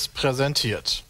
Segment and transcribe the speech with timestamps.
[0.00, 1.04] Seriös präsentiert.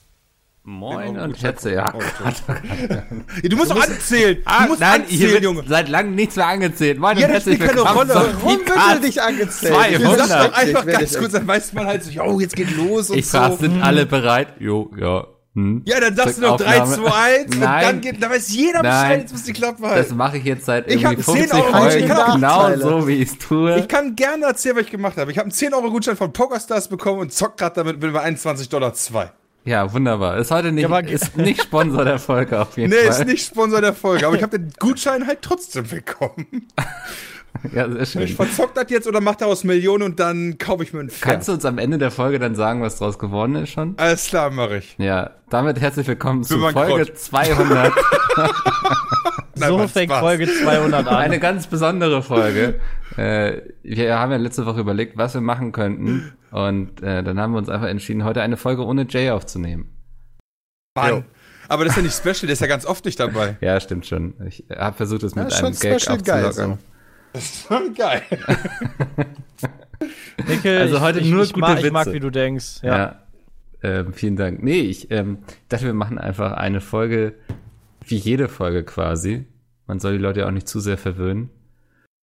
[0.63, 1.75] Moin und herzlich.
[3.43, 4.37] Ja, du musst doch anzählen.
[4.37, 5.65] Du Ah, musst nein, anzählen, hier wird Junge.
[5.67, 6.99] seit langem nichts mehr angezählt.
[6.99, 8.35] Moin Ja, und das herzlich spielt keine willkommen Rolle.
[8.43, 9.75] Warum wird er nicht angezählt?
[9.75, 10.29] 200.
[10.29, 12.77] Sag doch einfach Ich ganz dich- kurz, dann weiß man halt so, oh, jetzt geht
[12.77, 13.39] los und Ich so.
[13.39, 14.49] frage, sind alle bereit?
[14.61, 15.27] Jo, ja.
[15.61, 15.83] Hm.
[15.85, 17.09] Ja, dann sagst du noch 3, Aufnahme.
[17.09, 20.17] 2, 1 und dann geht, dann weiß jeder Bescheid, jetzt muss die Klappe Das halten.
[20.17, 22.09] mache ich jetzt seit Ich irgendwie hab 10 50 Euro Folgen.
[22.35, 23.79] Genau so, wie ich es tue.
[23.79, 25.31] Ich kann gerne erzählen, was ich gemacht habe.
[25.31, 28.95] Ich habe einen 10-Euro-Gutschein von PokerStars bekommen und zock gerade damit, bin bei 21 Dollar
[28.95, 29.31] 2.
[29.65, 30.39] ja, wunderbar.
[30.39, 33.21] Ist heute nicht, Ja, ist nicht Sponsor der Folge auf jeden Nee, Fall.
[33.21, 36.69] ist nicht Sponsor der Folge, aber ich habe den Gutschein halt trotzdem bekommen.
[37.75, 38.23] Ja, sehr schön.
[38.23, 41.31] Ich verzockt das jetzt oder mach daraus Millionen und dann kaufe ich mir einen Pferd.
[41.33, 43.95] Kannst du uns am Ende der Folge dann sagen, was draus geworden ist schon?
[43.99, 44.95] Alles klar, mache ich.
[44.99, 47.19] Ja, damit herzlich willkommen zu Folge Krott.
[47.19, 47.93] 200.
[49.57, 50.21] Nein, So macht fängt Spaß.
[50.21, 51.15] Folge 200 an.
[51.17, 52.81] Eine ganz besondere Folge.
[53.17, 56.33] äh, wir haben ja letzte Woche überlegt, was wir machen könnten.
[56.51, 59.91] Und äh, dann haben wir uns einfach entschieden, heute eine Folge ohne Jay aufzunehmen.
[60.97, 61.25] Mann.
[61.69, 63.57] Aber das ist ja nicht special, der ist ja ganz oft nicht dabei.
[63.61, 64.35] Ja, stimmt schon.
[64.49, 66.79] Ich habe versucht, es mit Ja, einem schon Gag aufzulockern.
[67.33, 68.23] Das ist schon geil.
[70.49, 72.15] Nickel, Also heute ich, nur ich, gute mag, ich mag, Witze.
[72.15, 72.83] wie du denkst.
[72.83, 72.97] Ja.
[72.97, 73.23] Ja.
[73.83, 74.63] Ähm, vielen Dank.
[74.63, 77.35] Nee, ich ähm, dachte, wir machen einfach eine Folge,
[78.05, 79.47] wie jede Folge quasi.
[79.87, 81.51] Man soll die Leute ja auch nicht zu sehr verwöhnen.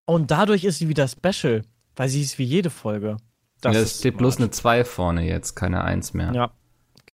[0.05, 1.63] Und dadurch ist sie wieder special,
[1.95, 3.17] weil sie ist wie jede Folge.
[3.61, 6.31] Das ja, es steht bloß eine 2 vorne jetzt, keine 1 mehr.
[6.33, 6.51] Ja.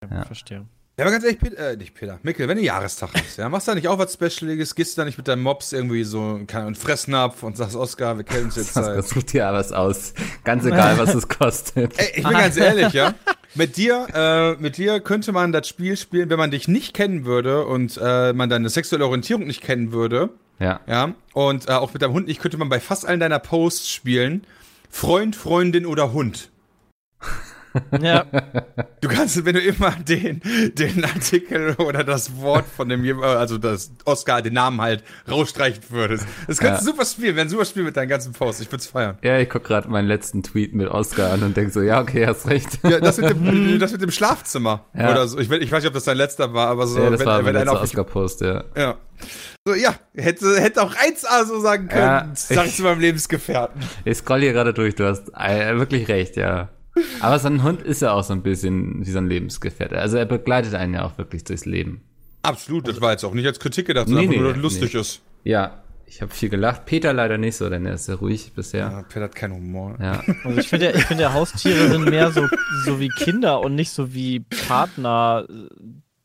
[0.01, 0.23] Okay, Ja.
[0.25, 0.65] verstehe.
[0.99, 3.69] Ja, aber ganz ehrlich, Peter, äh, nicht Peter, Mikkel, wenn du Jahrestag hast, ja, machst
[3.69, 6.41] du da nicht auch was Specialiges, gehst du da nicht mit deinem Mops irgendwie so,
[6.51, 8.97] Ahnung, Fressnapf und sagst, Oskar, wir kennen uns jetzt Das, seit...
[8.97, 10.13] das sucht dir was aus.
[10.43, 11.97] Ganz egal, was es kostet.
[11.97, 13.13] Ey, ich bin ganz ehrlich, ja.
[13.55, 17.23] Mit dir, äh, mit dir könnte man das Spiel spielen, wenn man dich nicht kennen
[17.23, 20.81] würde und äh, man deine sexuelle Orientierung nicht kennen würde, Ja.
[20.85, 21.13] ja.
[21.31, 24.43] Und äh, auch mit deinem Hund nicht könnte man bei fast allen deiner Posts spielen.
[24.89, 26.49] Freund, Freundin oder Hund.
[28.01, 28.25] Ja,
[29.01, 30.41] Du kannst, wenn du immer den,
[30.73, 36.25] den Artikel oder das Wort von dem, also das Oscar, den Namen halt, rausstreichen würdest.
[36.47, 38.61] Das kannst du super spielen, wäre ein super Spiel mit deinen ganzen Posts.
[38.63, 39.17] Ich würde es feiern.
[39.23, 42.27] Ja, ich guck gerade meinen letzten Tweet mit Oscar an und denk so, ja, okay,
[42.27, 42.79] hast recht.
[42.83, 44.85] Ja, das mit dem, das mit dem Schlafzimmer.
[44.93, 45.11] Ja.
[45.11, 45.39] Oder so.
[45.39, 47.45] Ich, ich weiß nicht, ob das dein letzter war, aber so, Ja, das wenn, war
[47.45, 48.63] wenn einer auf Oscar-Post, ja.
[48.75, 48.97] ja.
[49.65, 53.81] So, ja, hätte, hätte auch 1A so sagen können, Ja, sag ich zu meinem Lebensgefährten.
[54.03, 56.69] Ich scroll hier gerade durch, du hast äh, wirklich recht, ja.
[57.19, 59.97] Aber so ein Hund ist ja auch so ein bisschen wie so ein Lebensgefährte.
[59.97, 62.01] Also er begleitet einen ja auch wirklich durchs Leben.
[62.41, 64.63] Absolut, das war jetzt auch nicht als Kritik gedacht, Nee, sondern nee, nur, dass es
[64.63, 64.99] lustig nee.
[65.01, 65.21] ist.
[65.43, 66.85] Ja, ich habe viel gelacht.
[66.85, 68.79] Peter leider nicht so, denn er ist sehr ruhig bisher.
[68.91, 69.95] Ja, Peter hat keinen Humor.
[70.01, 70.23] Ja.
[70.43, 72.47] also ich finde, ja, ich finde, ja, Haustiere sind mehr so,
[72.85, 75.45] so wie Kinder und nicht so wie Partner,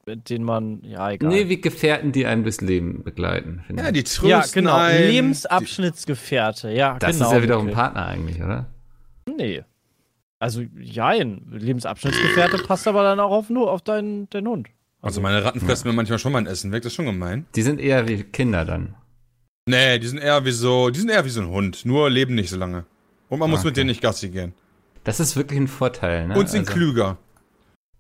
[0.07, 1.31] mit denen man, ja, egal.
[1.31, 3.93] Nee, wie Gefährten, die einen durchs Leben begleiten, Ja, ich.
[3.93, 4.77] die trösten ja, genau.
[4.77, 7.29] einen, Lebensabschnittsgefährte, ja, Das genau.
[7.29, 7.83] ist ja wiederum ein Nickel.
[7.83, 8.67] Partner eigentlich, oder?
[9.27, 9.65] Nee.
[10.45, 11.41] Also, jein.
[11.51, 14.69] Lebensabschnittsgefährte passt aber dann auch auf, nur auf deinen, deinen Hund.
[15.01, 17.47] Also meine Ratten fressen mir manchmal schon mein Essen weg, das ist schon gemein.
[17.55, 18.95] Die sind eher wie Kinder dann.
[19.67, 22.35] Nee, die sind eher wie so, die sind eher wie so ein Hund, nur leben
[22.35, 22.85] nicht so lange.
[23.31, 23.69] Und man muss Okay.
[23.69, 24.53] mit denen nicht Gassi gehen.
[25.05, 26.39] Das ist wirklich ein Vorteil, ne?
[26.39, 27.17] Und sind Also, klüger.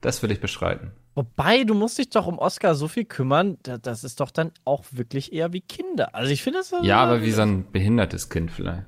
[0.02, 0.90] Das will ich beschreiten.
[1.14, 4.50] Wobei, du musst dich doch um Oscar so viel kümmern, da- das ist doch dann
[4.66, 6.14] auch wirklich eher wie Kinder.
[6.14, 8.82] Also ich finde das Ja, aber wie so ein behindertes Kind vielleicht.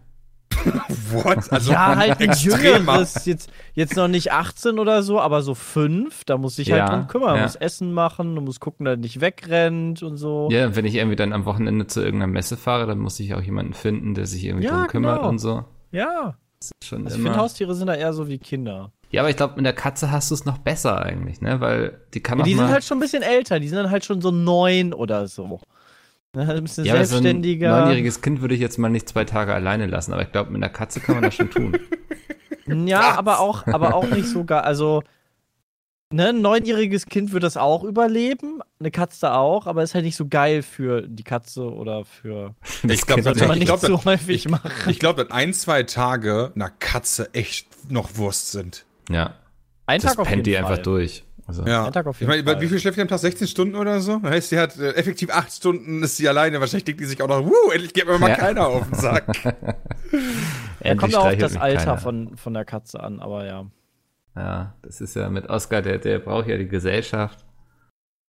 [1.10, 1.52] What?
[1.52, 6.24] Also Ja, halt ein jüngeres, jetzt, jetzt noch nicht 18 oder so, aber so 5,
[6.24, 7.36] da muss ich halt Ja, drum kümmern.
[7.36, 7.42] ja.
[7.42, 10.48] Muss Essen machen, du musst gucken, dass er nicht wegrennt und so.
[10.50, 13.42] Ja, wenn ich irgendwie dann am Wochenende zu irgendeiner Messe fahre, dann muss ich auch
[13.42, 15.28] jemanden finden, der sich irgendwie Ja, drum kümmert genau.
[15.28, 15.64] und so.
[15.92, 16.36] Ja.
[16.82, 17.38] Schon Also ich finde.
[17.38, 18.92] Haustiere sind da eher so wie Kinder.
[19.10, 21.60] Ja, aber ich glaube, mit der Katze hast du es noch besser eigentlich, ne?
[21.60, 22.64] Weil die kann Ja, die mal.
[22.64, 25.60] sind halt schon ein bisschen älter, die sind dann halt schon so neun oder so.
[26.36, 27.80] Ne, Ein bisschen ja, aber so ein selbstständiger.
[27.80, 30.62] neunjähriges Kind würde ich jetzt mal nicht zwei Tage alleine lassen, aber ich glaube, mit
[30.62, 31.76] einer Katze kann man das schon tun.
[32.68, 34.64] Ja, aber auch, aber auch nicht so gar.
[34.64, 35.04] Also,
[36.12, 40.16] ne, ein neunjähriges Kind wird das auch überleben, eine Katze auch, aber ist halt nicht
[40.16, 42.56] so geil für die Katze oder für.
[42.82, 44.68] Ich glaube, Sollte man ich nicht glaub, so häufig ich, machen.
[44.88, 48.84] ich glaube, dass ein, zwei Tage einer Katze echt noch Wurst sind.
[49.08, 49.34] Ja.
[49.86, 50.72] Ein Das Tag auf pennt jeden die Fall.
[50.72, 51.22] einfach durch.
[51.48, 51.86] Also, Ja.
[51.86, 52.60] Ein Tag auf ich meine, Fall.
[52.60, 53.20] wie viel schläft die am Tag?
[53.20, 54.18] 16 Stunden oder so?
[54.18, 56.58] Das heißt, sie hat äh, effektiv 8 Stunden, ist sie alleine.
[56.60, 58.36] Wahrscheinlich denkt die sich auch noch, wuh, endlich geht mir mal Ja.
[58.36, 59.26] keiner auf den Sack.
[60.82, 61.98] Ja, kommt auch auf streichelt das Alter keiner.
[61.98, 63.66] von, von der Katze an, aber ja.
[64.36, 67.44] Ja, das ist ja mit Oscar, der, der braucht ja die Gesellschaft.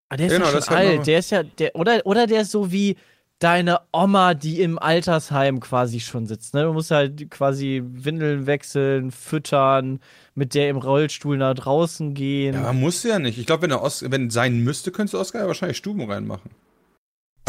[0.09, 1.05] Ah, der ist Genau, ja das schon alt.
[1.05, 2.95] Der ist ja, der, oder, oder der ist so wie
[3.39, 6.55] deine Oma, die im Altersheim quasi schon sitzt.
[6.55, 6.63] Ne?
[6.63, 9.99] Du musst halt quasi Windeln wechseln, füttern,
[10.37, 12.53] mit der im Rollstuhl nach draußen gehen.
[12.53, 13.39] Ja, muss ja nicht.
[13.39, 16.51] Ich glaube, wenn er Os wenn sein müsste, könntest du Oscar ja wahrscheinlich Stuben reinmachen.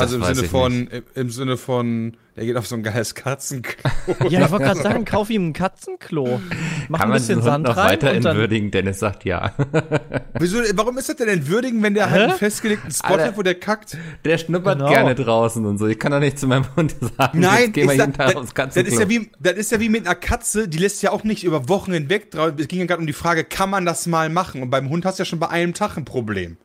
[0.01, 1.03] Also im Sinne von, nicht.
[1.15, 3.91] im, Sinne von, der geht auf so ein geiles Katzenklo.
[4.29, 6.41] Ja, ich wollte gerade sagen, kauf ihm ein Katzenklo.
[6.89, 8.71] Mach Kann ein man bisschen diesen Hund Sand noch rein weiter und dann, entwürdigen?
[8.71, 9.53] Dennis sagt ja.
[10.39, 12.39] Wieso, warum ist das denn entwürdigen, wenn der halt einen Hä?
[12.39, 13.25] festgelegten Spot Alter.
[13.25, 13.97] hat, wo der kackt?
[14.25, 14.91] Der schnuppert Genau.
[14.91, 15.87] gerne draußen und so.
[15.87, 18.17] Ich kann doch nicht zu meinem Hund sagen, Nein, jetzt geh mal ist jeden das,
[18.19, 18.93] Tag das, aufs das, Katzenklo.
[18.93, 21.45] ist ja wie, das ist ja wie mit einer Katze, die lässt ja auch nicht
[21.45, 22.53] über Wochen hinweg drauf.
[22.59, 24.63] Es ging ja gerade um die Frage, kann man das mal machen?
[24.63, 26.57] Und beim Hund hast du ja schon bei einem Tag ein Problem.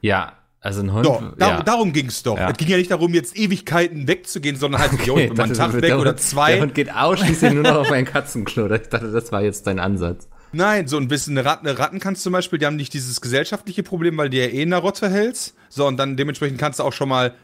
[0.00, 1.06] ja, also ein Hund.
[1.06, 1.62] Doch, dar ja.
[1.62, 2.36] darum ging's doch.
[2.36, 2.50] Ja.
[2.50, 5.44] Es ging ja nicht darum, jetzt Ewigkeiten wegzugehen, sondern halt, jo, Okay, ich bin mal
[5.44, 6.60] einen Tag der weg Hund- oder Der zwei.
[6.60, 8.70] Hund geht ausschließlich nur noch auf ein Katzenklo.
[8.70, 10.28] Ich dachte, das war jetzt dein Ansatz.
[10.52, 13.20] Nein, so ein bisschen eine Ratten, eine Ratten kannst zum Beispiel, die haben nicht dieses
[13.20, 15.54] gesellschaftliche Problem, weil die ja eh in der Rotte hältst.
[15.68, 17.34] So, und dann dementsprechend kannst du auch schon mal,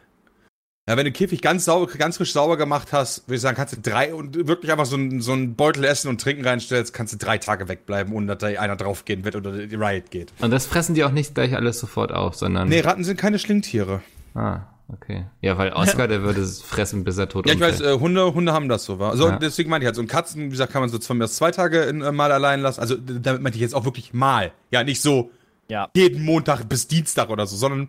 [0.88, 3.56] ja, wenn du den Käfig ganz sauber, ganz frisch sauber gemacht hast, würde ich sagen,
[3.56, 6.94] kannst du drei und wirklich einfach so einen so einen Beutel Essen und Trinken reinstellst,
[6.94, 10.32] kannst du drei Tage wegbleiben, ohne dass da einer draufgehen wird oder die Riot geht.
[10.40, 12.68] Und das fressen die auch nicht gleich alles sofort auf, sondern.
[12.68, 14.00] Nee, Ratten sind keine Schlingtiere.
[14.34, 14.60] Ah,
[14.92, 15.24] okay.
[15.40, 17.96] Ja, weil Oscar, der würde es fressen, bis er tot Ja, ich weiß, umfällt.
[17.96, 19.00] äh, Hunde, Hunde haben das so.
[19.00, 19.16] Wa?
[19.16, 19.38] So, Ja.
[19.38, 21.80] deswegen meinte ich halt, so ein Katzen, wie gesagt, kann man so zwei zwei Tage
[21.82, 22.80] in, äh, mal allein lassen.
[22.80, 24.52] Also, damit meinte ich jetzt auch wirklich mal.
[24.70, 25.30] Ja, nicht so
[25.68, 25.88] ja.
[25.96, 27.88] jeden Montag bis Dienstag oder so, sondern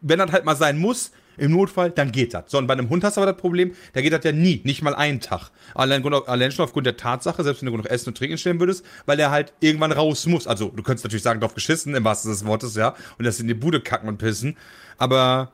[0.00, 2.44] wenn das halt mal sein muss, im Notfall, dann geht das.
[2.48, 4.60] So, und bei einem Hund hast du aber das Problem, da geht das ja nie,
[4.64, 5.50] nicht mal einen Tag.
[5.74, 8.84] Allein, allein schon aufgrund der Tatsache, selbst wenn du noch Essen und Trinken stellen würdest,
[9.06, 10.46] weil er halt irgendwann raus muss.
[10.46, 13.40] Also, du könntest natürlich sagen, drauf geschissen, im wahrsten Sinne des Wortes, ja, und das
[13.40, 14.56] in die Bude kacken und pissen,
[14.98, 15.52] aber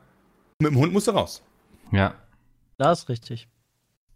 [0.59, 1.41] mit dem Hund musst du raus.
[1.91, 2.15] Ja.
[2.77, 3.47] Das ist richtig.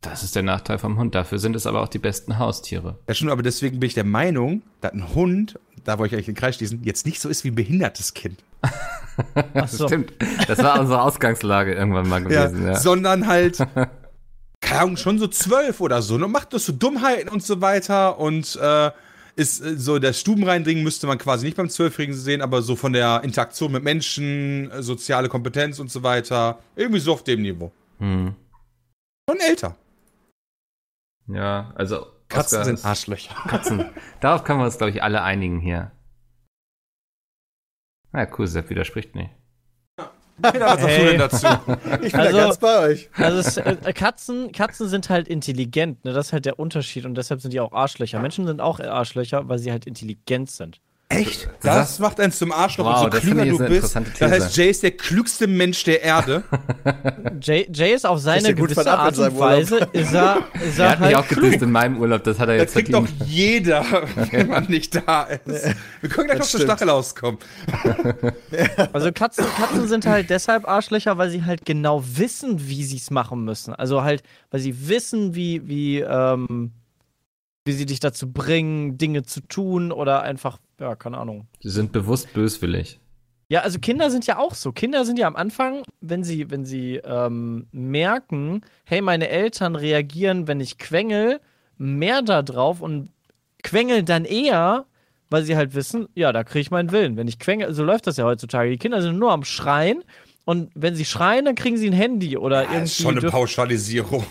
[0.01, 1.13] Das ist der Nachteil vom Hund.
[1.13, 2.97] Dafür sind es aber auch die besten Haustiere.
[3.07, 6.25] Ja, schon, aber deswegen bin ich der Meinung, dass ein Hund, da wollte ich eigentlich
[6.27, 8.43] den Kreis schließen, jetzt nicht so ist wie ein behindertes Kind.
[9.53, 9.87] Ach so.
[9.87, 10.13] Stimmt.
[10.47, 12.75] Das war unsere Ausgangslage irgendwann mal gewesen, ja.
[12.75, 13.57] Sondern halt,
[14.61, 18.19] keine Ahnung, schon so zwölf oder so, und macht das so Dummheiten und so weiter
[18.19, 18.91] und äh,
[19.39, 22.93] ist äh, so, das Stubenreindringen müsste man quasi nicht beim Zwölfjährigen sehen, aber so von
[22.93, 27.71] der Interaktion mit Menschen, äh, soziale Kompetenz und so weiter, irgendwie so auf dem Niveau.
[27.99, 28.35] Hm.
[29.29, 29.75] Schon älter.
[31.27, 32.07] Ja, also.
[32.27, 33.33] Katzen Oscar sind Arschlöcher.
[33.47, 33.85] Katzen.
[34.19, 35.91] Darauf können wir uns, glaube ich, alle einigen hier.
[38.11, 39.29] Na ja, cool, Sepp widerspricht nicht.
[40.41, 41.09] Peter, was sagst du Hey.
[41.09, 41.47] denn dazu?
[42.01, 43.09] Ich bin Also- da ganz bei euch.
[43.17, 46.13] Also es, äh, Katzen, Katzen sind halt intelligent, ne?
[46.13, 48.19] Das ist halt der Unterschied und deshalb sind die auch Arschlöcher.
[48.21, 50.79] Menschen sind auch Arschlöcher, weil sie halt intelligent sind.
[51.11, 51.49] Echt?
[51.63, 53.95] Das, macht einen zum Arschloch Wow, und so das klüger finde ich du bist.
[54.19, 56.43] Das heißt, Jay ist der klügste Mensch der Erde.
[57.41, 59.39] Jay, Jay ist auf seine gut gewisse Art und.
[59.39, 62.37] Weise, ist er, ist Er er hat mich halt auch gedisst in meinem Urlaub, das
[62.37, 63.83] hat er Das jetzt kriegt doch jeder,
[64.31, 65.75] wenn man nicht da ist.
[66.01, 66.61] Wir können gleich noch Das zur.
[66.61, 67.39] Stachel auskommen.
[68.93, 73.09] Also Katzen, Katzen sind halt deshalb Arschlöcher, weil sie halt genau wissen, wie sie es
[73.09, 73.73] machen müssen.
[73.73, 74.21] Also halt,
[74.51, 76.71] weil sie wissen, wie, wie, ähm,
[77.65, 81.47] wie sie dich dazu bringen, Dinge zu tun oder einfach, ja, keine Ahnung.
[81.61, 82.99] Sie sind bewusst böswillig.
[83.51, 84.71] Ja, also Kinder sind ja auch so.
[84.71, 90.47] Kinder sind ja am Anfang, wenn sie, wenn sie ähm, merken, hey, meine Eltern reagieren,
[90.47, 91.39] wenn ich quengel,
[91.77, 93.09] mehr da drauf und
[93.63, 94.85] quengeln dann eher,
[95.31, 97.17] weil sie halt wissen, ja, da kriege ich meinen Willen.
[97.17, 98.69] Wenn ich quengel, so läuft das ja heutzutage.
[98.69, 100.03] Die Kinder sind nur am Schreien
[100.45, 102.83] und wenn sie schreien, dann kriegen sie ein Handy oder Das irgendwie.
[102.85, 104.25] ist schon eine Pauschalisierung.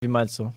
[0.00, 0.52] Wie meinst du?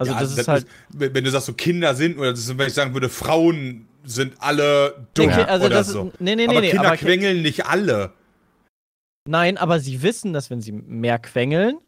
[0.00, 0.66] Also Ja, das ist halt.
[0.88, 3.86] wenn wenn du sagst, so Kinder sind, oder das ist, wenn ich sagen würde, Frauen
[4.04, 6.08] sind alle dumm Nee, also oder das so.
[6.08, 8.12] ist, nee, nee, aber nee, Kinder aber quengeln nicht alle.
[9.28, 11.78] nein, aber sie wissen, dass wenn sie mehr quengeln,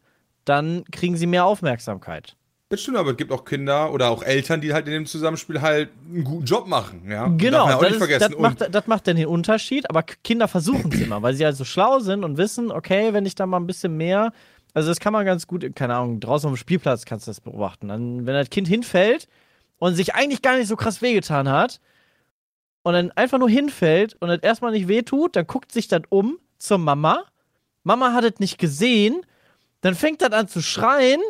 [0.45, 2.35] dann kriegen sie mehr Aufmerksamkeit.
[2.69, 5.61] Das stimmt, aber es gibt auch Kinder oder auch Eltern, die halt in dem Zusammenspiel
[5.61, 7.03] halt einen guten Job machen.
[7.09, 7.27] Ja?
[7.37, 11.01] Genau, ja das, ist, das, macht, das macht dann den Unterschied, aber Kinder versuchen es
[11.01, 13.67] immer, weil sie halt so schlau sind und wissen, okay, wenn ich da mal ein
[13.67, 14.33] bisschen mehr,
[14.73, 17.41] also das kann man ganz gut, keine Ahnung, draußen auf dem Spielplatz kannst du das
[17.41, 17.89] beobachten.
[17.89, 19.27] Dann, wenn das Kind hinfällt
[19.77, 21.79] und sich eigentlich gar nicht so krass wehgetan hat
[22.81, 26.39] und dann einfach nur hinfällt und das erstmal nicht wehtut, dann guckt sich das um
[26.57, 27.23] zur Mama.
[27.83, 29.25] Mama hat es nicht gesehen,
[29.81, 31.21] dann fängt das an zu schreien.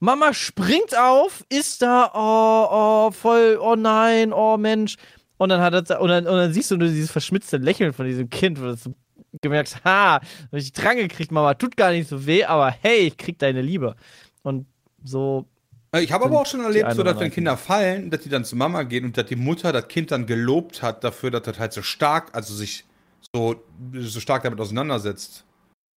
[0.00, 4.96] Mama springt auf, ist da, oh, oh, voll, oh nein, oh Mensch.
[5.36, 8.06] Und dann hat er, und dann, und dann siehst du nur dieses verschmitzte Lächeln von
[8.06, 8.94] diesem Kind, du so
[9.42, 13.16] gemerkt ha, hab ich dran gekriegt, Mama, tut gar nicht so weh, aber hey, ich
[13.16, 13.94] krieg deine Liebe.
[14.42, 14.66] Und
[15.04, 15.46] so,
[15.92, 17.30] Äh, Ich habe aber auch schon erlebt, so dass wenn.
[17.30, 20.26] Kinder fallen, dass die dann zu Mama gehen und dass die Mutter das Kind dann
[20.26, 22.84] gelobt hat dafür, dass das halt so stark, also sich
[23.34, 23.56] so,
[23.94, 25.44] so stark damit auseinandersetzt.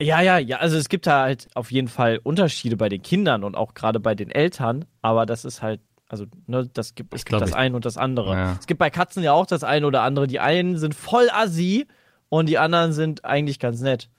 [0.01, 3.43] ja, ja, ja, also es gibt da halt auf jeden Fall Unterschiede bei den Kindern
[3.43, 7.23] und auch gerade bei den Eltern, aber das ist halt, also, ne, das gibt, es
[7.23, 7.55] gibt das ich.
[7.55, 8.33] eine und das andere.
[8.33, 8.57] Ja.
[8.59, 10.27] Es gibt bei Katzen ja auch das eine oder andere.
[10.27, 11.87] Die einen sind voll assi
[12.31, 14.09] und die anderen sind eigentlich ganz nett.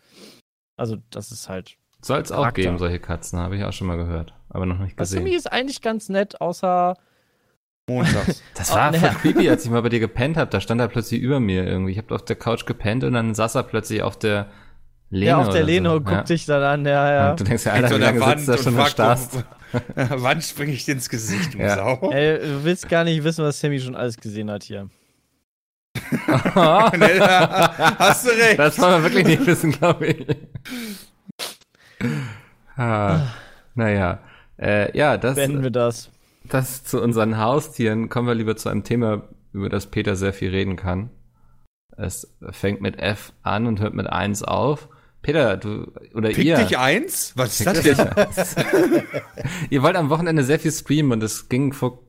[0.77, 1.77] Also, das ist halt.
[2.03, 4.35] Soll es auch geben, solche Katzen, habe ich auch schon mal gehört.
[4.51, 5.39] Aber noch nicht Kasumi gesehen.
[5.39, 6.95] ist eigentlich ganz nett, außer.
[7.89, 8.43] Montags.
[8.55, 8.99] Das Oh, war ne.
[8.99, 10.51] voll creepy, als ich mal bei dir gepennt habe.
[10.51, 11.93] Da stand er plötzlich über mir irgendwie.
[11.93, 14.49] Ich habe auf der Couch gepennt und dann saß er plötzlich auf der,
[15.09, 15.97] Lehne ja, auf der Lehne so.
[15.97, 16.23] und guckt ja.
[16.23, 17.31] dich dann an, ja, ja.
[17.31, 19.45] Und du denkst ja, Alter, so wie lange sitzt Wand da schon und starrst?
[19.95, 21.77] Wann springe ich dir ins Gesicht, du Ja.
[21.77, 22.11] Sau?
[22.11, 24.89] Ey, du willst gar nicht wissen, was Sammy schon alles gesehen hat hier.
[26.25, 28.59] Nee, Hast du recht.
[28.59, 30.27] Das wollen wir wirklich nicht wissen, glaube ich.
[32.77, 33.27] ah,
[33.75, 34.21] naja.
[34.59, 36.11] Äh, ja, das, Beenden wir das.
[36.45, 38.09] das zu unseren Haustieren.
[38.09, 41.11] Kommen wir lieber zu einem Thema, über das Peter sehr viel reden kann.
[41.97, 44.89] Es fängt mit F an und hört mit 1 auf.
[45.21, 47.33] Peter, du oder Pick ihr, dich eins?
[47.37, 47.97] Was ist das denn?
[49.71, 52.01] ihr wollt am Wochenende sehr viel streamen und es ging vor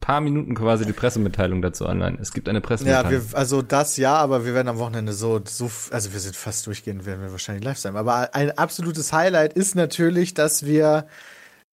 [0.00, 2.18] paar Minuten quasi die Pressemitteilung dazu online.
[2.20, 3.30] Es gibt eine Ja, Pressemitteilung.
[3.32, 6.66] wir, also das ja, aber wir werden am Wochenende so, so, also wir sind fast
[6.66, 7.96] durchgehend, werden wir wahrscheinlich live sein.
[7.96, 11.06] Aber ein absolutes Highlight ist natürlich, dass wir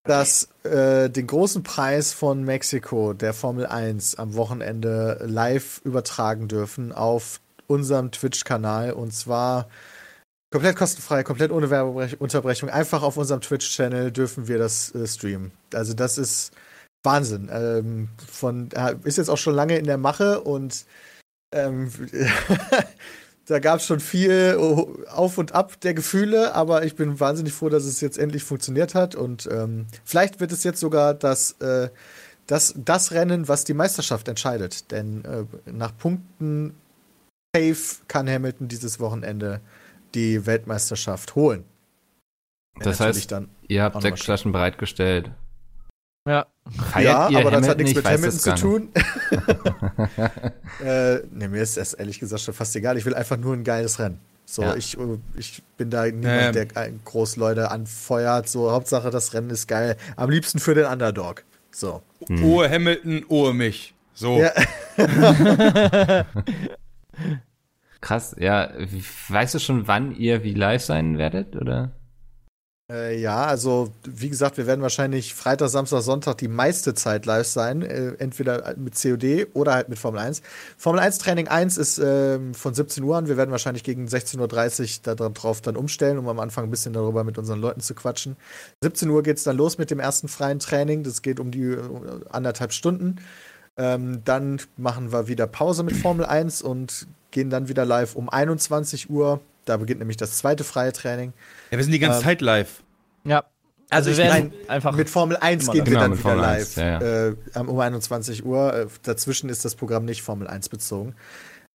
[0.04, 6.92] das, äh, den großen Preis von Mexiko, der Formel 1, am Wochenende live übertragen dürfen
[6.92, 9.68] auf unserem Twitch-Kanal und zwar
[10.52, 12.70] komplett kostenfrei, komplett ohne Werbeunterbrechung.
[12.70, 15.50] Einfach auf unserem Twitch-Channel dürfen wir das äh, streamen.
[15.74, 16.52] Also das ist
[17.06, 17.48] Wahnsinn.
[17.50, 20.84] Ähm, von, äh, ist jetzt auch schon lange in der Mache und
[21.54, 21.90] ähm,
[23.46, 27.54] da gab es schon viel oh, Auf und Ab der Gefühle, aber ich bin wahnsinnig
[27.54, 31.52] froh, dass es jetzt endlich funktioniert hat und ähm, vielleicht wird es jetzt sogar das,
[31.60, 31.88] äh,
[32.46, 34.90] das, das Rennen, was die Meisterschaft entscheidet.
[34.90, 36.74] Denn äh, nach Punkten
[37.56, 39.60] safe kann Hamilton dieses Wochenende
[40.14, 41.64] die Weltmeisterschaft holen.
[42.80, 45.30] Das heißt, dann ihr habt sechs Flaschen bereitgestellt.
[46.26, 46.46] Ja.
[46.90, 48.88] Feiert ja, aber das hat nichts Ich mit Hamilton zu tun.
[50.84, 52.96] äh, nee, mir ist das ehrlich gesagt schon fast egal.
[52.98, 54.20] Ich will einfach nur ein geiles Rennen.
[54.44, 54.74] So, Ja.
[54.74, 56.68] ich, äh, ich bin da niemand, Ähm.
[56.72, 58.48] der äh, groß Leute anfeuert.
[58.48, 59.96] So, Hauptsache das Rennen ist geil.
[60.16, 61.44] Am liebsten für den Underdog.
[61.70, 62.02] So.
[62.42, 63.94] Ohe Hamilton, Ohe mich.
[64.14, 64.40] So.
[64.40, 64.50] Ja.
[68.00, 68.70] Krass, ja.
[69.28, 71.92] Weißt du schon, wann ihr wie live sein werdet, oder?
[72.88, 77.46] Äh, ja, also wie gesagt, wir werden wahrscheinlich Freitag, Samstag, Sonntag die meiste Zeit live
[77.46, 77.82] sein.
[77.82, 80.40] Äh, entweder mit COD oder halt mit Formel 1.
[80.76, 83.26] Formel 1 Training 1 ist ähm, von 17 Uhr an.
[83.26, 87.24] Wir werden wahrscheinlich gegen 16.30 Uhr darauf dann umstellen, um am Anfang ein bisschen darüber
[87.24, 88.36] mit unseren Leuten zu quatschen.
[88.82, 91.02] 17 Uhr geht's dann los mit dem ersten freien Training.
[91.02, 91.80] Das geht um die äh,
[92.30, 93.16] anderthalb Stunden.
[93.76, 98.28] Ähm, dann machen wir wieder Pause mit Formel 1 und gehen dann wieder live um
[98.28, 99.40] 21 Uhr.
[99.64, 101.32] Da beginnt nämlich das zweite freie Training.
[101.70, 102.82] Ja, wir sind die ganze Ähm, Zeit live.
[103.24, 103.44] Ja.
[103.88, 104.94] Also, Also ich wir werden mein, einfach.
[104.96, 107.36] Mit Formel 1 Immer gehen wir Genau, dann mit wieder Formel live 1, ja, Äh,
[107.54, 108.74] am- um 21 Uhr.
[108.74, 111.14] Äh, dazwischen ist das Programm nicht Formel 1 bezogen.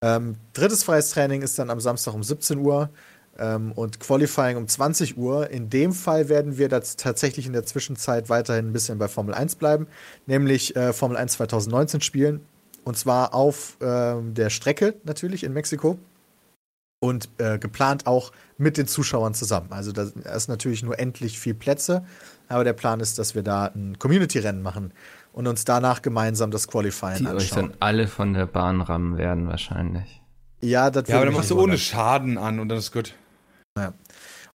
[0.01, 2.89] Ähm, drittes freies Training ist dann am Samstag um 17 Uhr
[3.39, 5.49] ähm, und Qualifying um 20 Uhr.
[5.51, 9.33] In dem Fall werden wir das tatsächlich in der Zwischenzeit weiterhin ein bisschen bei Formel
[9.33, 9.87] 1 bleiben,
[10.25, 12.41] nämlich äh, Formel 1 2019 spielen.
[12.83, 15.97] Und zwar auf ähm, der Strecke natürlich in Mexiko.
[17.03, 19.71] Und äh, geplant auch mit den Zuschauern zusammen.
[19.71, 22.05] Also da ist natürlich nur endlich vier Plätze,
[22.47, 24.93] aber der Plan ist, dass wir da ein Community-Rennen machen
[25.33, 27.69] und uns danach gemeinsam das Qualifying Die euch anschauen.
[27.71, 30.21] dann alle von der Bahn rammen werden, wahrscheinlich.
[30.61, 31.75] ja, das Ja, aber dann machst du ohne.
[31.79, 33.15] Schaden an und dann ist gut.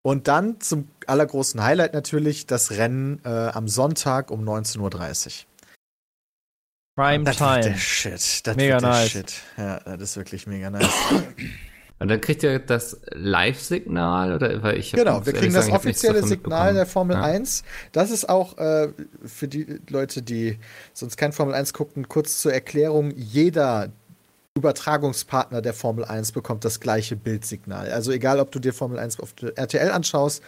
[0.03, 5.47] Und dann zum allergroßen Highlight natürlich das Rennen äh, am Sonntag um 19.30 Uhr.
[6.95, 7.79] Prime Das wird der Time.
[7.79, 8.47] Shit.
[8.47, 9.11] Das Mega wird der nice.
[9.11, 9.35] Shit.
[9.57, 10.89] Ja, das ist wirklich mega nice.
[11.99, 16.05] Und dann kriegt ihr das Live-Signal oder weil ich Genau, wir kriegen das sagen, nichts
[16.05, 17.23] offizielle Signal der Formel Ja.
[17.23, 17.63] 1.
[17.93, 18.89] Das ist auch äh,
[19.25, 20.59] für die Leute, die
[20.93, 23.89] sonst kein Formel 1 gucken, kurz zur Erklärung, jeder
[24.57, 27.91] Übertragungspartner der Formel 1 bekommt das gleiche Bildsignal.
[27.91, 30.43] Also egal, ob du dir Formel 1 auf RTL anschaust,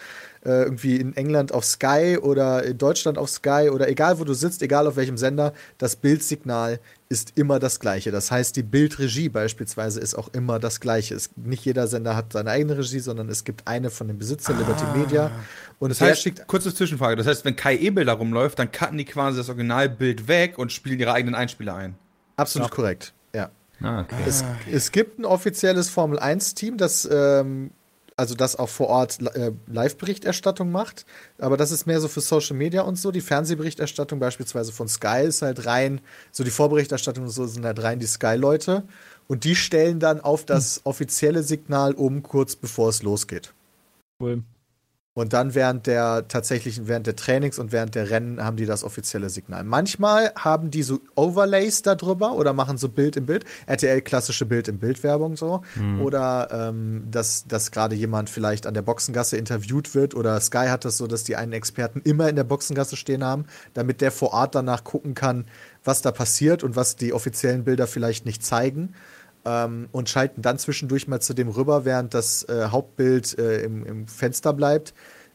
[0.44, 4.32] äh, irgendwie in England auf Sky oder in Deutschland auf Sky oder egal, wo du
[4.32, 8.10] sitzt, egal auf welchem Sender, das Bildsignal ist immer das gleiche.
[8.10, 11.14] Das heißt, die Bildregie beispielsweise ist auch immer das gleiche.
[11.14, 14.54] Es, nicht jeder Sender hat seine eigene Regie, sondern es gibt eine von dem Besitzer,
[14.54, 15.30] Liberty Media.
[15.78, 17.16] Und Das heißt, schickt kurze Zwischenfrage.
[17.16, 20.72] Das heißt, wenn Kai Ebel da rumläuft, dann cutten die quasi das Originalbild weg und
[20.72, 21.94] spielen ihre eigenen Einspieler ein.
[22.36, 23.12] absolut korrekt.
[23.80, 24.16] Ah, okay.
[24.26, 27.70] Es, es gibt ein offizielles Formel 1-Team, das ähm,
[28.18, 31.06] also das auch vor Ort äh, Live-Berichterstattung macht.
[31.38, 33.12] Aber das ist mehr so für Social Media und so.
[33.12, 36.00] Die Fernsehberichterstattung beispielsweise von Sky ist halt rein,
[36.32, 38.82] so die Vorberichterstattung und so sind halt rein die Sky-Leute.
[39.28, 43.54] Und die stellen dann auf das offizielle Signal um, kurz bevor es losgeht.
[44.20, 44.42] Cool.
[45.18, 48.84] Und dann während der tatsächlichen, während der Trainings und während der Rennen haben die das
[48.84, 49.64] offizielle Signal.
[49.64, 53.44] Manchmal haben die so Overlays da drüber oder machen so Bild im Bild.
[53.66, 55.62] RTL klassische Bild im Bild Werbung so.
[56.00, 60.84] Oder ähm, dass, dass gerade jemand vielleicht an der Boxengasse interviewt wird oder Sky hat
[60.84, 64.32] das so, dass die einen Experten immer in der Boxengasse stehen haben, damit der vor
[64.32, 65.46] Ort danach gucken kann,
[65.82, 68.94] was da passiert und was die offiziellen Bilder vielleicht nicht zeigen.
[69.48, 73.84] Ähm, und schalten dann zwischendurch mal zu dem rüber, während das äh, Hauptbild äh, im,
[73.86, 74.92] im Fenster bleibt.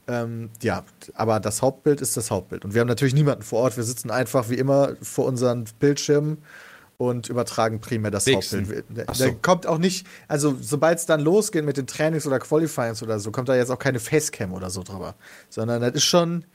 [0.07, 0.83] Ähm, ja,
[1.15, 2.65] aber das Hauptbild ist das Hauptbild.
[2.65, 3.77] Und wir haben natürlich niemanden vor Ort.
[3.77, 6.37] Wir sitzen einfach wie immer vor unseren Bildschirmen
[6.97, 8.67] und übertragen primär das Wichsen.
[8.67, 8.85] Hauptbild.
[9.07, 9.33] Da, so.
[9.41, 13.31] kommt auch nicht, also sobald es dann losgeht mit den Trainings oder Qualifyings oder so,
[13.31, 15.15] kommt da jetzt auch keine Facecam oder so drüber.
[15.49, 16.45] Sondern das ist schon,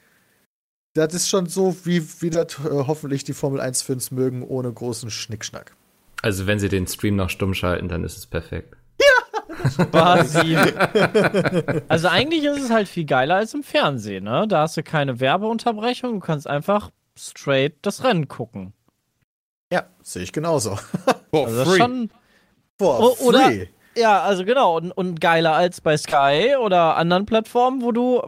[0.94, 5.10] das ist schon so, wie, wie das äh, hoffentlich die Formel 1-Fans mögen, ohne großen
[5.10, 5.74] Schnickschnack.
[6.22, 8.75] Also wenn sie den Stream noch stumm schalten, dann ist es perfekt.
[9.90, 10.56] Quasi.
[11.88, 14.46] also eigentlich ist es halt viel geiler als im Fernsehen, ne?
[14.48, 18.72] Da hast du keine Werbeunterbrechung, du kannst einfach straight das Rennen gucken.
[19.72, 20.76] Ja, sehe ich genauso.
[20.76, 22.10] For Also das ist schon.
[22.78, 23.66] For O- oder- free.
[23.96, 24.76] Ja, also genau.
[24.76, 28.22] Und, und geiler als bei Sky oder anderen Plattformen, wo du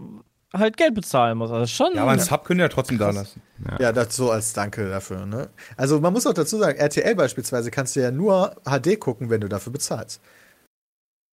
[0.53, 1.53] halt Geld bezahlen musst.
[1.53, 1.95] Also schon.
[1.95, 3.41] Ja, aber einen Sub können wir ja trotzdem da lassen.
[3.79, 5.27] Ja, das so als Danke dafür.
[5.27, 5.51] Ne?
[5.77, 9.41] Also man muss auch dazu sagen, RTL beispielsweise kannst du ja nur HD gucken, wenn
[9.41, 10.21] du dafür bezahlst.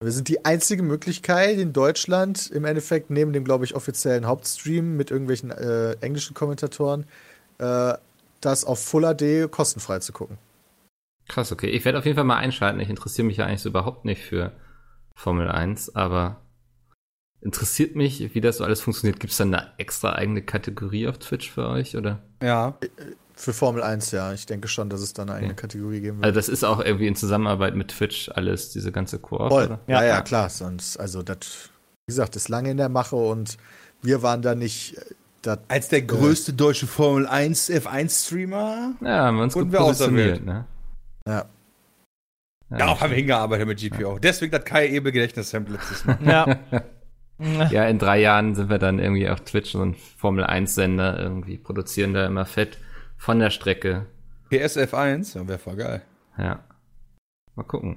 [0.02, 4.96] Wir sind die einzige Möglichkeit in Deutschland im Endeffekt neben dem, glaube ich, offiziellen Hauptstream
[4.96, 7.06] mit irgendwelchen äh, englischen Kommentatoren,
[7.58, 7.94] äh,
[8.40, 10.36] das auf Full HD kostenfrei zu gucken.
[11.28, 11.68] Krass, okay.
[11.68, 12.80] Ich werde auf jeden Fall mal einschalten.
[12.80, 14.52] Ich interessiere mich ja eigentlich so überhaupt nicht für
[15.14, 16.36] Formel 1, aber
[17.44, 19.20] interessiert mich, wie das so alles funktioniert.
[19.20, 22.20] Gibt es dann eine extra eigene Kategorie auf Twitch für euch, oder?
[22.42, 22.76] Ja.
[23.36, 24.32] Für Formel 1, ja.
[24.32, 25.60] Ich denke schon, dass es da eine eigene Okay.
[25.62, 26.24] Kategorie geben wird.
[26.26, 29.64] Also das ist auch irgendwie in Zusammenarbeit mit Twitch alles, diese ganze Koop, Voll.
[29.66, 29.80] oder?
[29.86, 30.08] Ja, Ja.
[30.08, 30.48] ja, klar.
[30.50, 31.38] Sonst, also das,
[32.06, 33.56] wie gesagt, ist lange in der Mache und
[34.02, 34.96] wir waren da nicht.
[34.98, 35.00] äh,
[35.42, 38.94] Das, Als der größte deutsche Formel 1 F1-Streamer.
[39.02, 40.64] Ja, haben wir uns gut wir positioniert, ne?
[41.28, 41.44] ja.
[42.70, 44.18] Darauf haben wir hingearbeitet mit GPO.
[44.18, 46.18] Deswegen das Kai Ebel Mal.
[46.24, 46.58] Ja.
[47.70, 52.14] Ja, in drei Jahren sind wir dann irgendwie auf Twitch ein Formel 1-Sender irgendwie, produzieren
[52.14, 52.78] da immer fett
[53.16, 54.06] von der Strecke.
[54.50, 56.02] PSF 1, ja, wäre voll geil.
[56.38, 56.64] Ja.
[57.56, 57.96] Mal gucken.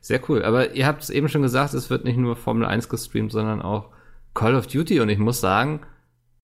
[0.00, 0.44] Sehr cool.
[0.44, 3.62] Aber ihr habt es eben schon gesagt, es wird nicht nur Formel 1 gestreamt, sondern
[3.62, 3.90] auch
[4.34, 5.00] Call of Duty.
[5.00, 5.80] Und ich muss sagen,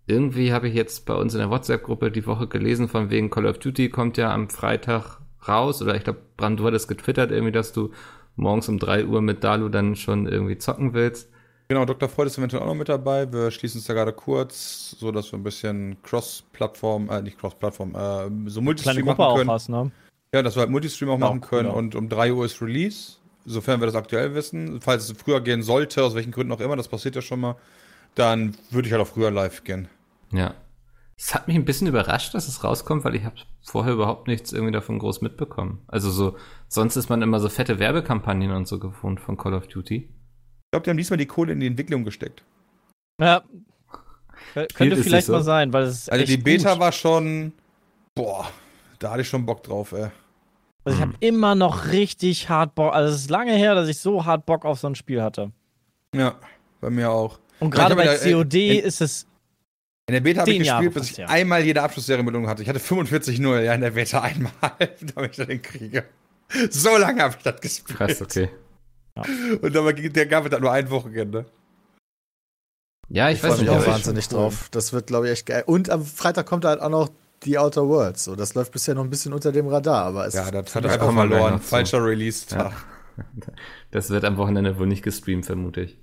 [0.06, 3.46] irgendwie habe ich jetzt bei uns in der WhatsApp-Gruppe die Woche gelesen, von wegen Call
[3.46, 5.82] of Duty kommt ja am Freitag raus.
[5.82, 7.92] Oder ich glaube, Brand, du hattest getwittert irgendwie, dass du
[8.36, 11.30] morgens um 3 Uhr mit Dalu dann schon irgendwie zocken willst.
[11.68, 12.08] Genau, Dr.
[12.08, 13.32] Freud ist eventuell auch noch mit dabei.
[13.32, 17.94] Wir schließen uns da gerade kurz, so dass wir ein bisschen Cross-Plattform, äh, nicht Cross-Plattform,
[17.94, 19.50] äh, so Kleine Multistream Gruppe machen auch können.
[19.50, 19.90] hast, ne?
[20.32, 21.78] Ja, dass wir halt Multistream auch machen können genau.
[21.78, 24.80] und um 3 Uhr ist Release, sofern wir das aktuell wissen.
[24.80, 27.56] Falls es früher gehen sollte, aus welchen Gründen auch immer, das passiert ja schon mal,
[28.14, 29.88] dann würde ich halt auch früher live gehen.
[30.32, 30.54] Ja.
[31.18, 34.52] Es hat mich ein bisschen überrascht, dass es rauskommt, weil ich habe vorher überhaupt nichts
[34.52, 35.80] irgendwie davon groß mitbekommen.
[35.88, 36.36] Also so,
[36.68, 40.10] sonst ist man immer so fette Werbekampagnen und so gewohnt von Call of Duty.
[40.76, 42.42] Ich glaube, die haben diesmal die Kohle in die Entwicklung gesteckt.
[43.18, 43.42] Ja.
[44.54, 45.32] Kö- Könnte vielleicht so?
[45.32, 46.80] mal sein, weil es ist Also echt die Beta gut.
[46.80, 47.52] war schon,
[48.14, 48.50] boah,
[48.98, 50.08] da hatte ich schon Bock drauf, ey.
[50.84, 51.18] Also ich habe Hm.
[51.20, 52.92] immer noch richtig hart Bock.
[52.92, 55.50] Also es ist lange her, dass ich so hart Bock auf so ein Spiel hatte.
[56.14, 56.34] Ja,
[56.82, 57.38] bei mir auch.
[57.58, 59.26] Und gerade bei äh, COD in- ist es.
[60.08, 61.26] In der Beta habe ich gespielt, bis ich ja.
[61.28, 62.62] einmal jede Abschlussserienmeldung hatte.
[62.62, 64.52] Ich hatte 45-0, ja, in der Beta einmal,
[65.14, 66.04] damit ich den kriege.
[66.70, 67.98] So lange habe ich das gespielt.
[67.98, 68.50] Krass, okay.
[69.62, 71.46] Und dann ging- der gab es dann nur ein Wochenende.
[73.08, 74.68] Ja, ich, Ich weiß freue mich nicht, auch wahnsinnig drauf.
[74.72, 75.62] Das wird, glaube ich, echt geil.
[75.66, 77.08] Und am Freitag kommt halt auch noch
[77.44, 78.24] die Outer Worlds.
[78.24, 80.84] So, das läuft bisher noch ein bisschen unter dem Radar, aber es Ja, das hat
[80.84, 81.60] er einfach verloren.
[81.60, 82.72] Falscher Release-Tag.
[83.92, 85.98] Das wird am Wochenende wohl nicht gestreamt, vermute ich.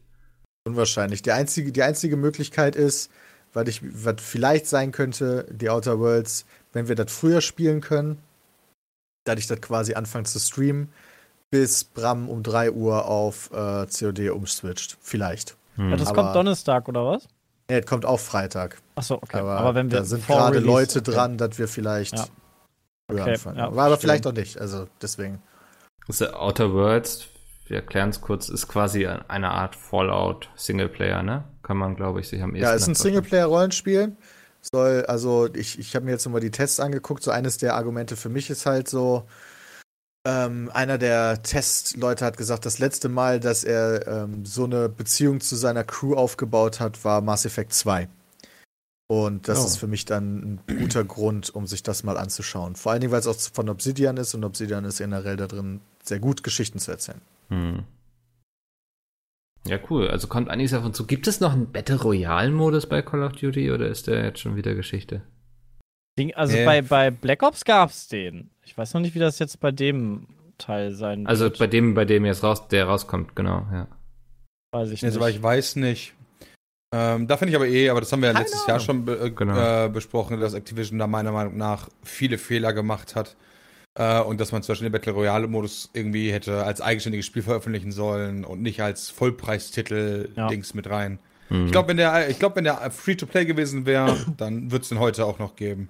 [0.65, 1.21] unwahrscheinlich.
[1.21, 3.12] Die einzige, die einzige Möglichkeit ist,
[3.54, 8.17] was, ich, was vielleicht sein könnte, die Outer Worlds, wenn wir das früher spielen können,
[9.26, 10.89] dass ich das quasi anfange zu streamen,
[11.53, 14.97] bis Bram um 3 Uhr auf äh, COD umswitcht.
[15.01, 15.55] Vielleicht.
[15.75, 15.91] Hm.
[15.91, 17.27] Ja, das Aber- kommt Donnerstag oder was?
[17.69, 18.81] Nee, das kommt auch Freitag.
[18.95, 19.37] Achso, okay.
[19.37, 21.11] Aber, Aber, wenn wir da sind gerade Leute okay.
[21.11, 22.25] dran, dass wir vielleicht Ja.
[23.07, 23.97] Okay, ja, aber, verstehe.
[23.99, 24.59] vielleicht auch nicht.
[24.59, 25.43] Also deswegen.
[26.07, 27.27] Das ist Outer Worlds,
[27.67, 31.43] wir erklären es kurz, ist quasi eine Art Fallout Singleplayer, ne?
[31.61, 32.95] Kann man, glaube ich, sich am ehesten Ja, ist ein.
[32.95, 34.15] Singleplayer-Rollenspiel.
[34.73, 37.21] Soll, also ich, ich habe mir jetzt nochmal die Tests angeguckt.
[37.21, 39.27] So eines der Argumente für mich ist halt so,
[40.25, 45.41] ähm, einer der Testleute hat gesagt, das letzte Mal, dass er ähm, so eine Beziehung
[45.41, 48.07] zu seiner Crew aufgebaut hat, war Mass Effect 2.
[49.07, 49.65] Und das Oh.
[49.65, 52.75] ist für mich dann ein guter Grund, um sich das mal anzuschauen.
[52.75, 55.81] Vor allen Dingen, weil es auch von Obsidian ist und Obsidian ist generell da drin,
[56.03, 57.21] sehr gut Geschichten zu erzählen.
[57.49, 57.83] Hm.
[59.65, 60.09] Ja, cool.
[60.09, 61.05] Also kommt einiges davon zu.
[61.05, 64.55] Gibt es noch einen Battle Royale-Modus bei Call of Duty oder ist der jetzt schon
[64.55, 65.21] wieder Geschichte?
[66.17, 66.65] Ding, also Nee.
[66.65, 68.49] bei, bei Black Ops gab's den.
[68.63, 71.58] Ich weiß noch nicht, wie das jetzt bei dem Teil sein Also wird.
[71.60, 73.88] bei dem, bei dem jetzt raus, der rauskommt, genau, ja.
[74.71, 75.13] weiß ich nicht.
[75.13, 76.13] soweit ich weiß nicht.
[76.95, 79.17] Ähm, da finde ich aber eh, aber das haben wir ja letztes Jahr schon be
[79.19, 79.86] äh, Genau.
[79.86, 83.36] äh, besprochen, dass Activision da meiner Meinung nach viele Fehler gemacht hat.
[83.97, 87.91] Äh, und dass man zum Beispiel den Battle Royale-Modus irgendwie hätte als eigenständiges Spiel veröffentlichen
[87.91, 90.47] sollen und nicht als Vollpreistitel Ja.
[90.47, 91.17] Dings mit rein.
[91.49, 91.65] Hm.
[91.65, 94.99] Ich glaube, wenn der, ich glaub, wenn der Free-to-Play gewesen wäre, dann wird es den
[94.99, 95.89] heute auch noch geben.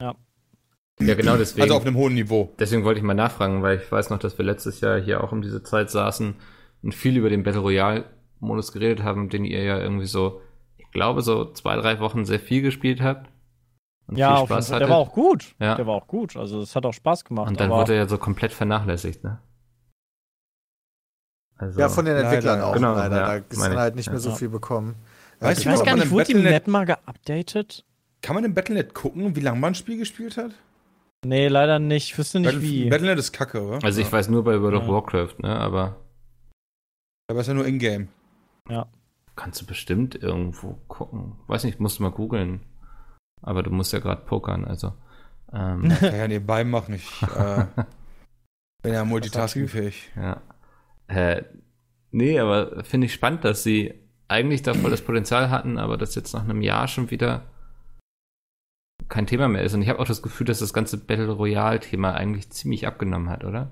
[0.00, 1.62] Ja, genau deswegen.
[1.62, 2.54] Also auf einem hohen Niveau.
[2.58, 5.30] Deswegen wollte ich mal nachfragen, weil ich weiß noch, dass wir letztes Jahr hier auch
[5.32, 6.34] um diese Zeit saßen
[6.82, 8.04] und viel über den Battle Royale
[8.40, 10.40] Modus geredet haben, den ihr ja irgendwie so,
[10.78, 13.30] ich glaube, so zwei, drei Wochen sehr viel gespielt habt.
[14.06, 14.82] Und Ja, viel auf Spaß hattet.
[14.82, 15.54] der war auch gut.
[15.58, 15.74] Ja.
[15.74, 16.36] Der war auch gut.
[16.36, 17.48] Also es hat auch Spaß gemacht.
[17.48, 19.38] Und dann aber wurde er ja so komplett vernachlässigt, ne?
[21.58, 23.16] Also, Ja, von den Leider, Entwicklern auch genau, leider.
[23.16, 23.78] ja, da ist dann ich.
[23.78, 24.34] halt nicht mehr so Ja.
[24.36, 24.94] viel bekommen.
[25.40, 27.84] Weißt ich du, weiß ob gar nicht, wurde die Map mal geupdatet?
[28.22, 30.52] Kann man im Battle.net gucken, wie lange man ein Spiel gespielt hat?
[31.24, 32.10] Nee, leider nicht.
[32.12, 32.88] Ich wüsste nicht Battle- wie.
[32.88, 33.84] Battle.net ist kacke, oder?
[33.84, 34.88] also ich weiß nur bei World of Ja.
[34.92, 35.56] Warcraft, ne?
[35.56, 35.96] Aber
[37.30, 38.08] Aber ist ja nur in-game.
[39.34, 41.36] kannst du bestimmt irgendwo gucken.
[41.46, 42.60] Weiß nicht, musst du mal googeln.
[43.42, 44.92] Aber du musst ja gerade pokern, also.
[45.52, 46.94] Ähm, Kann ja nebenbei machen.
[46.94, 47.64] Ich äh,
[48.82, 50.10] bin ja multitaskingfähig.
[50.16, 50.40] Ja.
[51.08, 51.42] Äh,
[52.10, 53.94] nee, aber finde ich spannend, dass sie
[54.28, 57.44] eigentlich da voll das Potenzial hatten, aber das jetzt nach einem Jahr schon wieder
[59.08, 59.74] kein Thema mehr ist.
[59.74, 63.44] Und ich habe auch das Gefühl, dass das ganze Battle Royale-Thema eigentlich ziemlich abgenommen hat,
[63.44, 63.70] oder?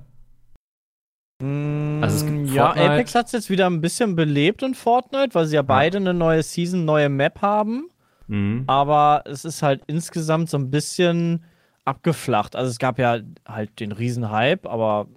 [1.42, 5.34] Mm, Also gibt ja, Fortnite- Apex hat es jetzt wieder ein bisschen belebt in Fortnite,
[5.34, 7.88] weil sie ja beide eine neue Season, neue Map haben.
[8.26, 8.64] Mhm.
[8.66, 11.44] Aber es ist halt insgesamt so ein bisschen
[11.84, 12.56] abgeflacht.
[12.56, 15.08] Also es gab ja halt den riesen Hype, aber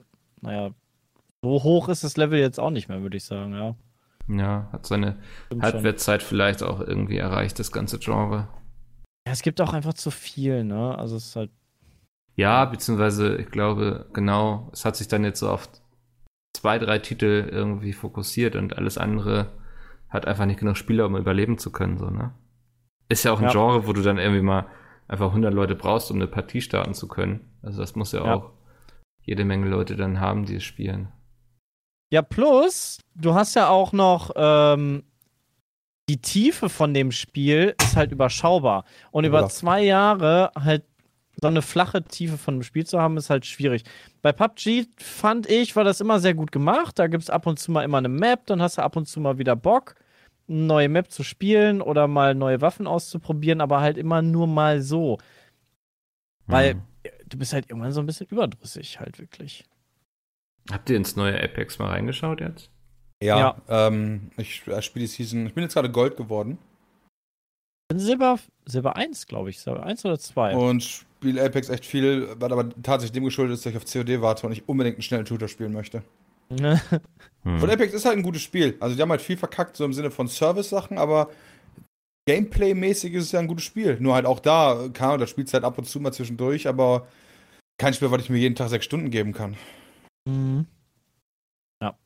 [0.41, 0.71] naja,
[1.41, 3.75] so hoch ist das Level jetzt auch nicht mehr, würde ich sagen, ja.
[4.27, 5.15] Ja, hat seine.
[5.61, 8.49] Halbwertszeit vielleicht auch irgendwie erreicht, das ganze Genre.
[9.27, 10.97] Ja, es gibt auch einfach zu viel, ne?
[10.97, 11.51] Also es ist halt.
[12.37, 15.67] Ja, beziehungsweise ich glaube, genau, es hat sich dann jetzt so auf
[16.55, 19.51] zwei, drei Titel irgendwie fokussiert und alles andere
[20.07, 22.33] hat einfach nicht genug Spieler, um überleben zu können, so, ne?
[23.09, 23.51] Ist ja auch ein Ja.
[23.51, 24.65] Genre, wo du dann irgendwie mal
[25.09, 27.49] einfach 100 Leute brauchst, um eine Partie starten zu können.
[27.61, 28.35] Also das muss ja, Ja.
[28.35, 28.51] auch
[29.23, 31.11] jede Menge Leute dann haben, die es spielen.
[32.13, 35.03] Ja, plus, du hast ja auch noch ähm,
[36.09, 38.85] die Tiefe von dem Spiel ist halt überschaubar.
[39.11, 39.49] Und über Ja.
[39.49, 40.83] zwei Jahre halt
[41.39, 43.83] so eine flache Tiefe von dem Spiel zu haben, ist halt schwierig.
[44.21, 46.97] Bei PUBG fand ich, war das immer sehr gut gemacht.
[46.97, 49.07] Da gibt es ab und zu mal immer eine Map, dann hast du ab und
[49.07, 49.95] zu mal wieder Bock,
[50.47, 54.81] eine neue Map zu spielen oder mal neue Waffen auszuprobieren, aber halt immer nur mal
[54.81, 55.19] so.
[56.47, 56.81] Weil Mhm.
[57.27, 59.65] du bist halt irgendwann so ein bisschen überdrüssig, halt wirklich.
[60.71, 62.71] Habt ihr ins neue Apex mal reingeschaut jetzt?
[63.23, 63.87] Ja, Ja.
[63.87, 65.47] Ähm, ich äh, spiele die Season.
[65.47, 66.57] Ich bin jetzt gerade Gold geworden
[67.89, 69.59] Bin Silber, Silber 1, glaube ich.
[69.59, 70.55] Silber 1 oder 2.
[70.55, 74.21] und spiele Apex echt viel, was aber tatsächlich dem geschuldet ist, dass ich auf COD
[74.21, 76.03] warte und ich unbedingt einen schnellen Shooter spielen möchte.
[77.43, 77.61] Hm.
[77.63, 78.75] Und Apex ist halt ein gutes Spiel.
[78.81, 81.29] Also die haben halt viel verkackt, so im Sinne von Service-Sachen, aber
[82.27, 83.97] Gameplay-mäßig ist es ja ein gutes Spiel.
[84.01, 86.67] Nur halt auch da, keine Ahnung, da spielst du halt ab und zu mal zwischendurch,
[86.67, 87.07] aber
[87.79, 89.55] kein Spiel, was ich mir jeden Tag sechs Stunden geben kann.
[90.27, 90.65] Mhm.
[91.81, 91.97] Ja.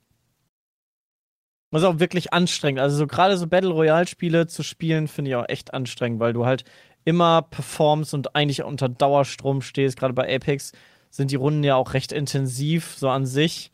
[1.72, 2.80] Das ist auch wirklich anstrengend.
[2.82, 6.34] Also so gerade so Battle Royale Spiele zu spielen, finde ich auch echt anstrengend, weil
[6.34, 6.66] du halt
[7.06, 9.98] immer performst und eigentlich unter Dauerstrom stehst.
[9.98, 10.74] Gerade bei Apex
[11.10, 13.72] sind die Runden ja auch recht intensiv, so an sich.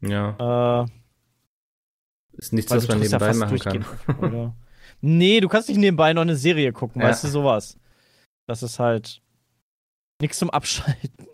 [0.00, 0.86] Ja, Äh,
[2.38, 3.84] ist nichts, was man ja nebenbei fast machen kann.
[4.18, 4.54] oder?
[5.02, 7.08] Nee, du kannst nicht nebenbei noch eine Serie gucken, Ja.
[7.08, 7.78] weißt du, sowas.
[8.46, 9.20] Das ist halt
[10.20, 11.26] nichts zum Abschalten.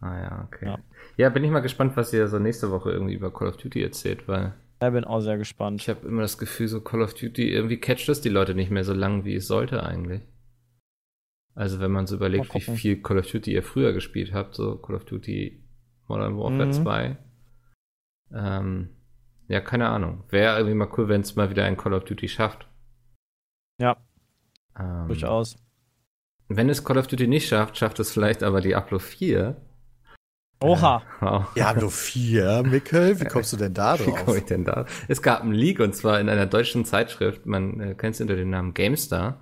[0.00, 0.66] Ah ja, okay.
[0.66, 0.78] Ja.
[1.16, 1.28] Ja.
[1.28, 4.26] bin ich mal gespannt, was ihr so nächste Woche irgendwie über Call of Duty erzählt,
[4.28, 5.80] weil Ich bin auch sehr gespannt.
[5.80, 8.70] ich habe immer das Gefühl, so Call of Duty, irgendwie catcht es die Leute nicht
[8.70, 10.22] mehr so lang, wie es sollte eigentlich.
[11.54, 14.76] Also wenn man so überlegt, wie viel Call of Duty ihr früher gespielt habt, so
[14.76, 15.62] Call of Duty
[16.08, 16.72] Modern Warfare Mhm.
[16.72, 17.16] 2.
[18.34, 18.88] Ähm,
[19.48, 20.24] ja, keine Ahnung.
[20.30, 22.66] Wäre irgendwie mal cool, wenn es mal wieder ein Call of Duty schafft.
[23.80, 23.96] Ja,
[24.78, 25.56] Ähm, durchaus.
[26.48, 29.56] Wenn es Call of Duty nicht schafft, schafft es vielleicht aber Diablo 4.
[30.60, 31.02] Oha.
[31.20, 31.52] Wow.
[31.54, 34.44] Diablo 4, Mikkel, wie kommst du denn da Wie komme ich drauf?
[34.44, 34.86] denn da?
[35.08, 38.36] Es gab einen Leak und zwar in einer deutschen Zeitschrift, man äh, kennt es unter
[38.36, 39.40] dem Namen GameStar.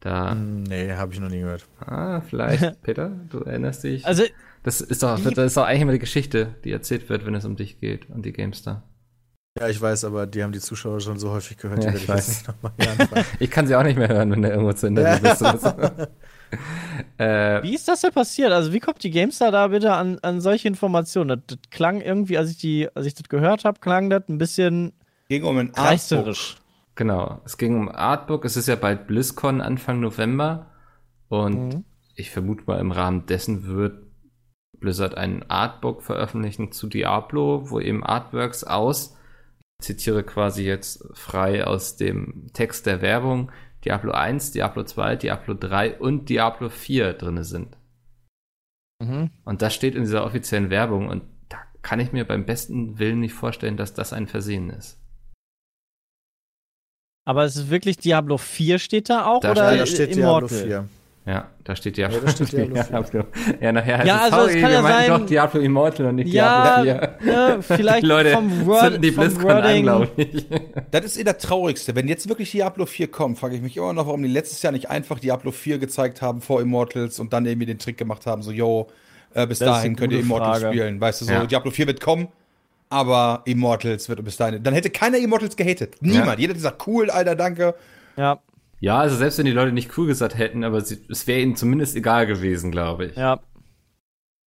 [0.00, 1.66] Da, Nee, habe ich noch nie gehört.
[1.80, 4.04] ah, vielleicht, Peter, du erinnerst dich.
[4.06, 4.24] Also,
[4.62, 7.44] das ist doch, das ist doch eigentlich immer die Geschichte, die erzählt wird, wenn es
[7.44, 8.82] um dich geht und die GameStar.
[9.60, 12.02] Ja, ich weiß, aber die haben die Zuschauer schon so häufig gehört, Ja, die ich
[12.04, 12.44] ich weiß.
[13.40, 15.42] Ich kann sie auch nicht mehr hören, wenn du irgendwo zu bist.
[15.42, 15.68] oder so.
[17.22, 18.52] äh, Wie ist das denn passiert?
[18.52, 21.28] Also, wie kommt die GameStar da bitte an, an solche Informationen?
[21.28, 24.38] Das, das klang irgendwie, als ich, die, als ich das gehört habe, klang das ein
[24.38, 24.92] bisschen
[25.28, 26.56] Ging um ein reißerisch.
[26.94, 28.44] Genau, es ging um Artbook.
[28.44, 30.66] Es ist ja bald BlizzCon Anfang November.
[31.28, 31.84] Und Mhm.
[32.16, 34.02] ich vermute mal, im Rahmen dessen wird
[34.80, 39.16] Blizzard ein Artbook veröffentlichen zu Diablo, wo eben Artworks aus,
[39.80, 43.52] zitiere quasi jetzt frei aus dem Text der Werbung,
[43.84, 47.76] Diablo 1, Diablo 2, Diablo 3 und Diablo 4 drinne sind.
[49.00, 49.30] Mhm.
[49.44, 53.20] Und das steht in dieser offiziellen Werbung und da kann ich mir beim besten Willen
[53.20, 54.98] nicht vorstellen, dass das ein Versehen ist.
[57.24, 60.48] Aber es ist wirklich Diablo 4 steht da auch Da oder Ja, da steht Diablo
[60.48, 60.66] Immortal?
[60.66, 60.88] 4.
[61.28, 63.54] Ja, da steht Diablo, Ja, da steht Diablo 4.
[63.60, 66.06] Ja, nachher heißt Ja, es, also es sorry, kann wir ja sein- doch Diablo Immortal
[66.06, 67.34] und nicht Ja, Diablo 4.
[67.34, 69.82] ne, vielleicht Die Leute vom, Word, die BlizzCon an, Wording.
[69.82, 70.46] glaube ich.
[70.90, 71.94] Das ist eh das Traurigste.
[71.94, 74.72] Wenn jetzt wirklich Diablo 4 kommt, frage ich mich immer noch, warum die letztes Jahr
[74.72, 78.40] nicht einfach Diablo 4 gezeigt haben vor Immortals und dann irgendwie den Trick gemacht haben,
[78.40, 78.88] so, yo,
[79.34, 80.74] äh, bis Das dahin könnt ihr Immortals Frage.
[80.74, 80.98] spielen.
[80.98, 81.44] Weißt du, so, Ja.
[81.44, 82.28] Diablo 4 wird kommen,
[82.88, 84.62] aber Immortals wird bis dahin.
[84.62, 85.96] Dann hätte keiner Immortals gehatet.
[86.00, 86.26] Niemand.
[86.28, 86.38] Ja.
[86.38, 87.74] Jeder hat gesagt, cool, Alter, danke.
[88.16, 88.38] Ja,
[88.80, 91.56] Ja, also selbst wenn die Leute nicht cool gesagt hätten, aber sie, es wäre ihnen
[91.56, 93.16] zumindest egal gewesen, glaube ich.
[93.16, 93.40] ja.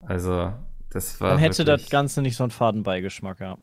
[0.02, 0.54] Also,
[0.89, 3.58] das war Dann hätte das Ganze nicht so einen Fadenbeigeschmack, ja.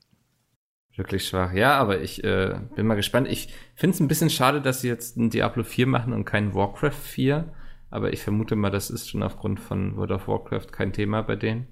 [0.97, 1.53] wirklich schwach.
[1.53, 3.29] Ja, aber ich äh, bin mal gespannt.
[3.29, 6.55] Ich finde es ein bisschen schade, dass sie jetzt ein Diablo 4 machen und kein
[6.55, 7.53] Warcraft 4.
[7.91, 11.37] Aber ich vermute mal, das ist schon aufgrund von World of Warcraft kein Thema bei
[11.37, 11.69] denen.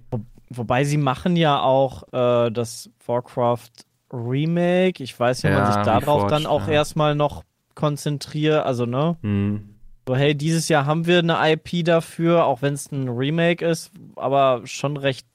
[0.49, 3.71] Wobei sie machen ja auch äh, das Warcraft
[4.13, 5.03] Remake.
[5.03, 6.75] Ich weiß nicht, ob man Ja, sich darauf Reforged, dann auch ja.
[6.75, 7.43] erstmal noch
[7.77, 8.67] konzentriert.
[8.67, 9.17] Also, ne?
[9.23, 9.77] Hm.
[10.09, 13.93] So, hey, dieses Jahr haben wir eine IP dafür, auch wenn es ein Remake ist,
[14.17, 15.27] aber schon recht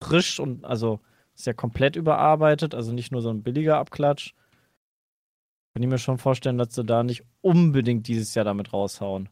[0.00, 1.00] frisch und also
[1.34, 4.32] ist ja komplett überarbeitet, also nicht nur so ein billiger Abklatsch.
[5.74, 9.28] Kann ich mir schon vorstellen, dass sie da nicht unbedingt dieses Jahr damit raushauen.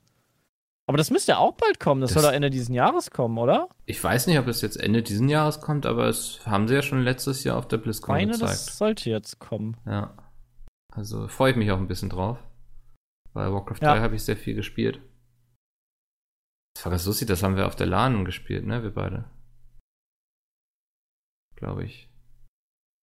[0.87, 2.03] Aber das müsste ja auch bald kommen.
[2.03, 3.69] Das, Das- soll doch Ende dieses Jahres kommen, oder?
[3.87, 6.83] Ich weiß nicht, ob es jetzt Ende diesen Jahres kommt, aber es haben sie ja
[6.83, 8.51] schon letztes Jahr auf der BlizzCon meine, gezeigt.
[8.53, 9.79] das sollte jetzt kommen.
[9.87, 10.13] Ja.
[10.93, 12.39] Also freue ich mich auch ein bisschen drauf.
[13.35, 13.95] Bei Warcraft Ja.
[13.95, 15.01] 3 habe ich sehr viel gespielt.
[16.77, 19.25] Das war ganz lustig, das haben wir auf der LAN gespielt, ne, wir beide.
[21.57, 22.09] Glaube ich.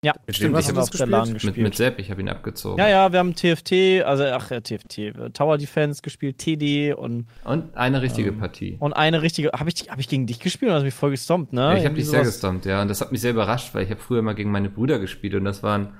[0.03, 1.11] Ja, Mit stimmt, hast haben wir das auf der gespielt?
[1.11, 1.57] LAN Mit, gespielt.
[1.57, 2.79] mit Sepp, ich habe ihn abgezogen.
[2.79, 7.27] ja, ja, wir haben TFT, also ach ja, TFT, äh, Tower Defense gespielt, TD und,
[7.43, 8.77] Und eine richtige Ähm, Partie.
[8.79, 9.51] und eine richtige.
[9.51, 11.61] Habe ich, hab ich gegen dich gespielt oder hast du mich voll gestompt, ne?
[11.61, 12.81] Ja, ich habe dich sehr gestompt, ja.
[12.81, 15.35] Und das hat mich sehr überrascht, weil ich habe früher mal gegen meine Brüder gespielt
[15.35, 15.93] und das waren,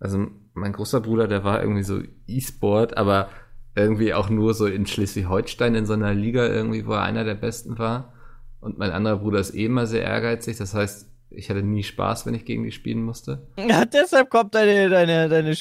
[0.00, 3.30] also mein großer Bruder, der war irgendwie so E-Sport, aber
[3.76, 7.34] irgendwie auch nur so in Schleswig-Holstein in so einer Liga irgendwie, wo er einer der
[7.34, 8.14] Besten war.
[8.60, 12.24] Und mein anderer Bruder ist eh immer sehr ehrgeizig, das heißt, ich hatte nie Spaß,
[12.24, 13.46] wenn ich gegen die spielen musste.
[13.58, 15.54] Ja, deshalb kommt deine, deine, deine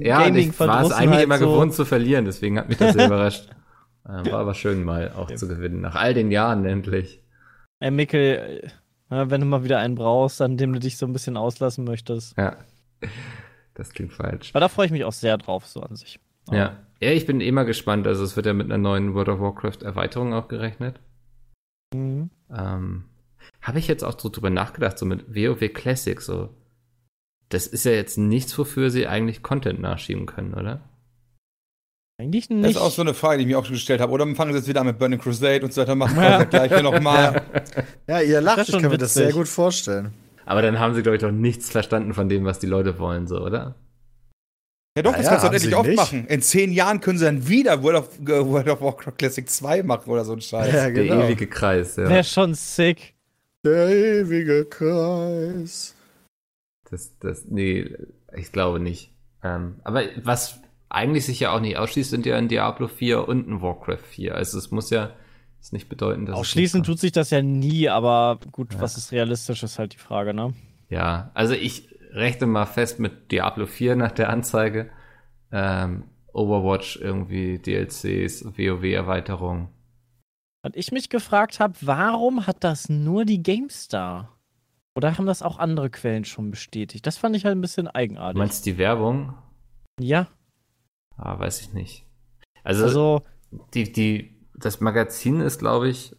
[0.00, 1.46] Ja, und ich war es eigentlich immer so.
[1.46, 3.48] gewohnt zu verlieren, deswegen hat mich das sehr überrascht.
[4.08, 7.22] Ähm, war aber schön mal auch zu gewinnen, nach all den Jahren endlich.
[7.78, 8.70] Ey, Mikkel,
[9.10, 11.84] äh, wenn du mal wieder einen brauchst, an dem du dich so ein bisschen auslassen
[11.84, 12.36] möchtest.
[12.36, 12.56] Ja,
[13.74, 14.50] das klingt falsch.
[14.52, 16.18] Aber da freue ich mich auch sehr drauf, so an sich.
[16.50, 16.78] Ja.
[17.00, 18.06] Ja, ich bin eh mal gespannt.
[18.06, 21.00] Also es wird ja mit einer neuen World of Warcraft Erweiterung auch gerechnet.
[21.94, 22.30] Mhm.
[22.54, 23.04] Ähm,
[23.62, 26.50] Habe ich jetzt auch so drüber nachgedacht, so mit WoW Classic, so.
[27.48, 30.82] Das ist ja jetzt nichts, wofür sie eigentlich Content nachschieben können, oder?
[32.20, 32.70] Eigentlich Das nicht.
[32.72, 34.12] ist auch so eine Frage, die ich mir auch schon gestellt habe.
[34.12, 36.50] Oder fangen sie jetzt wieder an mit Burning Crusade und so weiter, machen wir das
[36.50, 37.42] gleiche nochmal.
[38.06, 39.24] Ja, ihr lacht, Das ich kann mir das witzig.
[39.24, 40.12] sehr gut vorstellen.
[40.44, 43.26] Aber dann haben sie, glaube ich, doch nichts verstanden von dem, was die Leute wollen,
[43.26, 43.74] so, oder?
[44.96, 45.96] Ja doch, das Naja, kannst du endlich sie oft nicht.
[45.96, 46.26] machen.
[46.26, 49.82] In zehn Jahren können sie dann wieder World of, äh, World of Warcraft Classic 2
[49.84, 50.66] machen oder so ein Scheiß.
[50.66, 51.22] Ja, Der genau.
[51.24, 52.08] ewige Kreis, ja.
[52.08, 53.14] Wäre schon sick.
[53.64, 55.94] Der ewige Kreis.
[56.90, 57.94] Das, das, nee,
[58.36, 59.12] ich glaube nicht.
[59.44, 63.48] Ähm, aber was eigentlich sich ja auch nicht ausschließt, sind ja ein Diablo 4 und
[63.48, 64.34] ein Warcraft 4.
[64.34, 65.10] Also es muss ja
[65.60, 68.80] ist nicht bedeuten, dass es Ausschließend tut sich das ja nie, aber gut, Ja.
[68.80, 70.54] was ist realistisch, ist halt die Frage, ne?
[70.88, 74.90] Ja, also ich rechne mal fest mit Diablo 4 nach der Anzeige.
[75.52, 79.68] Ähm, Overwatch irgendwie, DLCs, WoW-Erweiterung.
[80.62, 84.36] Was ich mich gefragt habe, warum hat das nur die GameStar?
[84.94, 87.06] Oder haben das auch andere Quellen schon bestätigt?
[87.06, 88.38] Das fand ich halt ein bisschen Du eigenartig.
[88.38, 89.34] meinst die Werbung?
[90.00, 90.28] ja,
[91.16, 92.06] Ah, weiß ich nicht.
[92.64, 93.22] Also, also,
[93.74, 96.16] die, die, das Magazin ist, glaube ich,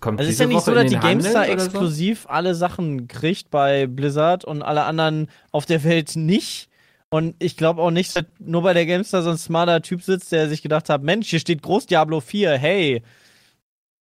[0.00, 1.66] kommt also es ist ja nicht Woche so, dass die GameStar oder so?
[1.66, 6.68] exklusiv alle Sachen kriegt bei Blizzard und alle anderen auf der Welt nicht.
[7.08, 10.32] Und ich glaube auch nicht, dass nur bei der GameStar so ein smarter Typ sitzt,
[10.32, 13.02] der sich gedacht hat, Mensch, hier steht Groß Diablo 4, hey.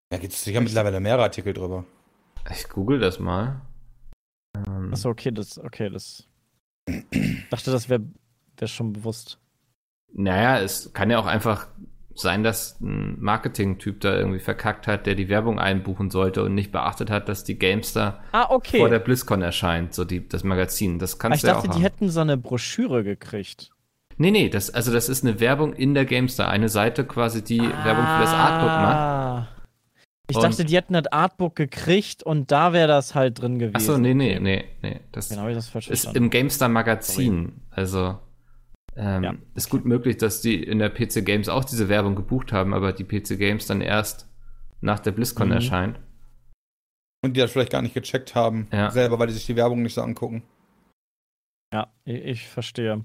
[0.10, 1.86] Da gibt es sicher mittlerweile mehrere Artikel drüber.
[2.52, 3.62] Ich google das mal.
[4.68, 6.28] Ähm, Achso, okay, das, okay, das.
[7.50, 8.02] dachte, das wäre
[8.58, 9.40] wär schon bewusst.
[10.14, 11.68] Naja, es kann ja auch einfach
[12.16, 16.72] sein, dass ein Marketing-Typ da irgendwie verkackt hat, der die Werbung einbuchen sollte und nicht
[16.72, 18.80] beachtet hat, dass die Gamestar Ah, okay.
[18.80, 20.98] vor der BlizzCon erscheint, so die, das Magazin.
[21.00, 21.84] Das Ah, kannst ich du ja dachte, auch die haben.
[21.84, 23.72] hätten so eine Broschüre gekriegt.
[24.18, 26.48] Nee, nee, das, also das ist eine Werbung in der Gamestar.
[26.50, 28.96] Eine Seite quasi, die Werbung für das Artbook macht.
[28.98, 29.48] Ah.
[30.30, 33.76] Ich Und- dachte, die hätten das Artbook gekriegt und da wäre das halt drin gewesen.
[33.76, 35.02] Achso, nee, nee, nee, nee.
[35.12, 36.24] Das Genau, ich das falsch ist verstanden.
[36.26, 37.62] im Gamestar Magazin.
[37.70, 38.18] Also
[38.96, 39.36] ähm, Ja.
[39.56, 42.94] ist gut möglich, dass die in der PC Games auch diese Werbung gebucht haben, aber
[42.94, 44.30] die PC Games dann erst
[44.82, 45.54] nach der BlizzCon Mhm.
[45.54, 46.00] erscheint.
[47.24, 48.92] Und die das vielleicht gar nicht gecheckt haben, Ja.
[48.92, 50.44] selber, weil die sich die Werbung nicht so angucken.
[51.74, 53.04] Ja, ich, ich verstehe.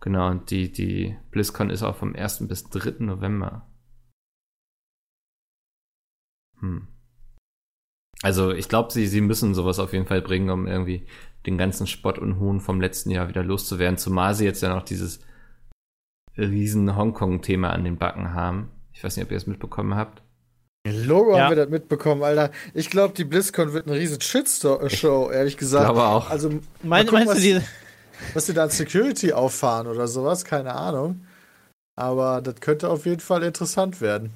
[0.00, 2.46] Genau, und die, die BlizzCon ist auch vom 1.
[2.48, 3.04] bis 3.
[3.04, 3.66] November.
[6.60, 6.88] Hm.
[8.22, 11.06] Also, ich glaube, sie, sie müssen sowas auf jeden Fall bringen, um irgendwie
[11.46, 13.96] den ganzen Spott und Hohn vom letzten Jahr wieder loszuwerden.
[13.98, 15.20] Zumal sie jetzt ja noch dieses
[16.36, 18.70] riesen Hongkong-Thema an den Backen haben.
[18.92, 20.22] Ich weiß nicht, ob ihr es mitbekommen habt.
[20.86, 21.44] Logo Ja.
[21.44, 22.50] haben wir das mitbekommen, Alter.
[22.74, 25.84] Ich glaube, die BlizzCon wird eine riesen Shitshow, ehrlich Ich gesagt.
[25.86, 26.30] glaube auch.
[26.30, 26.48] Also,
[26.82, 27.62] Mein, gucken, meinst du was- diese.
[28.34, 31.26] was sie da an Security auffahren oder sowas, keine Ahnung.
[31.96, 34.30] Aber das könnte auf jeden Fall interessant werden.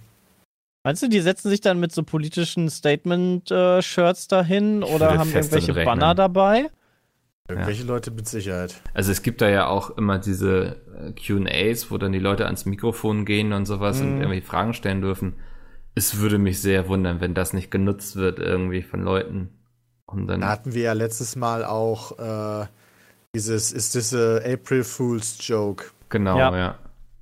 [0.86, 5.72] Meinst du, die setzen sich dann mit so politischen Statement-Shirts dahin Ich oder haben irgendwelche
[5.72, 6.70] Banner dabei?
[7.48, 8.80] Irgendwelche Leute mit Sicherheit.
[8.94, 12.64] Also es gibt da ja auch immer diese äh, QAs, wo dann die Leute ans
[12.64, 14.20] Mikrofon gehen und sowas und Mhm.
[14.22, 15.34] irgendwie Fragen stellen dürfen.
[15.94, 19.50] Es würde mich sehr wundern, wenn das nicht genutzt wird irgendwie von Leuten.
[20.06, 22.66] Und dann, Da hatten wir ja letztes Mal auch äh,
[23.34, 25.84] dieses, ist das a April Fool's Joke?
[26.08, 26.56] genau, Ja.
[26.56, 26.78] ja.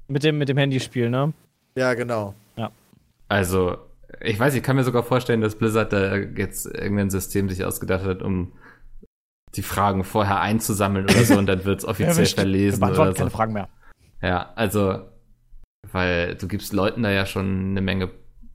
[0.06, 1.32] Mit dem, mit dem Handyspiel, ne?
[1.76, 2.34] Ja, genau.
[3.28, 3.78] Also,
[4.20, 8.04] ich weiß, ich kann mir sogar vorstellen, dass Blizzard da jetzt irgendein System sich ausgedacht
[8.04, 8.52] hat, um
[9.54, 13.18] die Fragen vorher einzusammeln oder so und dann wird es offiziell verlesen oder beantworten so.
[13.18, 13.68] keine Fragen mehr.
[14.22, 15.00] Ja, also,
[15.92, 18.10] weil du gibst Leuten da ja schon eine Menge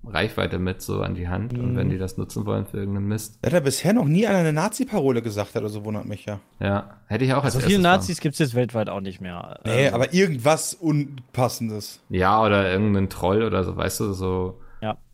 [0.05, 1.75] Reichweite mit so an die Hand und Mhm.
[1.75, 4.53] wenn die das nutzen wollen für irgendeinen Mist, hat er bisher noch nie einer eine
[4.53, 6.39] Nazi-Parole gesagt hat, also wundert mich ja.
[6.61, 9.59] ja, hätte ich auch als So viele Nazis gibt es jetzt weltweit auch nicht mehr.
[9.65, 11.99] Nee, Ähm, aber irgendwas Unpassendes.
[12.09, 14.61] Ja, oder irgendeinen Troll oder so, weißt du, so.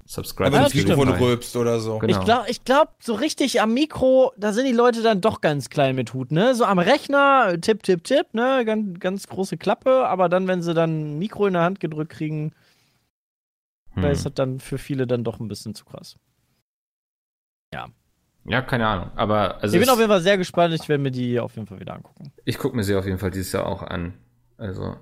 [0.05, 0.51] Subscribe.
[0.51, 1.99] Wenn Ja, das to Mikrofon rülpst oder so.
[1.99, 2.19] Genau.
[2.19, 5.69] Ich glaube, ich glaub, so richtig am Mikro, da sind die Leute dann doch ganz
[5.69, 6.55] klein mit Hut, ne?
[6.55, 8.63] So am Rechner, tipp, tipp, tipp, ne?
[8.65, 12.11] Ganz, ganz große Klappe, aber dann, wenn sie dann ein Mikro in der Hand gedrückt
[12.11, 12.51] kriegen,
[13.95, 14.11] da Hm.
[14.11, 16.15] ist das dann für viele dann doch ein bisschen zu krass.
[18.45, 21.11] Ja, keine Ahnung, aber also ich bin auf jeden Fall sehr gespannt, ich werde mir
[21.11, 22.33] die auf jeden Fall wieder angucken.
[22.43, 24.15] Ich gucke mir sie auf jeden Fall dieses Jahr auch an.
[24.57, 24.97] Also,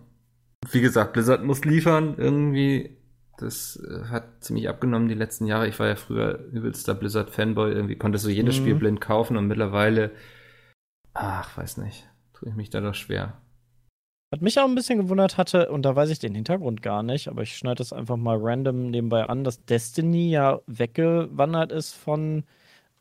[0.70, 2.98] wie gesagt, Blizzard muss liefern irgendwie.
[3.42, 5.68] Das äh, hat ziemlich abgenommen die letzten Jahre.
[5.68, 7.72] Ich war ja früher übelster Blizzard-Fanboy.
[7.72, 8.62] Irgendwie konntest du jedes Mhm.
[8.62, 10.12] Spiel blind kaufen und mittlerweile,
[11.14, 13.42] ach, weiß nicht, tue ich mich da doch schwer.
[14.32, 17.28] Was mich auch ein bisschen gewundert hatte, und da weiß ich den Hintergrund gar nicht,
[17.28, 22.46] aber ich schneide das einfach mal random nebenbei an, dass Destiny ja weggewandert ist von,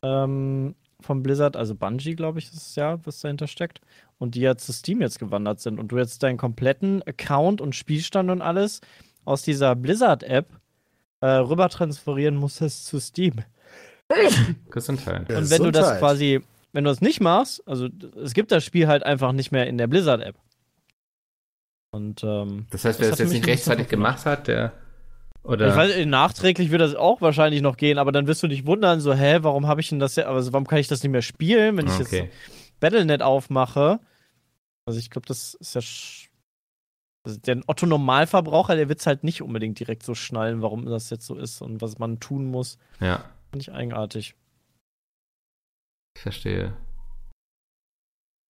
[0.03, 3.81] ähm, von Blizzard, also Bungie, glaube ich, ist es ja, was dahinter steckt.
[4.19, 7.75] Und die ja zu Steam jetzt gewandert sind und du jetzt deinen kompletten Account und
[7.77, 8.81] Spielstand und alles
[9.25, 10.49] aus dieser Blizzard-App
[11.21, 13.37] äh, rüber transferieren musstest zu Steam.
[14.71, 15.31] Gesundheit.
[15.31, 16.41] Und wenn du das quasi,
[16.73, 17.89] wenn du das nicht machst, also
[18.23, 20.37] es gibt das Spiel halt einfach nicht mehr in der Blizzard-App.
[21.93, 24.73] Und ähm, Das heißt, wer Das das, jetzt nicht rechtzeitig gemacht hat, der.
[25.43, 25.69] Oder.
[25.69, 29.01] Ich weiß, nachträglich wird das auch wahrscheinlich noch gehen, aber dann wirst du dich wundern,
[29.01, 31.23] so, hä, warum habe ich denn das ja, also warum kann ich das nicht mehr
[31.23, 32.25] spielen, wenn ich okay.
[32.25, 32.35] jetzt
[32.79, 34.01] Battlenet aufmache?
[34.85, 35.81] Also ich glaube, das ist ja
[37.23, 41.11] also der Otto Normalverbraucher, der wird es halt nicht unbedingt direkt so schnallen, warum das
[41.11, 42.79] jetzt so ist und was man tun muss.
[43.01, 44.37] Ja, Finde ich eigenartig.
[46.17, 46.77] ich verstehe.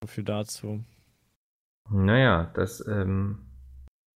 [0.02, 0.84] So viel dazu.
[1.90, 3.46] Naja, das, ähm,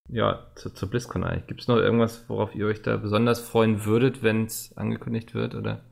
[0.09, 1.47] ja, zu, zu BlizzCon eigentlich.
[1.47, 5.55] Gibt es noch irgendwas, worauf ihr euch da besonders freuen würdet, wenn es angekündigt wird,
[5.55, 5.85] oder?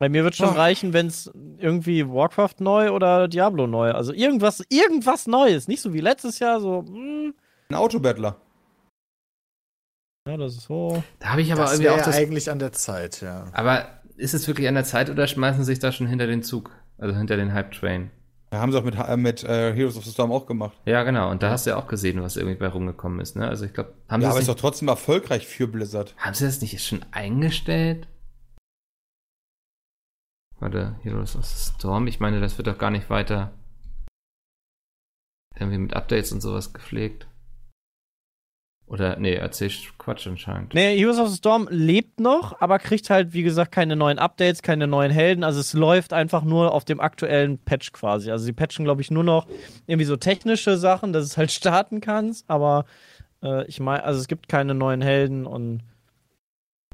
[0.00, 0.56] Bei mir wird schon Ach.
[0.56, 5.92] reichen, wenn es irgendwie Warcraft neu oder Diablo neu, also irgendwas, irgendwas Neues, nicht so
[5.92, 7.34] wie letztes Jahr, so, hm,
[7.68, 8.40] Ein Autobattler.
[10.26, 11.02] ja, das ist so.
[11.18, 12.16] Da habe ich aber das irgendwie auch das.
[12.16, 13.44] eigentlich an der Zeit, ja.
[13.52, 13.86] Aber
[14.16, 16.70] ist es wirklich an der Zeit oder schmeißen sie sich da schon hinter den Zug?
[16.96, 18.10] Also hinter den Hype-Train?
[18.52, 20.76] Ja, haben sie auch mit, äh, mit äh, Heroes of the Storm auch gemacht.
[20.86, 21.30] Ja, genau.
[21.30, 23.46] Und da hast du ja auch gesehen, was irgendwie bei rumgekommen ist, ne?
[23.46, 26.14] Also ich glaube, haben, Ja, aber sie ist das doch trotzdem erfolgreich für Blizzard.
[26.16, 28.08] haben sie das nicht schon eingestellt?
[30.60, 32.06] Warte, Heroes of the Storm?
[32.06, 33.52] Ich meine, das wird doch gar nicht weiter
[35.58, 37.26] irgendwie mit Updates und sowas gepflegt.
[38.86, 40.74] Oder, nee, erzählst Quatsch anscheinend.
[40.74, 44.62] Nee, Heroes of the Storm lebt noch, aber kriegt halt, wie gesagt, keine neuen Updates,
[44.62, 45.44] keine neuen Helden.
[45.44, 48.30] Also es läuft einfach nur auf dem aktuellen Patch quasi.
[48.32, 49.46] Also sie patchen, glaube ich, nur noch
[49.86, 52.84] irgendwie so technische Sachen, dass es halt starten kannst, aber
[53.42, 55.82] äh, ich meine, also es gibt keine neuen Helden und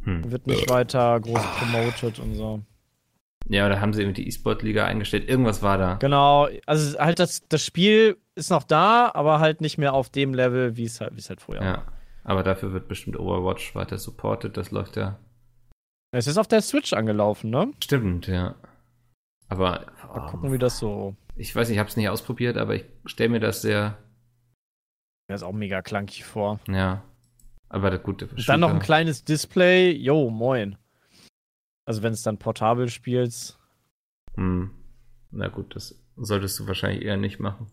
[0.04, 0.30] Hm.
[0.30, 2.60] wird nicht weiter groß promoted und so.
[3.49, 5.28] Ja, oder haben sie irgendwie die E-Sport-Liga eingestellt?
[5.28, 5.94] Irgendwas war da.
[5.94, 10.34] Genau, also halt das, das Spiel ist noch da, aber halt nicht mehr auf dem
[10.34, 11.70] Level, wie es halt, wie es halt vorher war.
[11.70, 11.86] Ja.
[12.24, 14.57] Aber dafür wird bestimmt Overwatch weiter supported.
[14.57, 15.18] Das läuft ja.
[16.11, 17.72] Es ist auf der Switch angelaufen, ne?
[17.82, 18.57] Stimmt, ja.
[19.49, 21.14] Aber Mal oh, gucken, wie das so.
[21.36, 23.97] ich weiß nicht, ich habe es nicht ausprobiert, aber ich stelle mir das sehr,
[25.28, 26.59] Der ist auch mega clunky vor.
[26.68, 27.03] ja.
[27.68, 29.90] Aber das gute Dann noch ein kleines Display.
[29.90, 30.78] Jo, moin.
[31.87, 33.59] Also wenn es dann portabel spielst.
[34.34, 34.70] Hm.
[35.30, 37.70] Na gut, das solltest du wahrscheinlich eher nicht machen.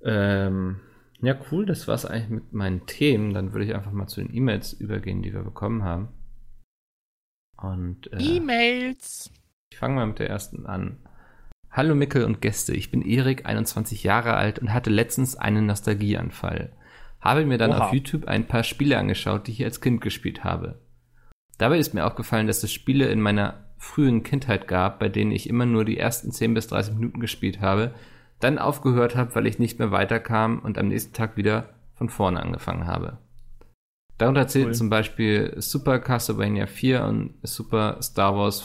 [0.00, 0.80] Ähm,
[1.20, 3.34] ja, cool, das war's eigentlich mit meinen Themen.
[3.34, 6.08] Dann würde ich einfach mal zu den E-Mails übergehen, die wir bekommen haben.
[7.56, 9.32] Und äh, E-Mails.
[9.70, 10.98] ich fange mal mit der ersten an.
[11.70, 16.76] Hallo Mickel und Gäste, ich bin Erik, 21 Jahre alt und hatte letztens einen Nostalgieanfall.
[17.20, 17.86] Habe mir dann Oha.
[17.86, 20.81] auf YouTube ein paar Spiele angeschaut, die ich als Kind gespielt habe.
[21.58, 25.48] Dabei ist mir aufgefallen, dass es Spiele in meiner frühen Kindheit gab, bei denen ich
[25.48, 27.92] immer nur die ersten 10 bis 30 Minuten gespielt habe,
[28.40, 32.40] dann aufgehört habe, weil ich nicht mehr weiterkam und am nächsten Tag wieder von vorne
[32.40, 33.18] angefangen habe.
[34.18, 34.76] Darunter zählten Cool.
[34.76, 38.64] zum Beispiel Super Castlevania 4 und Super Star Wars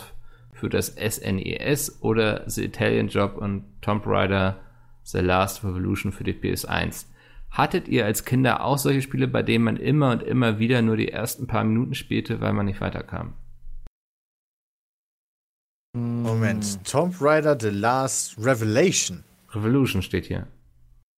[0.52, 4.60] für das SNES oder The Italian Job und Tomb Raider
[5.04, 7.06] The Last Revolution für die PS1.
[7.58, 10.96] Hattet ihr als Kinder auch solche Spiele, bei denen man immer und immer wieder nur
[10.96, 13.34] die ersten paar Minuten spielte, weil man nicht weiterkam?
[15.96, 16.86] Moment.
[16.86, 19.24] Tomb Raider The Last Revelation.
[19.50, 20.46] Revolution steht hier.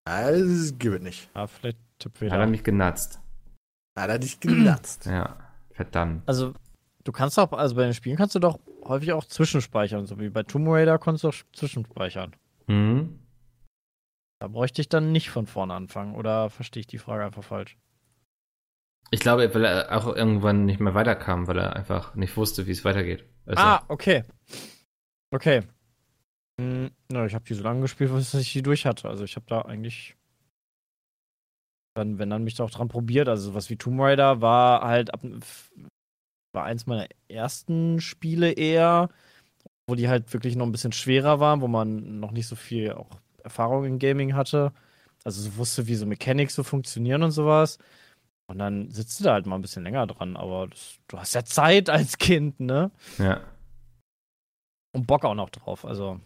[0.06, 1.30] Also, gib es nicht.
[1.36, 3.20] Ja, vielleicht Tipp Hat er mich genatzt.
[3.98, 5.08] Hat er dich genatzt.
[5.08, 5.36] Ja,
[5.72, 6.24] verdammt.
[6.26, 6.54] Also,
[7.04, 10.30] du kannst auch, also bei den Spielen kannst du doch häufig auch zwischenspeichern, so wie
[10.30, 12.34] bei Tomb Raider konntest du auch zwischenspeichern.
[12.68, 13.20] Hm?
[14.40, 17.78] Da bräuchte ich dann nicht von vorne anfangen, oder verstehe ich die Frage einfach falsch?
[19.12, 22.72] Ich glaube, weil er auch irgendwann nicht mehr weiterkam, weil er einfach nicht wusste, wie
[22.72, 23.26] es weitergeht.
[23.46, 24.24] Also, Ah, okay.
[25.32, 25.64] Okay.
[26.60, 29.10] Hm, na, ich habe die so lange gespielt, bis ich die durch hatte.
[29.10, 30.16] Also ich habe da eigentlich
[31.96, 33.28] dann, wenn dann mich da auch dran probiert.
[33.28, 35.22] Also sowas wie Tomb Raider war halt ab,
[36.54, 39.10] war eins meiner ersten Spiele eher,
[39.88, 42.94] wo die halt wirklich noch ein bisschen schwerer waren, wo man noch nicht so viel
[42.94, 43.10] auch
[43.44, 44.72] Erfahrung in Gaming hatte.
[45.24, 47.78] Also so wusste, wie so Mechanics so funktionieren und sowas.
[48.48, 51.36] Und dann sitzt du da halt mal ein bisschen länger dran, aber das, du hast
[51.36, 52.92] ja Zeit als Kind, ne?
[53.18, 53.42] ja.
[54.92, 55.86] Und Bock auch noch drauf.
[55.86, 56.20] Also,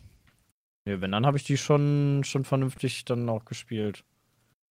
[0.86, 4.06] nee, wenn, dann habe ich die schon, schon vernünftig dann auch gespielt.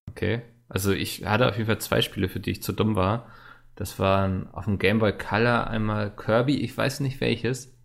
[0.08, 0.42] Okay.
[0.68, 3.30] Also ich hatte auf jeden Fall zwei Spiele, für die ich zu dumm war.
[3.74, 7.76] Das waren auf dem Game Boy Color einmal Kirby, ich weiß nicht welches.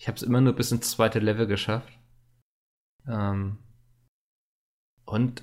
[0.00, 1.97] Ich habe es immer nur bis ins zweite Level geschafft.
[3.08, 3.58] Ähm,
[5.04, 5.42] und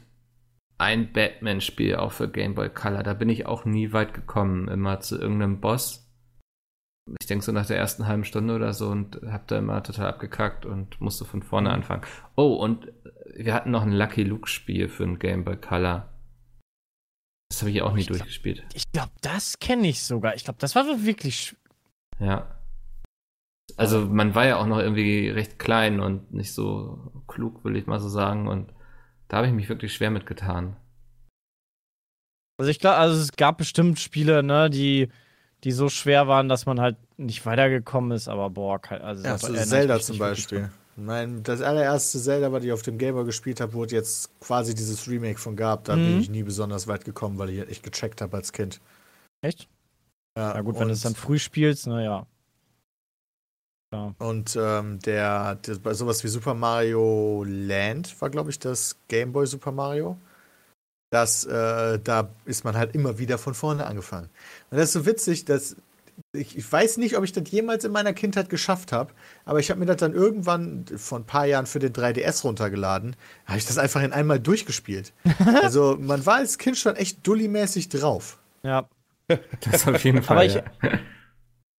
[0.78, 3.04] ein Batman-Spiel auch für Game Boy Color.
[3.04, 4.68] Da bin ich auch nie weit gekommen.
[4.68, 6.02] Immer zu irgendeinem Boss.
[7.20, 10.08] Ich denke so nach der ersten halben Stunde oder so und hab da immer total
[10.08, 12.02] abgekackt und musste von vorne anfangen.
[12.36, 12.92] Oh, und
[13.36, 16.10] wir hatten noch ein Lucky Luke-Spiel für ein Game Boy Color.
[17.50, 18.66] Das habe ich auch nie ich glaub- durchgespielt.
[18.74, 20.36] Ich glaube, das kenne ich sogar.
[20.36, 21.56] Ich glaube, das war wirklich.
[22.20, 22.55] Ja.
[23.78, 27.88] Also man war ja auch noch irgendwie recht klein und nicht so klug, will ich
[27.88, 28.48] mal so sagen.
[28.48, 28.74] Und
[29.28, 30.78] da habe ich mich wirklich schwer mitgetan.
[32.58, 35.10] Also ich glaube, also es gab bestimmt Spiele, ne, die,
[35.64, 39.42] die so schwer waren, dass man halt nicht weitergekommen ist, aber boah, also Ja, das
[39.42, 40.60] so erinnere ich Zelda zum Beispiel.
[40.60, 40.72] dran.
[40.98, 44.74] Mein, das allererste Zelda, was ich auf dem Game Boy gespielt habe, wurde jetzt quasi
[44.74, 45.84] dieses Remake von gab.
[45.84, 46.06] Da Mhm.
[46.06, 48.80] bin ich nie besonders weit gekommen, weil ich echt gecheckt habe als Kind.
[49.42, 49.68] Echt?
[50.38, 52.26] Ja, Na gut, wenn du es dann früh spielst, naja.
[54.20, 59.32] Und ähm, der, der, bei sowas wie Super Mario Land war, glaube ich, das Game
[59.32, 60.18] Boy Super Mario.
[61.12, 64.30] Das, äh, da ist man halt immer wieder von vorne angefangen.
[64.70, 65.76] Und das ist so witzig, dass
[66.34, 69.12] ich, ich weiß nicht, ob ich das jemals in meiner Kindheit geschafft habe,
[69.44, 73.16] aber ich habe mir das dann irgendwann vor ein paar Jahren für den 3DS runtergeladen.
[73.46, 75.14] Habe ich das einfach in einmal durchgespielt.
[75.62, 78.40] also man war als Kind schon echt dullimäßig drauf.
[78.64, 78.88] Ja.
[79.62, 80.38] Das auf jeden Fall.
[80.38, 80.64] Aber ich- ja.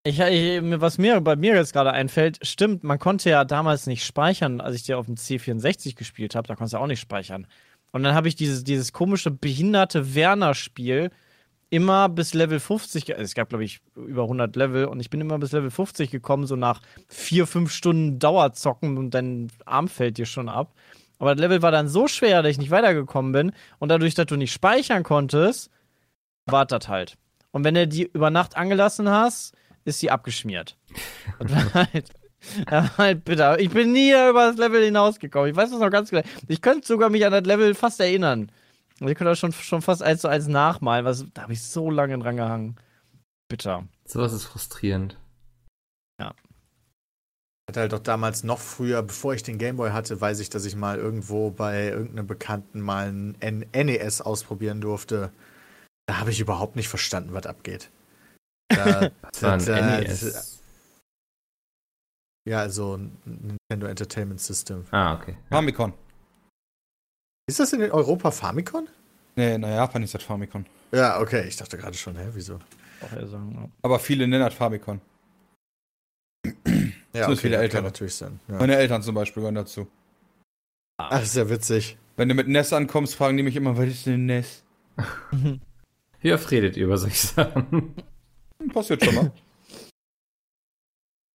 [0.06, 4.04] Ich, ich, was mir bei mir jetzt gerade einfällt, stimmt, man konnte ja damals nicht
[4.04, 7.46] speichern, als ich dir auf dem C64 gespielt habe, da konntest du auch nicht speichern.
[7.90, 11.10] Und dann habe ich dieses, dieses komische behinderte Werner-Spiel
[11.70, 15.10] immer bis Level 50, ge- also es gab glaube ich über 100 Level und ich
[15.10, 19.88] bin immer bis Level 50 gekommen, so nach vier, fünf Stunden Dauerzocken und dein Arm
[19.88, 20.72] fällt dir schon ab.
[21.18, 24.26] Aber das Level war dann so schwer, dass ich nicht weitergekommen bin und dadurch, dass
[24.26, 25.70] du nicht speichern konntest,
[26.44, 27.14] war das halt.
[27.50, 29.54] Und wenn du die über Nacht angelassen hast,
[29.86, 30.76] ist sie abgeschmiert.
[31.38, 32.10] Und war halt,
[32.68, 33.58] war halt bitter.
[33.58, 35.50] Ich bin nie über das Level hinausgekommen.
[35.50, 36.22] Ich weiß das noch ganz genau.
[36.48, 38.50] Ich könnte sogar mich an das Level fast erinnern.
[39.00, 41.04] Und ich könnte auch schon, schon fast eins zu eins nachmalen.
[41.04, 42.76] Was, da habe ich so lange dran gehangen.
[43.48, 43.86] Bitter.
[44.04, 45.16] Sowas ist frustrierend.
[47.68, 50.76] hatte halt auch damals noch früher, bevor ich den Gameboy hatte, weiß ich, dass ich
[50.76, 55.30] mal irgendwo bei irgendeinem Bekannten mal ein NES ausprobieren durfte.
[56.06, 57.90] Da habe ich überhaupt nicht verstanden, was abgeht.
[58.68, 60.62] Da, Das war ein das, äh, NES.
[62.48, 64.84] Ja, also ein Nintendo Entertainment System.
[64.90, 65.36] Ah, okay.
[65.50, 65.56] Ja.
[65.56, 65.92] Famicom.
[67.48, 68.88] Ist das in Europa Famicom?
[69.34, 70.64] Nee, na Japan ist das Famicom.
[70.92, 71.46] Ja, okay.
[71.48, 72.58] Ich dachte gerade schon, hä, wieso?
[73.82, 75.00] Aber viele nennen das Famicom.
[77.12, 77.78] Ja, müssen viele das Eltern.
[77.78, 78.40] kann natürlich sein.
[78.48, 78.58] Ja.
[78.58, 79.86] Meine Eltern zum Beispiel gehören dazu.
[80.98, 81.98] Ach, ist ja witzig.
[82.16, 84.64] Wenn du mit Ness ankommst, fragen die mich immer, was ist denn Ness?
[86.20, 87.94] Wie oft redet ihr über solche Sachen?
[88.66, 89.32] Hm, Passiert schon mal.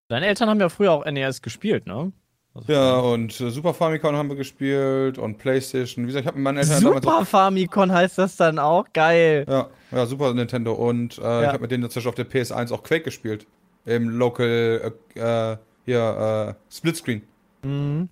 [0.09, 2.11] Deine Eltern haben ja früher auch NES gespielt, ne?
[2.53, 6.03] Also ja, und äh, Super Famicom haben wir gespielt und Playstation.
[6.03, 8.91] Wie gesagt, ich habe mit meinen Eltern damals Super Famicom heißt das dann auch?
[8.91, 9.45] Geil.
[9.47, 10.73] Ja, ja, Super Nintendo.
[10.73, 11.47] Und äh, ich Ja.
[11.53, 13.47] habe mit denen dazwischen auf der PS1 auch Quake gespielt.
[13.85, 15.19] Im Local, äh,
[15.53, 17.21] äh, hier, äh, Splitscreen.
[17.63, 18.09] Mhm.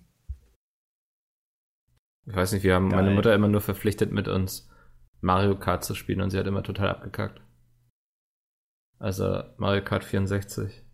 [2.26, 3.14] Ich weiß nicht, wir haben meine Geil.
[3.14, 4.70] Mutter immer nur verpflichtet, mit uns
[5.20, 7.42] Mario Kart zu spielen und sie hat immer total abgekackt.
[9.00, 10.84] Also Mario Kart 64.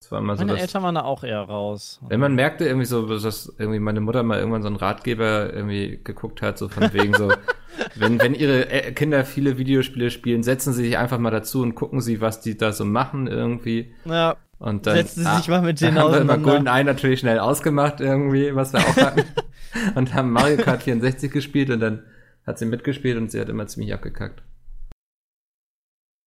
[0.00, 2.00] Das war immer so Meine das, Eltern waren da auch eher raus.
[2.08, 6.00] Wenn man merkte irgendwie so, dass irgendwie meine Mutter mal irgendwann so einen Ratgeber irgendwie
[6.02, 7.32] geguckt hat, so von wegen so,
[7.96, 11.74] wenn, wenn ihre äh, Kinder viele Videospiele spielen, setzen sie sich einfach mal dazu und
[11.74, 13.92] gucken sie, was die da so machen irgendwie.
[14.04, 16.38] Ja, Und dann Setzen sie sich mal mit denen dann haben wir immer.
[16.38, 19.24] GoldenEye natürlich schnell ausgemacht irgendwie, was wir auch hatten.
[19.96, 22.04] und haben Mario Kart 64 gespielt und dann
[22.46, 24.42] hat sie mitgespielt und sie hat immer ziemlich abgekackt.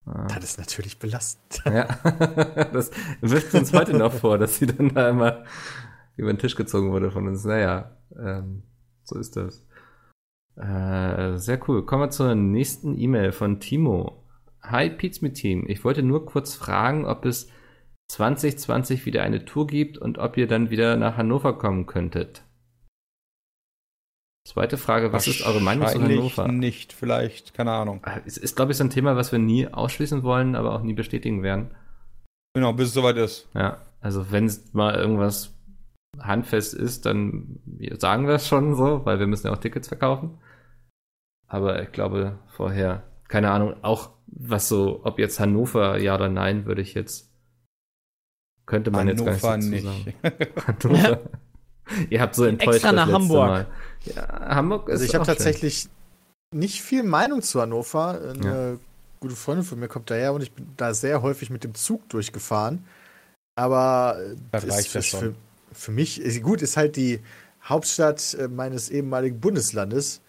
[0.04, 0.26] Ah.
[0.26, 1.62] Das ist natürlich belastend.
[1.64, 1.84] Ja,
[2.72, 2.90] das
[3.20, 5.44] wirft uns heute noch vor, dass sie dann da immer
[6.16, 7.44] über den Tisch gezogen wurde von uns.
[7.44, 8.64] Naja, ähm,
[9.04, 9.64] so ist das.
[10.56, 11.86] Äh, sehr cool.
[11.86, 14.24] Kommen wir zur nächsten E-Mail von Timo.
[14.62, 15.64] Hi Pizza Team.
[15.68, 17.48] Ich wollte nur kurz fragen, ob es
[18.08, 22.44] 2020 wieder eine Tour gibt und ob ihr dann wieder nach Hannover kommen könntet.
[24.44, 26.48] Zweite Frage, was ist eure Meinung zu Hannover?
[26.48, 28.04] nicht, vielleicht, keine Ahnung.
[28.26, 30.94] Es ist, glaube ich, so ein Thema, was wir nie ausschließen wollen, aber auch nie
[30.94, 31.70] bestätigen werden.
[32.54, 33.48] Genau, bis es soweit ist.
[33.54, 35.54] Ja, also wenn es mal irgendwas
[36.18, 37.60] handfest ist, dann
[37.98, 40.38] sagen wir es schon so, weil wir müssen ja auch Tickets verkaufen.
[41.46, 46.66] Aber ich glaube vorher, keine Ahnung, auch was so, ob jetzt Hannover ja oder nein,
[46.66, 47.32] würde ich jetzt,
[48.66, 50.16] könnte man jetzt Hannover gar nicht, nicht.
[50.66, 51.20] Hannover.
[52.10, 53.48] Ihr habt so enttäuscht Extra nach Hamburg.
[53.48, 53.66] Mal.
[54.04, 55.88] Ja, Hamburg ist Also ich habe tatsächlich
[56.54, 58.20] nicht viel Meinung zu Hannover.
[58.34, 58.78] Eine
[59.20, 62.08] gute Freundin von mir kommt daher und ich bin da sehr häufig mit dem Zug
[62.08, 62.84] durchgefahren.
[63.56, 65.18] Aber äh, Das reicht für, ja.
[65.18, 65.34] Für,
[65.72, 67.20] für mich, ist- gut, ist halt die
[67.64, 70.20] Hauptstadt äh, meines ehemaligen Bundeslandes,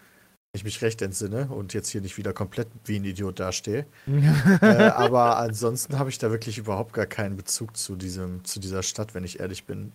[0.52, 3.86] wenn ich mich recht entsinne und jetzt hier nicht wieder komplett wie ein Idiot dastehe.
[4.60, 8.82] äh, aber ansonsten habe ich da wirklich überhaupt gar keinen Bezug zu, diesem, zu dieser
[8.82, 9.92] Stadt, wenn ich ehrlich bin.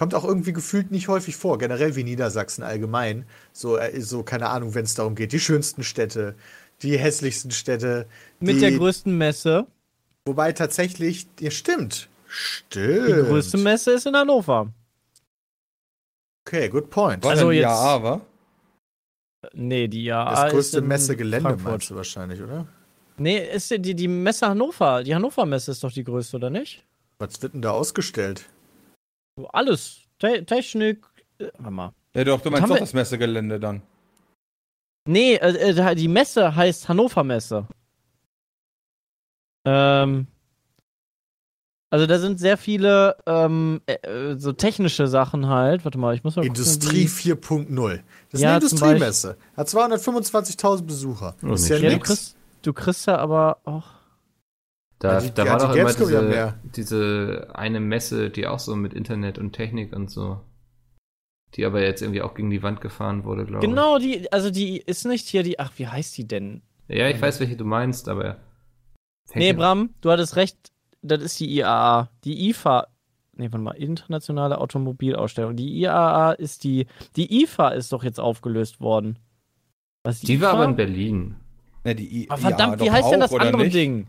[0.00, 3.26] Kommt auch irgendwie gefühlt nicht häufig vor, generell wie Niedersachsen allgemein.
[3.52, 6.36] So, äh, so keine Ahnung, wenn es darum geht, die schönsten Städte,
[6.80, 8.06] die hässlichsten Städte.
[8.38, 9.66] Mit die, der größten Messe.
[10.24, 12.08] Wobei tatsächlich, ja, stimmt.
[12.26, 13.08] Stimmt.
[13.08, 14.72] Die größte Messe ist in Hannover.
[16.46, 17.22] Okay, good point.
[17.22, 18.20] Was Also jetzt- Ja, wa?
[19.52, 20.30] Nee, die ja.
[20.30, 21.72] Das größte Messegelände Frankfurt.
[21.72, 22.66] meinst du wahrscheinlich, oder?
[23.18, 25.02] Nee, ist die, die Messe Hannover.
[25.04, 26.86] Die Hannover Messe ist doch die größte, oder nicht?
[27.18, 28.46] Was wird denn da ausgestellt?
[29.52, 30.00] Alles.
[30.18, 31.04] Te Technik.
[31.38, 31.92] Äh, warte mal.
[32.14, 33.82] Ja, doch, du meinst doch wir- das Messegelände dann.
[35.08, 37.66] Nee, äh, äh, die Messe heißt Hannover Messe.
[39.64, 40.26] Ähm.
[41.92, 45.84] Also da sind sehr viele ähm, äh, äh, so technische Sachen halt.
[45.84, 48.00] Warte mal, ich muss mal Industrie gucken, 4.0.
[48.30, 49.36] Das Ja, ist eine Industriemesse.
[49.56, 51.34] Hat 225.000 Besucher.
[51.42, 52.08] Oh, ist ja Ja, du nix.
[52.08, 53.88] kriegst, du kriegst ja aber auch.
[55.00, 58.76] Da, Ja, die- da war die doch immer diese, diese eine Messe, die auch so
[58.76, 60.40] mit Internet und Technik und so,
[61.54, 64.78] die aber jetzt irgendwie auch gegen die Wand gefahren wurde, glaube Genau, die, also die
[64.78, 65.58] ist nicht hier die.
[65.58, 66.62] Ach, wie heißt die denn?
[66.86, 66.98] ich.
[66.98, 68.36] Ja, ich weiß, welche du meinst, aber.
[69.34, 70.56] Nee, Bram, du hattest recht.
[71.02, 72.10] Das ist die IAA.
[72.24, 72.86] Die IFA.
[73.36, 73.72] Nee, warte mal.
[73.72, 75.56] Internationale Automobilausstellung.
[75.56, 76.86] Die IAA ist die.
[77.16, 79.18] Die IFA ist doch jetzt aufgelöst worden.
[80.02, 80.56] Was, Die war IFA?
[80.58, 81.36] aber in Berlin.
[81.86, 83.74] Ja, die I Ah, verdammt, ja, wie heißt denn auch, das oder andere nicht?
[83.74, 84.06] Ding?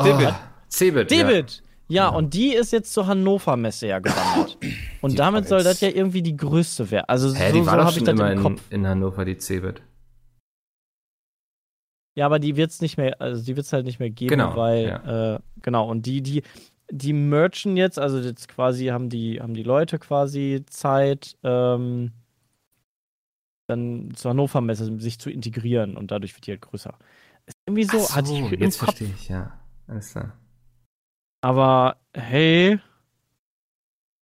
[0.00, 0.28] Cebit.
[0.28, 0.34] Oh,
[0.70, 1.10] Cebit.
[1.12, 1.22] Ja.
[1.24, 1.62] David!
[1.88, 2.08] Ja, Ja.
[2.10, 4.56] und die ist jetzt zur Hannover Messe ja gewandert.
[5.02, 7.04] Und Die damit soll das ja irgendwie die größte werden.
[7.08, 8.62] Also Hä, so, die so war doch habe ich das immer im in, Kopf.
[8.70, 9.82] in Hannover, die Cebit.
[12.14, 14.86] Ja, aber die wird's nicht mehr, also die wird's halt nicht mehr geben, Genau, weil
[14.86, 15.34] ja.
[15.36, 16.42] äh, genau und die die
[16.90, 22.12] die merchen jetzt, also jetzt quasi haben die haben die Leute quasi Zeit ähm,
[23.66, 26.94] dann zur Hannover Messe sich zu integrieren und dadurch wird die halt größer.
[27.46, 29.58] Ist irgendwie so, Ach hatte ich im jetzt Kopf, verstehe ich, ja.
[29.86, 30.38] Alles klar.
[31.42, 32.78] aber hey,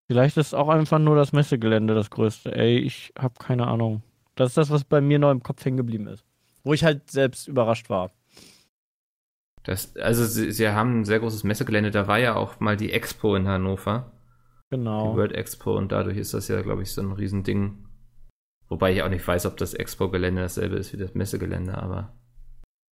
[0.08, 2.54] vielleicht ist auch einfach nur das Messegelände das größte.
[2.54, 4.02] Ey, ich habe keine Ahnung.
[4.36, 6.24] Das ist das, was bei mir noch im Kopf hängen geblieben ist,
[6.64, 8.10] wo ich halt selbst überrascht war.
[9.64, 12.92] Das, also sie, sie haben ein sehr großes Messegelände, da war ja auch mal die
[12.92, 14.10] Expo in Hannover,
[14.70, 15.10] Genau.
[15.12, 17.86] die World Expo, und dadurch ist das ja, glaube ich, so ein Riesending.
[18.68, 22.14] Wobei ich auch nicht weiß, ob das Expo-Gelände dasselbe ist wie das Messegelände, aber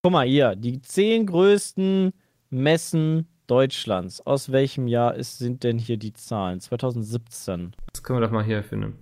[0.03, 2.13] Guck mal hier, die zehn größten
[2.49, 4.21] Messen Deutschlands.
[4.25, 6.59] Aus welchem Jahr ist, sind denn hier die Zahlen?
[6.59, 7.75] 2017.
[7.91, 8.93] Das können wir doch mal hier für eine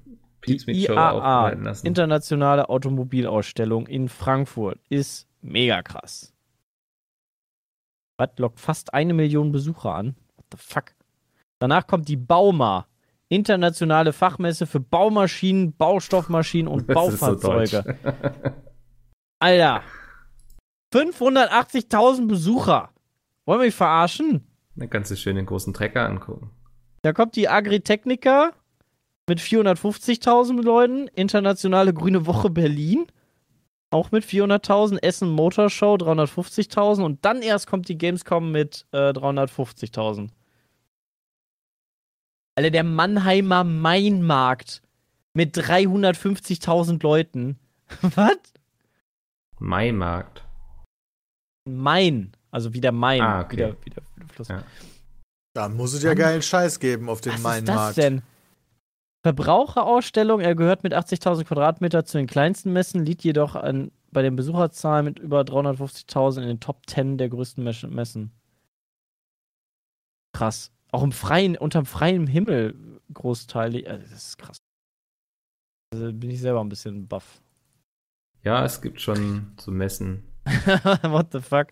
[0.47, 1.49] Die IAA.
[1.83, 6.33] Internationale Automobilausstellung in Frankfurt, ist mega krass.
[8.17, 10.15] Was lockt fast eine Million Besucher an?
[10.35, 10.95] What the fuck?
[11.59, 12.87] Danach kommt die Bauma,
[13.29, 17.83] Internationale Fachmesse für Baumaschinen, Baustoffmaschinen und Das so Baufahrzeuge.
[17.83, 18.13] deutsch.
[19.39, 19.83] Alter.
[20.93, 22.91] 580.000 Besucher.
[23.47, 24.45] Wollen wir mich verarschen?
[24.75, 26.51] Dann kannst du schön den großen Trecker angucken.
[27.01, 28.51] Da kommt die Agritechnica
[29.27, 31.07] mit 450.000 Leuten.
[31.15, 33.07] Internationale Grüne Woche Berlin.
[33.89, 35.01] Auch mit 400.000.
[35.01, 37.03] Essen Motorshow 350.000.
[37.03, 40.27] Und dann erst kommt die Gamescom mit äh, 350.000.
[42.55, 44.81] Alter, der Mannheimer Mainmarkt
[45.33, 47.57] mit 350.000 Leuten.
[48.01, 48.39] Was?
[49.57, 50.43] Maimarkt.
[51.63, 52.33] Main.
[52.57, 53.21] Also wie der Main.
[53.21, 53.51] Ah, okay.
[53.51, 54.47] Wie der, wie der Fluss.
[54.47, 54.63] Ja.
[55.53, 57.97] Da muss es ja geilen Scheiß geben auf dem Was ist das Mainmarkt.
[57.97, 58.21] denn?
[59.23, 64.35] Verbraucherausstellung, er gehört mit 80.000 Quadratmeter zu den kleinsten Messen, liegt jedoch an, bei den
[64.35, 68.31] Besucherzahlen mit über 350.000 in den Top 10 der größten Mes- Messen.
[70.33, 70.71] Krass.
[70.91, 72.75] Auch im freien, unterm freien Himmel
[73.13, 73.89] großteilig.
[73.89, 74.57] Also das ist krass.
[75.93, 77.41] Also bin ich selber ein bisschen baff.
[78.43, 80.23] Ja, es gibt schon so Messen.
[81.03, 81.67] What the fuck?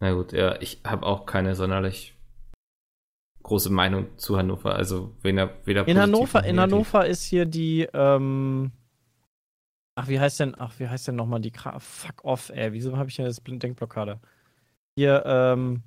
[0.00, 2.14] Na gut, ja, ich habe auch keine sonderlich
[3.42, 4.74] große Meinung zu Hannover.
[4.74, 6.58] Also weder, weder In Hannover, in.
[6.58, 8.72] Hannover ist hier die, ähm,
[9.94, 12.96] ach, wie heißt denn, ach, wie heißt denn nochmal die Kra Fuck off, ey, wieso
[12.96, 14.20] habe ich hier das Denkblockade?
[14.96, 15.82] Hier, ähm,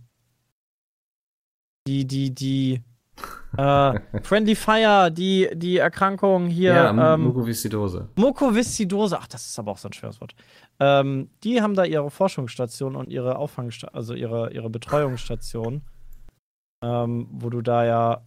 [1.88, 2.82] die, die, die,
[3.58, 8.10] äh, Friendly Fire, die, die Erkrankung hier, ja, ähm, Mukoviszidose.
[8.16, 10.36] Mukoviszidose, ach, das ist aber auch so ein schweres Wort.
[10.80, 15.82] Ähm, die haben da ihre Forschungsstation und ihre Auffangstation, also ihre, ihre Betreuungsstation,
[16.84, 18.22] ähm, wo du da ja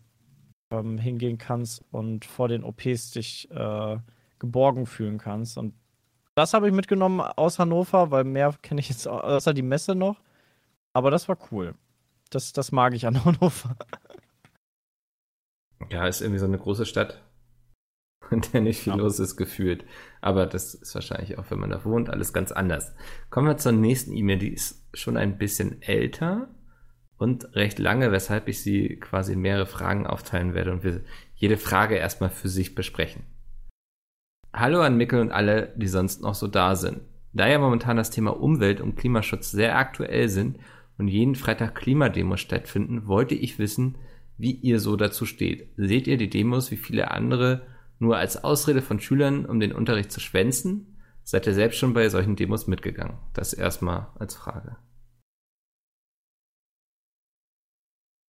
[0.72, 3.96] ähm, hingehen kannst und vor den OPs dich äh,
[4.38, 5.56] geborgen fühlen kannst.
[5.56, 5.74] Und
[6.34, 9.94] das habe ich mitgenommen aus Hannover, weil mehr kenne ich jetzt au- außer die Messe
[9.94, 10.16] noch.
[10.94, 11.74] Aber das war cool.
[12.30, 13.76] Das, das mag ich an Hannover.
[15.90, 17.22] Ja, ist irgendwie so eine große Stadt,
[18.30, 18.98] in der nicht viel Ja.
[18.98, 19.84] los ist, gefühlt.
[20.20, 22.94] Aber das ist wahrscheinlich auch, wenn man da wohnt, alles ganz anders.
[23.30, 26.48] Kommen wir zur nächsten E-Mail, die ist schon ein bisschen älter
[27.16, 31.02] und recht lange, weshalb ich sie quasi in mehrere Fragen aufteilen werde und wir
[31.34, 33.22] jede Frage erstmal für sich besprechen.
[34.52, 37.00] Hallo an Mickel und alle, die sonst noch so da sind.
[37.32, 40.58] Da ja momentan das Thema Umwelt und Klimaschutz sehr aktuell sind
[40.98, 43.96] und jeden Freitag Klimademos stattfinden, wollte ich wissen,
[44.42, 45.68] wie ihr so dazu steht.
[45.76, 47.62] Seht ihr die Demos wie viele andere
[48.00, 50.98] nur als Ausrede von Schülern, um den Unterricht zu schwänzen?
[51.22, 53.18] Seid ihr selbst schon bei solchen Demos mitgegangen?
[53.34, 54.76] Das erstmal als Frage.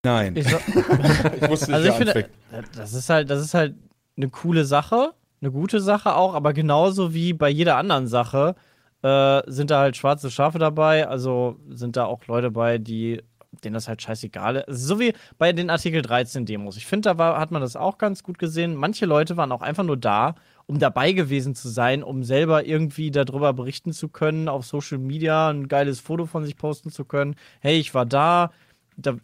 [0.06, 0.36] Nein.
[0.36, 2.30] Ich so, Ich wusste nicht, Also ich finde, anfängt.
[2.76, 3.76] das ist halt, das ist halt
[4.16, 8.56] eine coole Sache, eine gute Sache auch, aber genauso wie bei jeder anderen Sache
[9.02, 13.24] äh, sind da halt schwarze Schafe dabei, also sind da auch Leute bei, die
[13.64, 14.68] denen das halt scheißegal ist.
[14.68, 16.78] Also So wie bei den Artikel 13 Demos.
[16.78, 18.76] Ich finde, da war, hat man das auch ganz gut gesehen.
[18.76, 20.36] Manche Leute waren auch einfach nur da,
[20.66, 25.50] um dabei gewesen zu sein, um selber irgendwie darüber berichten zu können, auf Social Media
[25.50, 27.36] ein geiles Foto von sich posten zu können.
[27.60, 28.52] Hey, ich war da.
[28.98, 29.16] da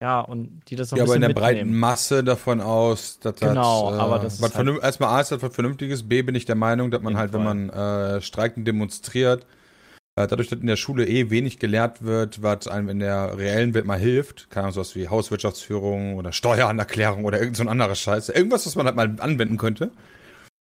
[0.00, 1.80] ja, und die das so ein Ja, aber in der breiten mitnehmen.
[1.80, 5.32] Masse davon aus, dass Genau, das, äh, aber das ist was halt- erstmal A ist
[5.32, 7.54] das was Vernünftiges, B bin ich der Meinung, dass man halt, wenn Fall.
[7.66, 7.70] man
[8.16, 9.44] äh, streikt und demonstriert,
[10.26, 13.84] dadurch, dass in der Schule eh wenig gelehrt wird, was einem in der reellen Welt
[13.84, 18.30] mal hilft, keine Ahnung, sowas wie Hauswirtschaftsführung oder Steueranerklärung oder irgend so ein anderer Scheiß,
[18.30, 19.90] irgendwas, was man halt mal anwenden könnte,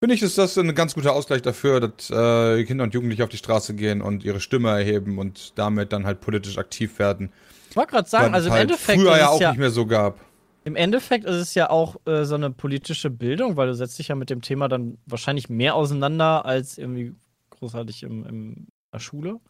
[0.00, 3.30] finde ich, ist das ein ganz guter Ausgleich dafür, dass äh, Kinder und Jugendliche auf
[3.30, 7.32] die Straße gehen und ihre Stimme erheben und damit dann halt politisch aktiv werden.
[7.70, 9.70] Ich wollte gerade sagen, also im halt Endeffekt, früher ist ja auch ja, nicht mehr
[9.70, 10.20] so gab.
[10.64, 14.08] im Endeffekt ist es ja auch äh, so eine politische Bildung, weil du setzt dich
[14.08, 17.14] ja mit dem Thema dann wahrscheinlich mehr auseinander als irgendwie
[17.50, 18.66] großartig im, im,
[19.00, 19.40] Schule.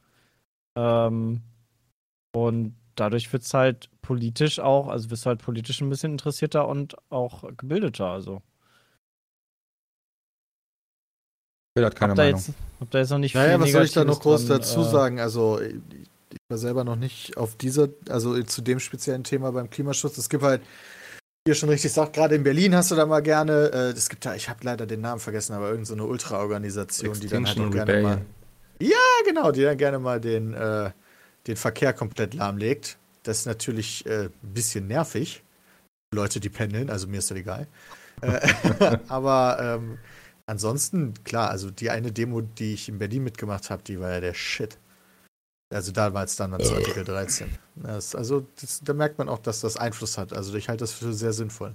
[0.76, 1.42] Ähm,
[2.34, 6.68] und dadurch wird es halt politisch auch, also wirst du halt politisch ein bisschen interessierter
[6.68, 8.06] und auch gebildeter.
[8.06, 8.42] Also
[11.76, 12.40] Will hat keine hab da, Meinung.
[12.40, 14.58] jetzt, hab da jetzt noch nicht Naja, viel was soll ich da noch groß dran,
[14.58, 15.20] dazu äh, sagen?
[15.20, 19.70] Also, ich ich war selber noch nicht auf dieser, also zu dem speziellen Thema beim
[19.70, 20.18] Klimaschutz.
[20.18, 20.62] Es gibt halt,
[21.44, 24.08] wie ihr schon richtig sagt, gerade in Berlin hast du da mal gerne, äh, es
[24.08, 27.58] gibt da, ich habe leider den Namen vergessen, aber irgendeine so Ultra-Organisation, die dann halt
[27.58, 28.24] auch gerne mal,
[28.80, 30.90] ja genau, die dann gerne mal den, äh,
[31.46, 32.98] den Verkehr komplett lahmlegt.
[33.22, 35.42] Das ist natürlich äh, ein bisschen nervig.
[36.14, 37.66] Leute, die pendeln, also mir ist das egal.
[38.22, 39.98] äh, aber ähm,
[40.46, 44.20] ansonsten, klar, also die eine Demo, die ich in Berlin mitgemacht habe, die war ja
[44.20, 44.78] der Shit.
[45.74, 47.50] Also damals dann zu Artikel 13.
[47.74, 50.32] Das, also das, da merkt man auch, dass das Einfluss hat.
[50.32, 51.74] Also ich halte das für sehr sinnvoll.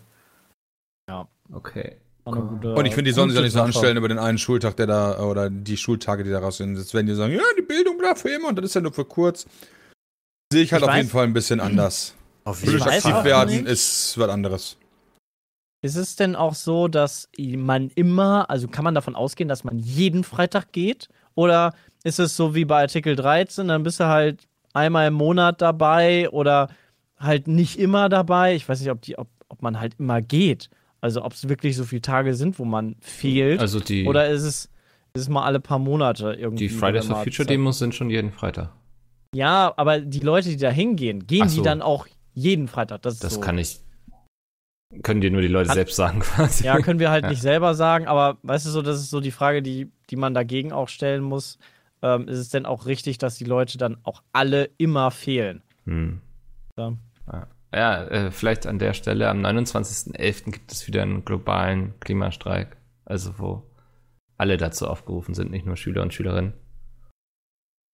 [1.52, 1.98] Okay.
[2.26, 4.76] Gute- Und ich finde, die sollen sich auch nicht so anstellen über den einen Schultag,
[4.78, 6.78] der da, oder die Schultage, die daraus sind.
[6.78, 8.94] Jetzt werden die sagen, ja, die Bildung bleibt für immer und das ist ja nur
[8.94, 9.46] für kurz.
[10.54, 12.16] Sehe ich halt Ich auf weiß- jeden Fall ein bisschen anders.
[12.44, 13.68] Auf Politisch weiß aktiv werden nicht.
[13.68, 14.78] ist was anderes.
[15.84, 19.78] Ist es denn auch so, dass man immer, also kann man davon ausgehen, dass man
[19.80, 21.08] jeden Freitag geht?
[21.36, 25.62] Oder ist es so wie bei Artikel 13, dann bist du halt einmal im Monat
[25.62, 26.70] dabei oder
[27.20, 28.56] halt nicht immer dabei?
[28.56, 30.70] Ich weiß nicht, ob, die, ob, ob man halt immer geht.
[31.02, 33.60] Also ob es wirklich so viele Tage sind, wo man fehlt.
[33.60, 34.66] Also die, oder ist es,
[35.14, 36.68] ist es mal alle paar Monate irgendwie?
[36.68, 38.72] die Fridays for Future Demos sind schon jeden Freitag.
[39.34, 41.64] Ja, aber die Leute, die da hingehen, gehen Ach die so.
[41.64, 43.02] dann auch jeden Freitag?
[43.02, 43.40] Das, Das so.
[43.42, 43.80] kann ich.
[45.04, 46.66] Können dir nur die Leute Kann- selbst sagen, quasi.
[46.66, 47.30] Ja, können wir halt Ja.
[47.30, 50.34] nicht selber sagen, aber weißt du so, das ist so die Frage, die, die man
[50.34, 51.58] dagegen auch stellen muss.
[52.04, 55.62] Ähm, ist es denn auch richtig, dass die Leute dann auch alle immer fehlen?
[55.86, 56.20] Hm.
[56.78, 56.94] Ja.
[57.32, 60.52] Ja, ja äh, vielleicht an der Stelle, am 29.11.
[60.52, 62.78] gibt es wieder einen globalen Klimastreik.
[63.06, 63.64] Also wo
[64.38, 66.54] alle dazu aufgerufen sind, nicht nur Schüler und Schülerinnen.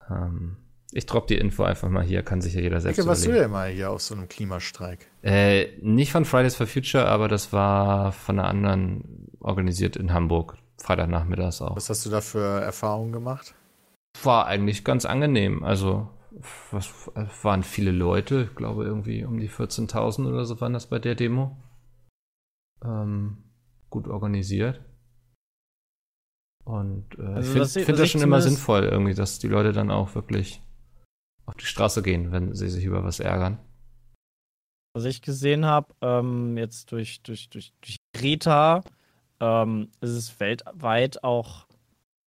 [0.09, 0.57] Ähm,
[0.91, 3.29] ich droppe die Info einfach mal hier, kann sich ja jeder selbst Ecke, warst du
[3.29, 3.43] überlegen.
[3.43, 5.07] denn mal hier auf so einem Klimastreik?
[5.21, 10.57] Äh, nicht von Fridays for Future, aber das war von einer anderen organisiert in Hamburg.
[10.81, 11.75] Freitagnachmittags auch.
[11.75, 13.55] Was hast du da für Erfahrungen gemacht?
[14.23, 15.63] War eigentlich ganz angenehm.
[15.63, 16.09] Also,
[16.71, 20.87] was es waren viele Leute, ich glaube irgendwie um die 14.000 oder so waren das
[20.89, 21.55] bei der Demo.
[22.83, 23.43] Ähm,
[23.89, 24.81] gut organisiert.
[26.65, 29.39] Und äh, Also, ich finde was ich- find was das schon immer sinnvoll, irgendwie, dass
[29.39, 30.61] die Leute dann auch wirklich
[31.45, 33.57] auf die Straße gehen, wenn sie sich über was ärgern.
[34.93, 38.83] Was ich gesehen habe, ähm, jetzt durch, durch, durch, durch Greta,
[39.39, 41.67] ähm, ist es weltweit auch,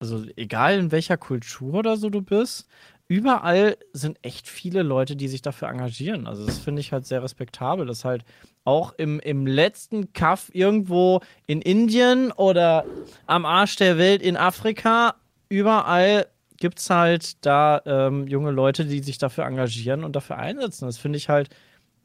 [0.00, 2.66] also egal in welcher Kultur oder so du bist,
[3.10, 6.28] überall sind echt viele Leute, die sich dafür engagieren.
[6.28, 8.24] Also das finde ich halt sehr respektabel, dass halt
[8.62, 12.84] auch im, im letzten Kaff irgendwo in Indien oder
[13.26, 15.16] am Arsch der Welt in Afrika,
[15.48, 20.86] überall gibt es halt da ähm, junge Leute, die sich dafür engagieren und dafür einsetzen.
[20.86, 21.48] Das finde ich halt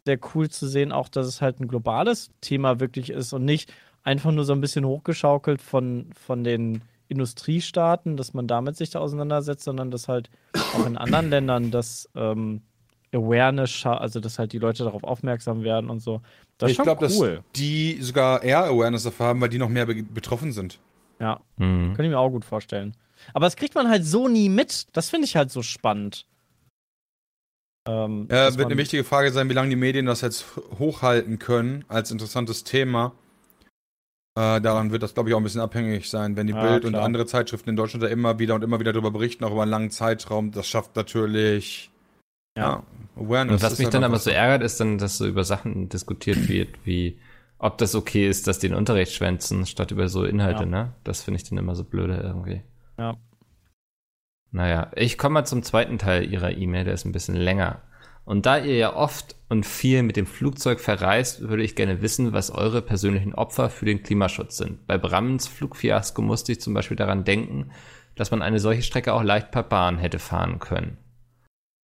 [0.06, 3.72] sehr cool zu sehen, auch dass es halt ein globales Thema wirklich ist und nicht
[4.02, 9.00] einfach nur so ein bisschen hochgeschaukelt von, von den Industriestaaten, dass man damit sich da
[9.00, 12.62] auseinandersetzt, sondern dass halt auch in anderen Ländern das ähm,
[13.14, 16.22] Awareness, also dass halt die Leute darauf aufmerksam werden und so.
[16.58, 17.44] Das ich glaube, dass cool.
[17.56, 20.80] die sogar eher Awareness dafür haben, weil die noch mehr be betroffen sind.
[21.20, 21.94] Ja, Mhm.
[21.96, 22.96] kann ich mir auch gut vorstellen.
[23.34, 24.88] Aber das kriegt man halt so nie mit.
[24.94, 26.26] Das finde ich halt so spannend.
[27.88, 30.46] Ähm, Äh, dass wird eine wichtige Frage sein, wie lange die Medien das jetzt
[30.80, 33.14] hochhalten können als interessantes Thema.
[34.38, 36.84] Äh, daran wird das, glaube ich, auch ein bisschen abhängig sein, wenn die Ja, Bild
[36.86, 37.06] und klar.
[37.06, 39.72] andere Zeitschriften in Deutschland da immer wieder und immer wieder darüber berichten, auch über einen
[39.72, 40.52] langen Zeitraum.
[40.52, 41.90] Das schafft natürlich
[42.58, 42.84] Ja.
[43.16, 43.62] Awareness.
[43.62, 46.50] Und was mich halt dann aber so ärgert, ist dann, dass so über Sachen diskutiert
[46.50, 47.18] wird, wie
[47.58, 50.70] ob das okay ist, dass die den Unterricht schwänzen, statt über so Inhalte, Ja.
[50.70, 50.94] ne?
[51.06, 52.62] Das finde ich dann immer so blöde irgendwie.
[53.00, 53.16] Ja.
[54.52, 57.82] Naja, ich komme mal zum zweiten Teil Ihrer E-Mail, der ist ein bisschen länger.
[58.26, 62.34] Und da ihr ja oft und viel mit dem Flugzeug verreist, würde ich gerne wissen,
[62.34, 64.88] was eure persönlichen Opfer für den Klimaschutz sind.
[64.88, 67.72] Bei Brammens Flugfiasko musste ich zum Beispiel daran denken,
[68.16, 70.98] dass man eine solche Strecke auch leicht per Bahn hätte fahren können.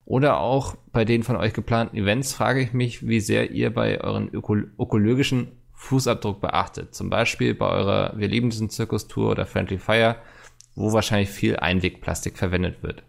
[0.04, 4.02] Oder auch bei den von euch geplanten Events frage ich mich, wie sehr ihr bei
[4.02, 6.96] euren öko ökologischen Fußabdruck beachtet.
[6.96, 10.18] Zum Beispiel bei eurer Wir lieben diesen Zirkus-Tour oder Friendly Fire,
[10.76, 13.04] wo wahrscheinlich viel Einwegplastik verwendet wird.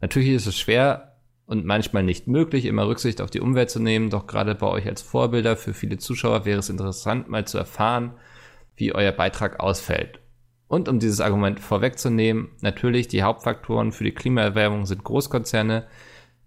[0.00, 1.17] Natürlich ist es schwer
[1.48, 4.86] und manchmal nicht möglich, immer Rücksicht auf die Umwelt zu nehmen, doch gerade bei euch
[4.86, 8.12] als Vorbilder für viele Zuschauer wäre es interessant, mal zu erfahren,
[8.76, 10.20] wie euer Beitrag ausfällt.
[10.68, 15.86] Und um dieses Argument vorwegzunehmen, natürlich die Hauptfaktoren für die Klimaerwärmung sind Großkonzerne,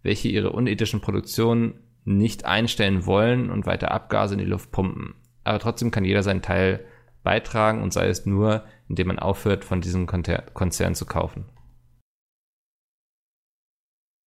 [0.03, 5.15] welche ihre unethischen Produktionen nicht einstellen wollen und weiter Abgase in die Luft pumpen.
[5.43, 6.85] Aber trotzdem kann jeder seinen Teil
[7.23, 11.45] beitragen und sei es nur, indem man aufhört, von diesem Konzern zu kaufen.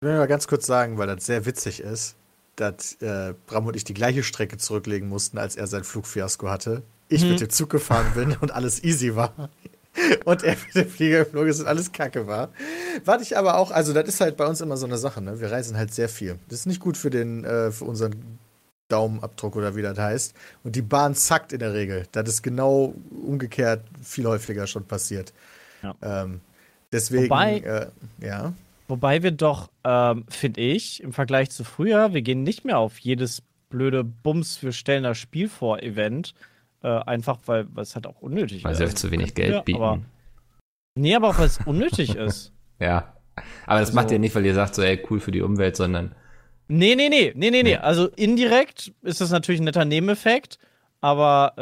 [0.05, 2.15] Ich will mal ganz kurz sagen, weil das sehr witzig ist,
[2.57, 6.83] dass äh, Bram und ich die gleiche Strecke zurücklegen mussten, als er sein Flugfiasko hatte.
[7.09, 7.31] Ich Mhm.
[7.31, 9.33] mit dem Zug gefahren bin und alles easy war.
[10.27, 12.49] Und er mit dem Flieger geflogen ist und alles kacke war.
[13.07, 15.41] Warte ich aber auch, also das ist halt bei uns immer so eine Sache, ne?
[15.41, 16.37] Wir reisen halt sehr viel.
[16.49, 18.39] Das ist nicht gut für den, äh, für unseren
[18.89, 20.35] Daumenabdruck oder wie das heißt.
[20.65, 22.07] Und die Bahn zackt in der Regel.
[22.13, 22.93] Das ist genau
[23.25, 25.33] umgekehrt viel häufiger schon passiert.
[25.83, 25.95] Ja.
[26.03, 26.41] Ähm,
[26.93, 27.87] deswegen, Wobei- äh,
[28.21, 28.53] ja.
[28.89, 32.99] Wobei wir doch, ähm, finde ich, im Vergleich zu früher, wir gehen nicht mehr auf
[32.99, 36.35] jedes blöde Bums, wir stellen das Spiel vor Event.
[36.83, 38.79] Äh, einfach weil weil es halt auch unnötig Weil ist.
[38.79, 39.81] sie Also, euch zu wenig Geld bieten.
[39.83, 40.01] Aber,
[40.97, 42.53] nee, aber auch weil es unnötig ist.
[42.79, 43.15] ja.
[43.67, 45.77] Aber das Also- macht ihr nicht, weil ihr sagt so, ey, cool für die Umwelt,
[45.77, 46.15] sondern
[46.69, 47.63] Nee, nee, nee, nee, nee, nee.
[47.63, 47.77] Nee.
[47.77, 50.59] Also indirekt ist das natürlich ein netter Nebeneffekt,
[51.01, 51.53] aber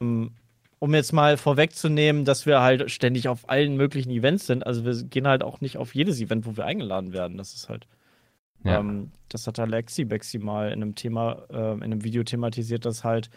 [0.00, 0.32] ähm,
[0.80, 4.94] um jetzt mal vorwegzunehmen, dass wir halt ständig auf allen möglichen Events sind, also wir
[5.04, 7.36] gehen halt auch nicht auf jedes Event, wo wir eingeladen werden.
[7.36, 7.86] Das ist halt.
[8.64, 8.80] Ja.
[8.80, 13.04] Ähm, das hat Alexi Bexi mal in einem Thema, ähm, in einem Video thematisiert, dass
[13.04, 13.30] halt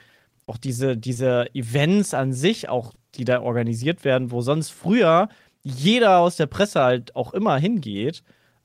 [0.47, 5.29] auch diese, diese Events an sich, auch die da organisiert werden, wo sonst früher
[5.63, 8.23] jeder aus der Presse halt auch immer hingeht,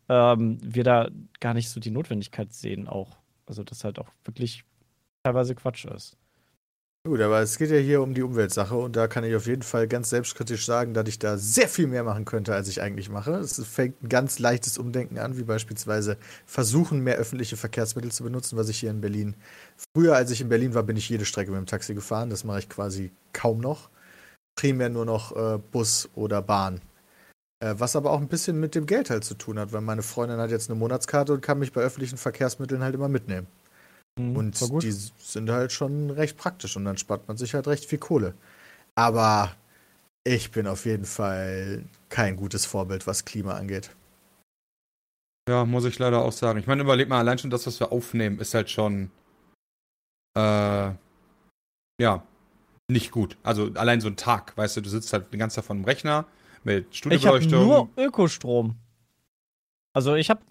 [0.08, 1.10] ähm, wir da
[1.40, 3.18] gar nicht so die Notwendigkeit sehen auch.
[3.46, 4.64] Also das halt auch wirklich
[5.22, 6.16] teilweise Quatsch ist.
[7.06, 9.62] Gut, aber es geht ja hier um die Umweltsache und da kann ich auf jeden
[9.62, 13.08] Fall ganz selbstkritisch sagen, dass ich da sehr viel mehr machen könnte, als ich eigentlich
[13.08, 13.32] mache.
[13.36, 18.58] Es fängt ein ganz leichtes Umdenken an, wie beispielsweise versuchen, mehr öffentliche Verkehrsmittel zu benutzen,
[18.58, 19.36] was ich hier in Berlin.
[19.94, 22.30] Früher, als ich in Berlin war, bin ich jede Strecke mit dem Taxi gefahren.
[22.30, 23.88] Das mache ich quasi kaum noch.
[24.56, 26.80] Primär nur noch äh, Bus oder Bahn.
[27.60, 30.02] Äh, was aber auch ein bisschen mit dem Geld halt zu tun hat, weil meine
[30.02, 33.46] Freundin hat jetzt eine Monatskarte und kann mich bei öffentlichen Verkehrsmitteln halt immer mitnehmen.
[34.18, 34.82] Und War gut.
[34.82, 38.34] die sind halt schon recht praktisch und dann spart man sich halt recht viel Kohle.
[38.94, 39.54] Aber
[40.24, 43.90] ich bin auf jeden Fall kein gutes Vorbild, was Klima angeht.
[45.48, 46.58] Ja, muss ich leider auch sagen.
[46.58, 49.10] Ich meine, überleg mal, allein schon das, was wir aufnehmen, ist halt schon,
[50.36, 50.92] äh,
[52.00, 52.22] ja,
[52.90, 53.36] nicht gut.
[53.42, 55.84] Also allein so ein Tag, weißt du, du sitzt halt den ganzen Tag vor dem
[55.84, 56.26] Rechner
[56.64, 57.66] mit ich habe Studiobeleuchtung.
[57.66, 58.76] nur Ökostrom.
[59.94, 60.42] Also ich habe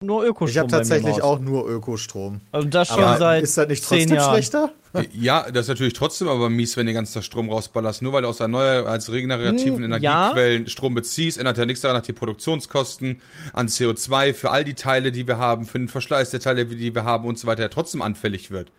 [0.00, 0.48] nur Ökostrom.
[0.48, 2.40] Ich habe tatsächlich auch nur Ökostrom.
[2.52, 4.32] Also das schon Aber seit ist das nicht zehn trotzdem Jahren.
[4.34, 4.72] schlechter?
[5.12, 8.00] Ja, das ist natürlich trotzdem aber mies, wenn du den ganzen Tag Strom rausballerst.
[8.02, 11.96] Nur weil du aus erneuer als regenerativen Hm, Energiequellen Strom beziehst, ändert ja nichts daran,
[11.96, 13.20] dass die Produktionskosten
[13.52, 16.94] an CO2 für all die Teile, die wir haben, für den Verschleiß der Teile, die
[16.94, 18.70] wir haben und so weiter, ja trotzdem anfällig wird.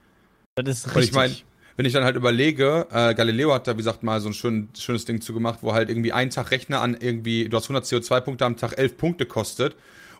[0.56, 1.10] Das ist Und richtig.
[1.10, 1.36] ich meine,
[1.78, 4.70] wenn ich dann halt überlege, äh, Galileo hat da, wie gesagt, mal so ein schön,
[4.78, 8.46] schönes Ding zugemacht, wo halt irgendwie ein Tag Rechner an irgendwie, du hast 100 CO2-Punkte
[8.46, 9.76] am Tag 11 Punkte kostet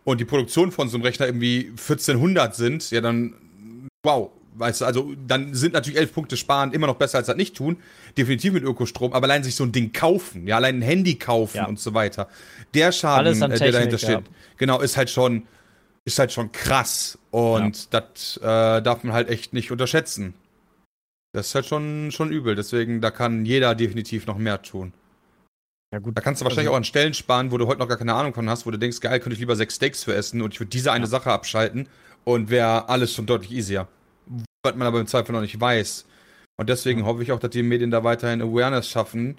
[0.10, 3.36] und die Produktion von so einem Rechner irgendwie 1400 sind, ja dann,
[4.04, 7.38] wow, weißt du, also dann sind natürlich 11 Punkte sparen immer noch besser als das
[7.38, 7.78] nicht tun,
[8.18, 11.58] definitiv mit Ökostrom, aber allein sich so ein Ding kaufen, ja, allein ein Handy kaufen
[11.58, 11.68] Ja.
[11.68, 12.28] und so weiter,
[12.74, 14.24] der Schaden, äh, der dahinter steht,
[14.58, 15.44] genau, ist halt schon,
[16.06, 20.34] ist halt schon krass und das äh, darf man halt echt nicht unterschätzen.
[21.34, 22.56] Das ist halt schon, schon übel.
[22.56, 24.94] Deswegen, da kann jeder definitiv noch mehr tun.
[25.92, 26.18] Ja gut.
[26.18, 28.14] Da kannst du wahrscheinlich Also- auch an Stellen sparen, wo du heute noch gar keine
[28.14, 30.54] Ahnung von hast, wo du denkst, geil, könnte ich lieber sechs Steaks für essen und
[30.54, 31.88] ich würde diese eine Sache abschalten
[32.24, 33.88] und wäre alles schon deutlich easier.
[34.64, 36.06] Was man aber im Zweifel noch nicht weiß.
[36.58, 39.38] Und deswegen hoffe ich auch, dass die Medien da weiterhin Awareness schaffen,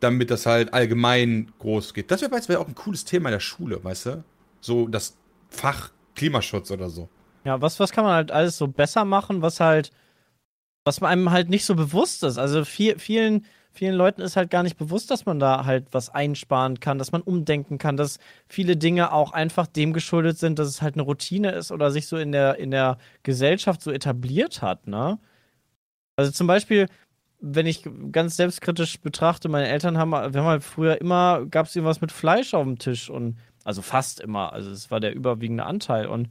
[0.00, 2.10] damit das halt allgemein groß geht.
[2.10, 4.24] Das wäre beispielsweise auch ein cooles Thema in der Schule, weißt du?
[4.60, 5.16] So das
[5.48, 7.08] Fach Klimaschutz oder so.
[7.44, 9.92] Ja, was, was kann man halt alles so besser machen, was halt,
[10.84, 12.36] was einem halt nicht so bewusst ist.
[12.36, 13.46] Also viel, vielen,
[13.76, 17.12] vielen Leuten ist halt gar nicht bewusst, dass man da halt was einsparen kann, dass
[17.12, 18.18] man umdenken kann, dass
[18.48, 22.06] viele Dinge auch einfach dem geschuldet sind, dass es halt eine Routine ist oder sich
[22.06, 25.18] so in der, in der Gesellschaft so etabliert hat, ne?
[26.16, 26.88] Also zum Beispiel,
[27.40, 31.76] wenn ich ganz selbstkritisch betrachte, meine Eltern haben, wir haben halt früher immer, gab es
[31.76, 35.66] irgendwas mit Fleisch auf dem Tisch und also fast immer, also es war der überwiegende
[35.66, 36.30] Anteil und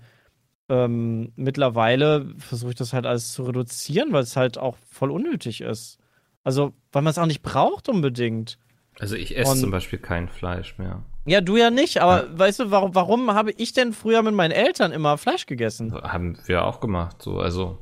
[0.69, 5.61] ähm, mittlerweile versuche ich das halt alles zu reduzieren, weil es halt auch voll unnötig
[5.61, 5.99] ist.
[6.45, 8.57] Also, weil man es auch nicht braucht unbedingt.
[8.99, 11.03] Also ich esse Und- zum Beispiel kein Fleisch mehr.
[11.25, 14.51] Ja, du ja nicht, aber weißt du, warum, warum habe ich denn früher mit meinen
[14.51, 15.91] Eltern immer Fleisch gegessen?
[15.93, 17.79] Haben wir auch gemacht, so, also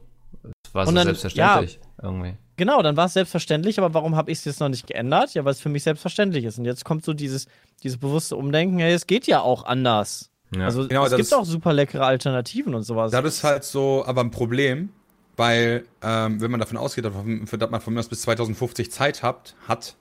[0.66, 2.36] es war so dann- selbstverständlich irgendwie.
[2.56, 5.34] Genau, dann war es selbstverständlich, aber warum habe ich es jetzt noch nicht geändert?
[5.34, 6.58] Ja, weil es für mich selbstverständlich ist.
[6.60, 7.48] Und jetzt kommt so dieses,
[7.84, 10.30] dieses bewusste Umdenken, hey, es geht ja auch anders.
[10.56, 10.66] Ja.
[10.66, 13.12] Also Genau, es gibt ist- auch super leckere Alternativen und sowas.
[13.12, 14.90] Das ist halt so aber ein Problem,
[15.36, 19.56] weil, ähm, wenn man davon ausgeht, dass man von mir aus bis 2050 Zeit hat,
[19.68, 19.96] hat,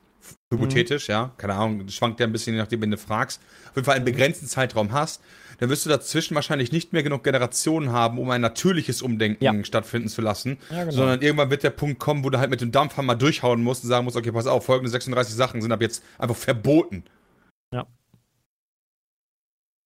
[0.52, 3.84] hypothetisch, ja, keine Ahnung, schwankt ja ein bisschen, je nachdem, wen du fragst, auf jeden
[3.86, 5.20] Fall einen begrenzten Zeitraum hast,
[5.58, 9.64] dann wirst du dazwischen wahrscheinlich nicht mehr genug Generationen haben, um ein natürliches Umdenken Ja.
[9.64, 10.92] stattfinden zu lassen, Ja, genau.
[10.96, 13.88] sondern irgendwann wird der Punkt kommen, wo du halt mit dem Dampfhammer durchhauen musst und
[13.90, 17.04] sagen musst, okay, pass auf, folgende 36 Sachen sind ab jetzt einfach verboten.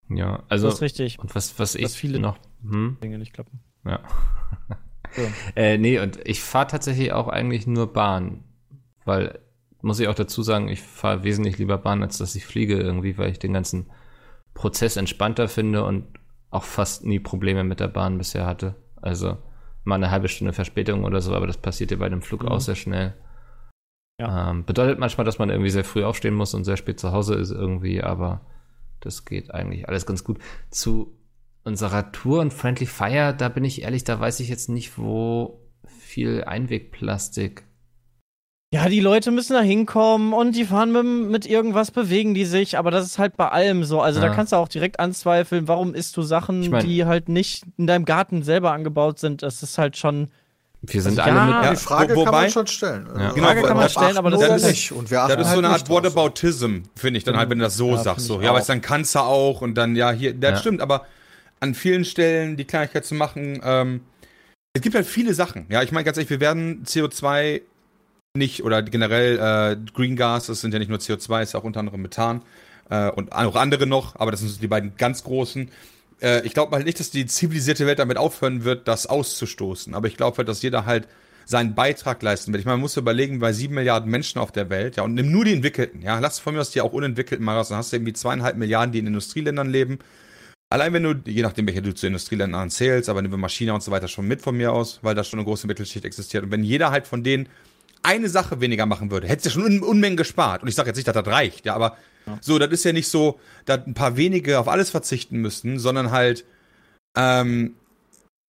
[0.09, 1.19] ja, also das ist richtig.
[1.19, 2.97] und was, was ich viele- noch, hm?
[3.03, 3.59] Dinge nicht klappen.
[3.85, 3.99] Ja.
[5.15, 5.21] So.
[5.55, 8.43] äh, nee, und ich fahre tatsächlich auch eigentlich nur Bahn.
[9.05, 9.39] Weil,
[9.81, 13.17] muss ich auch dazu sagen, ich fahre wesentlich lieber Bahn, als dass ich fliege irgendwie,
[13.17, 13.89] weil ich den ganzen
[14.53, 16.05] Prozess entspannter finde und
[16.49, 18.75] auch fast nie Probleme mit der Bahn bisher hatte.
[19.01, 19.37] Also
[19.83, 22.49] mal eine halbe Stunde Verspätung oder so, aber das passiert ja bei dem Flug Mhm.
[22.49, 23.13] auch sehr schnell.
[24.19, 24.49] Ja.
[24.49, 27.35] Ähm, bedeutet manchmal, dass man irgendwie sehr früh aufstehen muss und sehr spät zu Hause
[27.35, 28.41] ist irgendwie, aber
[28.99, 30.39] das geht eigentlich alles ganz gut.
[30.71, 31.16] Zu
[31.67, 35.59] unserer Tour und Friendly Fire, da bin ich ehrlich, da weiß ich jetzt nicht, wo
[35.99, 37.63] viel Einwegplastik
[38.73, 42.77] Ja, die Leute müssen da hinkommen und die fahren mit, mit irgendwas, bewegen die sich,
[42.77, 44.01] aber das ist halt bei allem so.
[44.01, 44.27] Also Ja.
[44.27, 47.63] da kannst du auch direkt anzweifeln, warum isst du Sachen, Ich mein- die halt nicht
[47.77, 49.41] in deinem Garten selber angebaut sind.
[49.43, 50.29] Das ist halt schon.
[50.81, 51.53] Wir sind Also alle ja, mit.
[51.55, 53.07] Ja, Ja, die Frage wo- kann wobei- man schon stellen.
[53.17, 53.31] Ja.
[53.31, 54.91] Genau, Frage kann man stellen, aber das ist- nicht.
[54.91, 55.97] Und wir Das ist so halt eine Art nicht drauf.
[56.03, 58.25] Whataboutism, finde ich dann halt, wenn du das so Ja, sagst.
[58.25, 58.41] So.
[58.41, 60.57] Ja, aber dann kannst du auch und dann, ja, hier, das Ja.
[60.57, 61.05] stimmt, aber
[61.59, 64.01] an vielen Stellen die Kleinigkeit zu machen, ähm,
[64.73, 65.65] es gibt halt viele Sachen.
[65.69, 67.61] Ja, ich meine ganz ehrlich, wir werden CO2
[68.35, 71.63] nicht oder generell äh, Green Gas, das sind ja nicht nur CO2, ist ja auch
[71.63, 72.43] unter anderem Methan
[72.89, 75.71] äh, und auch andere noch, aber das sind die beiden ganz großen.
[76.21, 79.93] Äh, ich glaube halt nicht, dass die zivilisierte Welt damit aufhören wird, das auszustoßen.
[79.93, 81.07] Aber ich glaube halt, dass jeder halt
[81.45, 82.59] seinen Beitrag leisten wird.
[82.59, 85.31] Ich meine, man muss überlegen, bei sieben Milliarden Menschen auf der Welt, ja, und nimm
[85.31, 87.91] nur die Entwickelten, ja, lass von mir aus die auch Unentwickelten mal raus, dann hast
[87.91, 89.99] du irgendwie zweieinhalb Milliarden, die in Industrieländern leben.
[90.69, 93.81] Allein wenn du, je nachdem, welche du zu Industrieländern zählst, aber nehmen wir Maschine und
[93.81, 96.43] so weiter schon mit von mir aus, weil da schon eine große Mittelschicht existiert.
[96.43, 97.47] Und wenn jeder halt von denen
[98.03, 100.61] eine Sache weniger machen würde, hättest du ja schon Un Unmengen gespart.
[100.61, 101.97] Und ich sage jetzt nicht, dass das reicht, ja, aber
[102.41, 106.11] so, das ist ja nicht so, dass ein paar wenige auf alles verzichten müssten, sondern
[106.11, 106.45] halt,
[107.15, 107.75] ähm,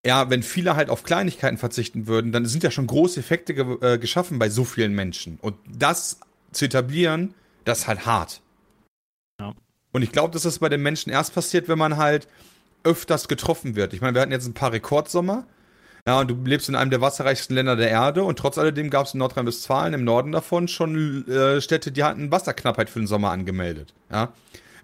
[0.05, 3.77] ja, wenn viele halt auf Kleinigkeiten verzichten würden, dann sind ja schon große Effekte ge
[3.81, 5.39] äh, geschaffen bei so vielen Menschen.
[5.41, 6.19] Und das
[6.53, 8.41] zu etablieren, das ist halt hart.
[9.93, 12.29] Und ich glaube, dass das bei den Menschen erst passiert, wenn man halt
[12.85, 13.93] öfters getroffen wird.
[13.93, 15.47] Ich meine, wir hatten jetzt ein paar Rekordsommer.
[16.07, 19.07] Ja, und du lebst in einem der wasserreichsten Länder der Erde und trotz alledem gab
[19.07, 23.31] es in Nordrhein-Westfalen im Norden davon schon äh, Städte, die hatten Wasserknappheit für den Sommer
[23.31, 23.93] angemeldet.
[24.11, 24.33] Ja.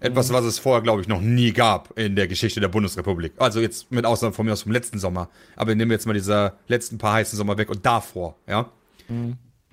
[0.01, 3.33] Etwas, was es vorher, glaube ich, noch nie gab in der Geschichte der Bundesrepublik.
[3.37, 5.29] Also jetzt mit Ausnahme von mir aus vom letzten Sommer.
[5.55, 8.69] Aber nehmen wir jetzt mal diese letzten paar heißen Sommer weg und davor, ja.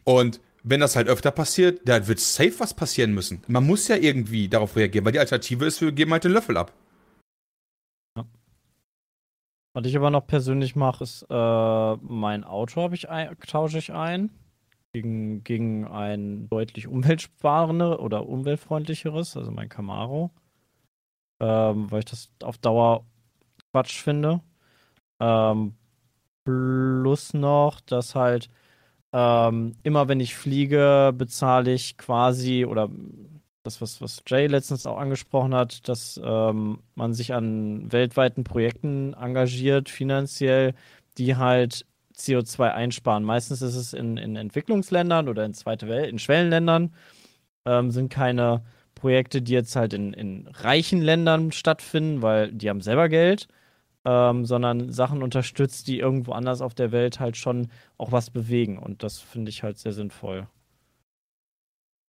[0.05, 3.42] Und wenn das halt öfter passiert, da wird safe was passieren müssen.
[3.48, 6.56] Man muss ja irgendwie darauf reagieren, weil die Alternative ist, wir geben halt den Löffel
[6.56, 6.72] ab.
[9.74, 14.30] Was ich aber noch persönlich mache, ist, äh, mein Auto ich ein, tausche ich ein
[14.92, 20.30] gegen, gegen ein deutlich umweltsparende oder umweltfreundlicheres, also mein Camaro.
[21.40, 23.06] Ähm, weil ich das auf Dauer
[23.72, 24.42] Quatsch finde.
[25.20, 25.74] Ähm,
[26.44, 28.50] plus noch, dass halt
[29.12, 32.88] ähm, immer wenn ich fliege, bezahle ich quasi oder
[33.62, 39.14] das, was, was Jay letztens auch angesprochen hat, dass ähm, man sich an weltweiten Projekten
[39.14, 40.74] engagiert, finanziell,
[41.18, 41.86] die halt
[42.16, 43.24] CO2 einsparen.
[43.24, 46.92] Meistens ist es in, in Entwicklungsländern oder in zweite Welt, in Schwellenländern,
[47.64, 48.62] ähm, sind keine
[48.94, 53.48] Projekte, die jetzt halt in, in reichen Ländern stattfinden, weil die haben selber Geld,
[54.05, 58.78] ähm, sondern Sachen unterstützt, die irgendwo anders auf der Welt halt schon auch was bewegen.
[58.78, 60.46] Und das finde ich halt sehr sinnvoll.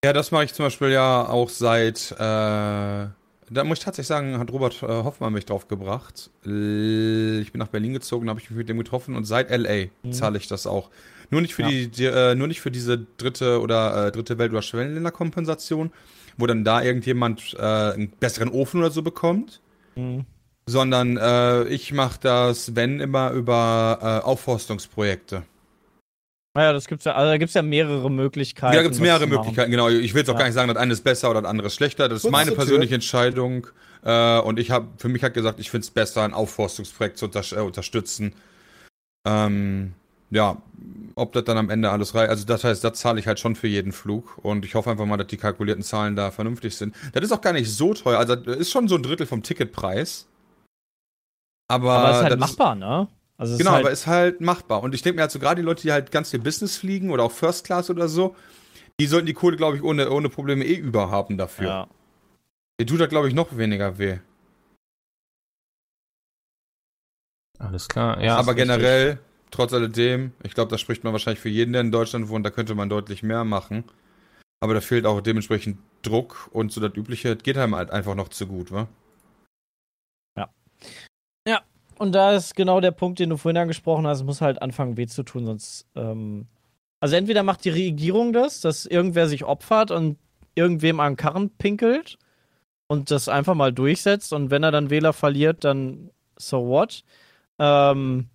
[0.03, 4.37] Ja, das mache ich zum Beispiel ja auch seit, äh, da muss ich tatsächlich sagen,
[4.37, 6.29] hat Robert äh, Hoffmann mich drauf gebracht.
[6.41, 10.11] Ich bin nach Berlin gezogen, habe ich mich mit dem getroffen und seit LA Mhm.
[10.11, 10.89] zahle ich das auch.
[11.29, 11.69] Nur nicht für Ja.
[11.69, 15.91] die, die äh, nur nicht für diese dritte oder äh, dritte Welt- oder Schwellenländerkompensation,
[16.37, 19.61] wo dann da irgendjemand äh, einen besseren Ofen oder so bekommt,
[19.95, 20.25] Mhm.
[20.66, 25.43] Sondern äh, ich mache das, wenn immer über äh, Aufforstungsprojekte.
[26.55, 28.74] Naja, das gibt's ja, also da gibt's ja mehrere Möglichkeiten.
[28.74, 29.26] Ja, da gibt es mehrere.
[29.26, 29.89] Möglichkeiten, genau.
[29.89, 30.39] Ich will jetzt auch Ja.
[30.39, 32.07] gar nicht sagen, das eine ist besser oder das andere ist schlechter.
[32.09, 32.66] Das ist meine zur Tür.
[32.66, 33.68] persönliche Entscheidung.
[34.03, 37.26] Äh, und ich habe für mich halt gesagt, ich finde es besser, ein Aufforstungsprojekt zu
[37.26, 38.34] unter äh, unterstützen.
[39.26, 39.93] Ähm,
[40.30, 40.57] ja,
[41.16, 42.30] ob das dann am Ende alles reicht.
[42.30, 44.38] Also das heißt, das zahle ich halt schon für jeden Flug.
[44.38, 46.95] Und ich hoffe einfach mal, dass die kalkulierten Zahlen da vernünftig sind.
[47.14, 48.20] Das ist auch gar nicht so teuer.
[48.20, 50.28] Also das ist schon so ein Drittel vom Ticketpreis.
[51.68, 53.07] Aber, Aber es ist halt das machbar, ne?
[53.38, 54.84] Also Genau, ist halt, aber ist halt machbar.
[54.84, 57.09] Und ich denke mir halt so, gerade die Leute, die halt ganz viel Business fliegen
[57.09, 58.36] oder auch First Class oder so,
[58.99, 61.68] die sollten die Kohle, glaube ich, ohne, ohne Probleme eh überhaben dafür.
[61.68, 61.88] ja.
[62.80, 64.18] Die tut da, glaube ich, noch weniger weh.
[67.59, 68.36] Alles klar, ja.
[68.36, 68.68] Aber ist richtig.
[68.68, 69.20] generell,
[69.51, 72.49] trotz alledem, ich glaube, da spricht man wahrscheinlich für jeden, der in Deutschland wohnt, da
[72.49, 73.84] könnte man deutlich mehr machen.
[74.59, 78.30] Aber da fehlt auch dementsprechend Druck und so das Übliche geht einem halt einfach noch
[78.30, 78.88] zu gut, wa?
[82.03, 84.97] Und da ist genau der Punkt, den du vorhin angesprochen hast, es muss halt anfangen
[84.97, 86.47] weh zu tun, sonst ähm,
[86.99, 90.17] also entweder macht die Regierung das, dass irgendwer sich opfert und
[90.55, 92.17] irgendwem an den Karren pinkelt
[92.87, 97.03] und das einfach mal durchsetzt und wenn er dann Wähler verliert, dann so what?
[97.59, 98.29] Ähm,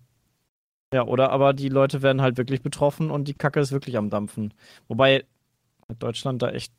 [0.93, 4.09] ja, oder aber die Leute werden halt wirklich betroffen und die Kacke ist wirklich am
[4.09, 4.53] Dampfen.
[4.87, 5.25] Wobei
[5.99, 6.73] Deutschland da echt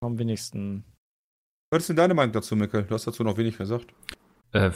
[0.00, 0.84] am wenigsten.
[1.70, 2.84] Was ist denn deine Meinung dazu, Mikkel?
[2.84, 3.92] Du hast dazu noch wenig gesagt.
[4.54, 4.70] Äh,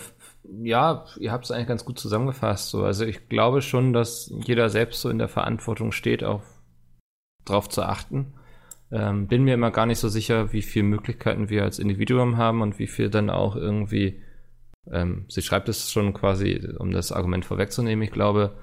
[0.63, 2.71] ja, ihr habt es eigentlich ganz gut zusammengefasst.
[2.71, 2.85] So.
[2.85, 6.43] Also ich glaube schon, dass jeder selbst so in der Verantwortung steht, auch
[7.45, 8.35] drauf zu achten.
[8.91, 12.63] Ähm, bin mir immer gar nicht so sicher, wie viele Möglichkeiten wir als Individuum haben
[12.63, 14.23] und wie viel dann auch irgendwie,
[14.91, 18.57] ähm, sie schreibt es schon quasi, um das Argument vorwegzunehmen, ich glaube,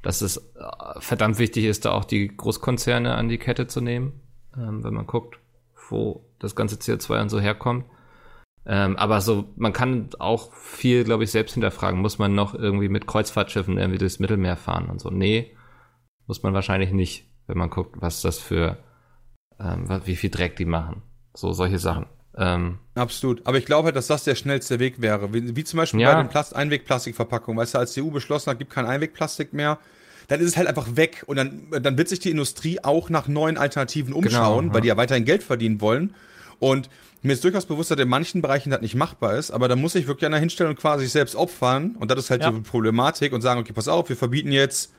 [0.00, 4.20] dass es äh, verdammt wichtig ist, da auch die Großkonzerne an die Kette zu nehmen,
[4.56, 5.38] ähm, wenn man guckt,
[5.88, 7.84] wo das ganze CO2 und so herkommt.
[8.64, 12.00] Ähm, aber so, man kann auch viel, glaube ich, selbst hinterfragen.
[12.00, 15.10] Muss man noch irgendwie mit Kreuzfahrtschiffen irgendwie durchs Mittelmeer fahren und so?
[15.10, 15.56] Nee,
[16.26, 18.78] muss man wahrscheinlich nicht, wenn man guckt, was das für,
[19.58, 21.02] ähm, wie viel Dreck die machen.
[21.34, 22.06] So, solche Sachen.
[22.36, 23.46] Ähm, Absolut.
[23.46, 25.34] Aber ich glaube halt, dass das der schnellste Weg wäre.
[25.34, 26.14] Wie, wie zum Beispiel Ja.
[26.14, 27.60] bei den Plast Einwegplastikverpackungen.
[27.60, 29.78] Weißt du, als die EU beschlossen hat, gibt kein Einwegplastik mehr,
[30.28, 31.24] dann ist es halt einfach weg.
[31.26, 34.74] Und dann, dann wird sich die Industrie auch nach neuen Alternativen umschauen, ja.
[34.74, 36.14] weil die ja weiterhin Geld verdienen wollen.
[36.58, 36.88] Und
[37.22, 39.92] mir ist durchaus bewusst, dass in manchen Bereichen das nicht machbar ist, aber da muss
[39.92, 41.96] sich wirklich einer hinstellen und quasi sich selbst opfern.
[41.98, 42.50] Und das ist halt Ja.
[42.50, 44.92] die Problematik und sagen, okay, pass auf, wir verbieten jetzt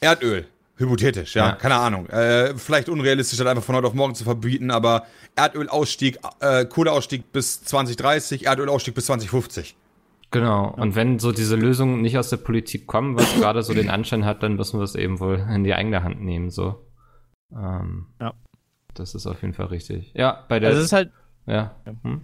[0.00, 0.46] Erdöl.
[0.76, 1.52] Hypothetisch, ja, Ja.
[1.56, 2.06] keine Ahnung.
[2.08, 5.04] Äh, vielleicht unrealistisch, das einfach von heute auf morgen zu verbieten, aber
[5.36, 9.76] Erdölausstieg, äh, Kohleausstieg bis 2030, Erdölausstieg bis 2050.
[10.30, 10.70] Genau.
[10.76, 14.24] Und wenn so diese Lösungen nicht aus der Politik kommen, was gerade so den Anschein
[14.24, 16.86] hat, dann müssen wir es eben wohl in die eigene Hand nehmen, so.
[17.52, 18.32] Ähm, Ja.
[18.94, 20.12] Das ist auf jeden Fall richtig.
[20.14, 21.10] Ja, bei der, Also es ist halt,
[21.50, 21.74] ja.
[22.02, 22.22] Hm?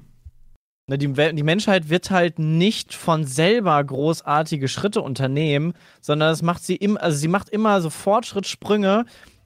[0.89, 6.77] Die, die Menschheit wird halt nicht von selber großartige Schritte unternehmen, sondern das macht sie
[6.77, 9.05] im, also sie macht immer so Fortschrittssprünge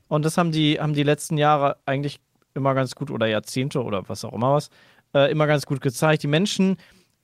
[0.08, 2.20] und das haben die, haben die letzten Jahre eigentlich
[2.52, 4.68] immer ganz gut oder Jahrzehnte oder was auch immer was,
[5.14, 6.22] äh, immer ganz gut gezeigt.
[6.22, 6.76] Die Menschen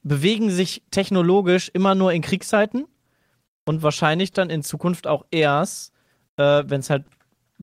[0.02, 2.86] bewegen sich technologisch immer nur in Kriegszeiten
[3.66, 5.92] und wahrscheinlich dann in Zukunft auch erst,
[6.38, 7.04] äh, wenn es halt,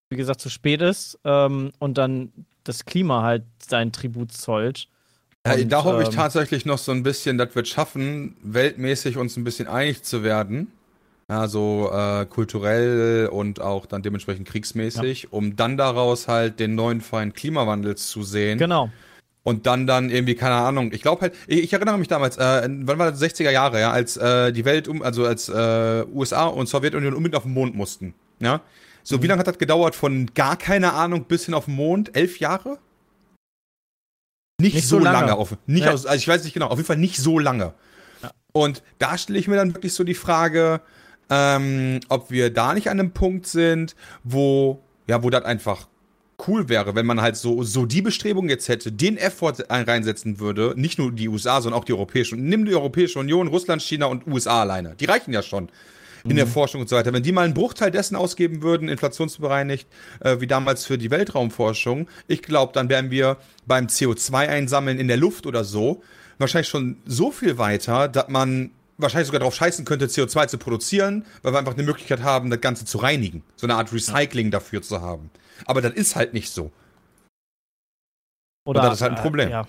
[0.09, 4.87] wie gesagt, zu spät ist ähm, und dann das Klima halt sein Tribut zollt.
[5.45, 8.37] Ja, Und, da hoffe ich ähm, tatsächlich noch so ein bisschen, dass wir es schaffen,
[8.43, 10.71] weltmäßig uns ein bisschen einig zu werden.
[11.27, 17.33] Also äh, kulturell und auch dann dementsprechend kriegsmäßig, um dann daraus halt den neuen Feind
[17.35, 18.59] Klimawandels zu sehen.
[18.59, 18.89] Genau.
[19.43, 22.67] Und dann dann irgendwie, keine Ahnung, ich glaube halt, ich, ich erinnere mich damals, äh,
[22.83, 26.45] wann war das, 60er Jahre, ja, als äh, die Welt um, also als äh, USA
[26.45, 28.13] und Sowjetunion unbedingt auf den Mond mussten.
[28.39, 28.61] Ja.
[29.03, 29.95] So, wie lange hat das gedauert?
[29.95, 32.15] Von gar keine Ahnung bis hin auf den Mond?
[32.15, 32.79] Elf Jahre?
[34.61, 35.19] Nicht, Nicht so so lange.
[35.27, 35.35] lange.
[35.35, 35.91] auf, nicht Ja.
[35.93, 37.73] aus, also ich weiß nicht genau, auf jeden Fall nicht so lange.
[38.53, 40.79] Und da stelle ich mir dann wirklich so die Frage,
[41.29, 45.87] ähm, ob wir da nicht an einem Punkt sind, wo, ja, wo das einfach
[46.47, 50.39] cool wäre, wenn man halt so, so die Bestrebung jetzt hätte, den Effort ein- reinsetzen
[50.39, 52.49] würde, nicht nur die USA, sondern auch die Europäische Union.
[52.49, 54.95] Nimm die Europäische Union, Russland, China und USA alleine.
[54.95, 55.69] Die reichen ja schon
[56.23, 57.13] in der Forschung und so weiter.
[57.13, 59.87] Wenn die mal einen Bruchteil dessen ausgeben würden, inflationsbereinigt,
[60.21, 65.17] äh, wie damals für die Weltraumforschung, ich glaube, dann wären wir beim CO2-Einsammeln in der
[65.17, 66.01] Luft oder so
[66.39, 71.25] wahrscheinlich schon so viel weiter, dass man wahrscheinlich sogar darauf scheißen könnte, CO2 zu produzieren,
[71.41, 73.43] weil wir einfach eine Möglichkeit haben, das Ganze zu reinigen.
[73.55, 75.29] So eine Art Recycling dafür zu haben.
[75.65, 76.71] Aber das ist halt nicht so.
[78.65, 79.49] Oder, Und das ist halt ein Problem.
[79.49, 79.67] Äh, ja.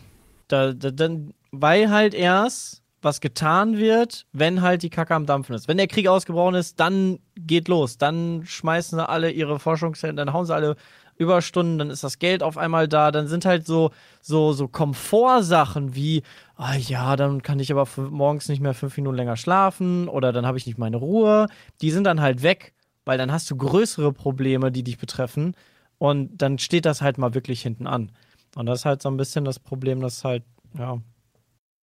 [0.48, 5.54] Da, da, dann, weil halt erst was getan wird, wenn halt die Kacke am Dampfen
[5.54, 5.68] ist.
[5.68, 7.98] Wenn der Krieg ausgebrochen ist, dann geht los.
[7.98, 10.76] Dann schmeißen sie alle ihre Forschungszentren, dann hauen sie alle
[11.16, 13.12] Überstunden, dann ist das Geld auf einmal da.
[13.12, 13.90] Dann sind halt so,
[14.20, 16.22] so, so Komfortsachen wie,
[16.56, 20.46] ah ja, dann kann ich aber morgens nicht mehr fünf Minuten länger schlafen oder dann
[20.46, 21.46] habe ich nicht meine Ruhe.
[21.80, 22.74] Die sind dann halt weg,
[23.04, 25.54] weil dann hast du größere Probleme, die dich betreffen.
[25.98, 28.10] Und dann steht das halt mal wirklich hinten an.
[28.56, 30.44] Und das ist halt so ein bisschen das Problem, dass halt,
[30.76, 30.98] ja,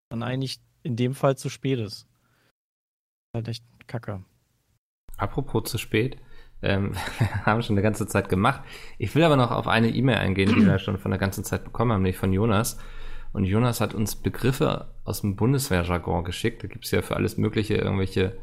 [0.09, 2.07] dann eigentlich in dem Fall zu spät ist.
[3.35, 4.23] Halt echt kacke.
[5.17, 6.17] Apropos zu spät,
[6.61, 8.61] ähm, wir haben schon eine ganze Zeit gemacht.
[8.97, 11.63] Ich will aber noch auf eine E-Mail eingehen, die wir schon von der ganzen Zeit
[11.63, 12.77] bekommen haben, nämlich von Jonas.
[13.33, 16.63] Und Jonas hat uns Begriffe aus dem Bundeswehrjargon geschickt.
[16.63, 18.37] Da gibt es ja für alles Mögliche irgendwelche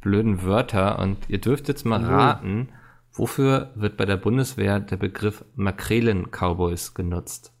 [0.00, 0.98] blöden Wörter.
[0.98, 2.70] Und ihr dürft jetzt mal raten,
[3.12, 7.52] wofür wird bei der Bundeswehr der Begriff Makrelen-Cowboys genutzt?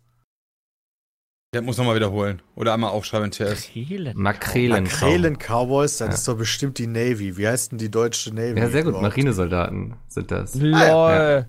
[1.54, 2.40] Der muss nochmal wiederholen.
[2.54, 3.68] Oder einmal aufschreiben, TS.
[4.14, 4.84] Makrelen.
[4.84, 7.36] Makrelen Cowboys, das ist doch bestimmt die Navy.
[7.36, 8.58] Wie heißt denn die deutsche Navy?
[8.58, 8.90] Ja, sehr gut.
[8.90, 9.02] überhaupt?
[9.02, 10.54] Marinesoldaten sind das.
[10.54, 11.46] LOL.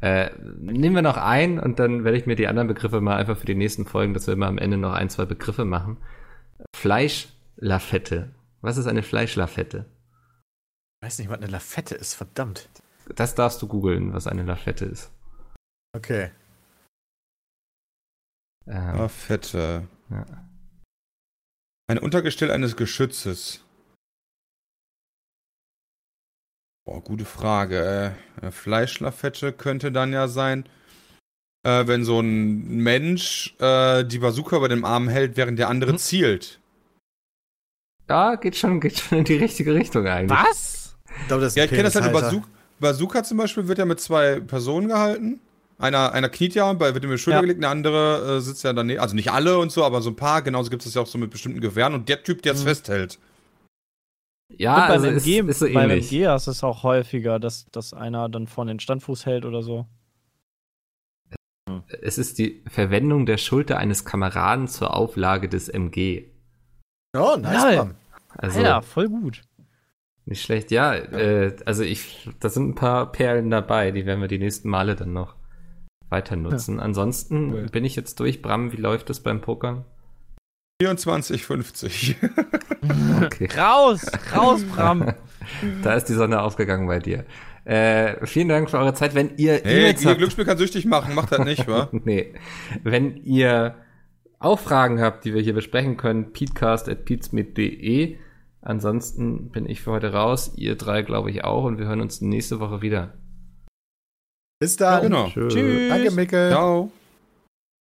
[0.00, 3.36] Äh, nehmen wir noch ein und dann werde ich mir die anderen Begriffe mal einfach
[3.36, 5.96] für die nächsten Folgen, dass wir immer am Ende noch ein, zwei Begriffe machen.
[6.76, 8.30] Fleischlafette.
[8.60, 9.86] Was ist eine Fleischlafette?
[11.00, 12.68] Ich weiß nicht, was eine Lafette ist, verdammt.
[13.16, 15.10] Das darfst du googeln, was eine Lafette ist.
[15.96, 16.30] Okay.
[18.66, 19.86] Ähm, Ah, fette.
[20.10, 20.26] Ja.
[21.88, 23.62] Ein Untergestell eines Geschützes.
[26.84, 28.14] Boah, gute Frage.
[28.42, 30.68] Äh, Fleischlafette könnte dann ja sein,
[31.64, 35.92] äh, wenn so ein Mensch äh, die Bazooka über dem Arm hält, während der andere
[35.92, 35.98] Hm.
[35.98, 36.60] zielt.
[38.08, 40.38] Ja, geht schon, geht schon in die richtige Richtung eigentlich.
[40.38, 40.96] Was?
[41.20, 42.04] Ich glaube, das ist Ja, ich kenne das halt.
[42.04, 42.36] Eine Penishalter.
[42.40, 42.48] Bazooka,
[42.78, 45.40] Bazooka zum Beispiel wird ja mit zwei Personen gehalten.
[45.78, 47.42] Einer, einer kniet ja, bei- wird ihm die Schulter Ja.
[47.42, 49.00] gelegt, der andere äh, sitzt ja daneben.
[49.00, 50.40] Also nicht alle und so, aber so ein paar.
[50.42, 51.92] Genauso gibt es ja auch so mit bestimmten Gewehren.
[51.94, 52.68] Und der Typ, der es Mhm.
[52.68, 53.18] festhält.
[54.56, 56.10] Ja, Und beim also MG, ist, ist so beim ähnlich.
[56.12, 59.62] MG hast du es auch häufiger, dass, dass einer dann vorne den Standfuß hält oder
[59.62, 59.86] so.
[62.00, 66.30] Es ist die Verwendung der Schulter eines Kameraden zur Auflage des MG.
[67.16, 67.76] Oh, nice.
[67.76, 67.94] Bram.
[68.38, 69.42] Also Alter, voll gut.
[70.26, 70.70] nicht schlecht.
[70.70, 74.68] Ja, Äh, also ich, da sind ein paar Perlen dabei, die werden wir die nächsten
[74.68, 75.34] Male dann noch
[76.08, 76.80] weiter nutzen.
[76.80, 77.66] Ansonsten Cool.
[77.66, 78.42] bin ich jetzt durch.
[78.42, 79.84] Bram, wie läuft es beim Pokern?
[80.82, 82.14] 24,50.
[83.24, 83.48] Okay.
[83.56, 85.12] Raus, raus, Bram.
[85.82, 87.24] Da ist die Sonne aufgegangen bei dir.
[87.64, 89.14] Äh, vielen Dank für eure Zeit.
[89.14, 91.88] Wenn ihr Hey, E-Mails ihr habt, Glücksspiel kann süchtig machen, macht das nicht, wa?
[92.04, 92.34] nee,
[92.84, 93.74] wenn ihr
[94.38, 98.16] auch Fragen habt, die wir hier besprechen können, peatcast.peatsmit.de.
[98.60, 100.52] Ansonsten bin ich für heute raus.
[100.56, 101.64] Ihr drei, glaube ich, auch.
[101.64, 103.14] Und wir hören uns nächste Woche wieder.
[104.58, 105.02] Bis dann.
[105.02, 105.28] Genau.
[105.28, 105.48] Tschö.
[105.48, 105.88] Tschüss.
[105.90, 106.50] Danke, Mickel.
[106.50, 106.90] Ciao.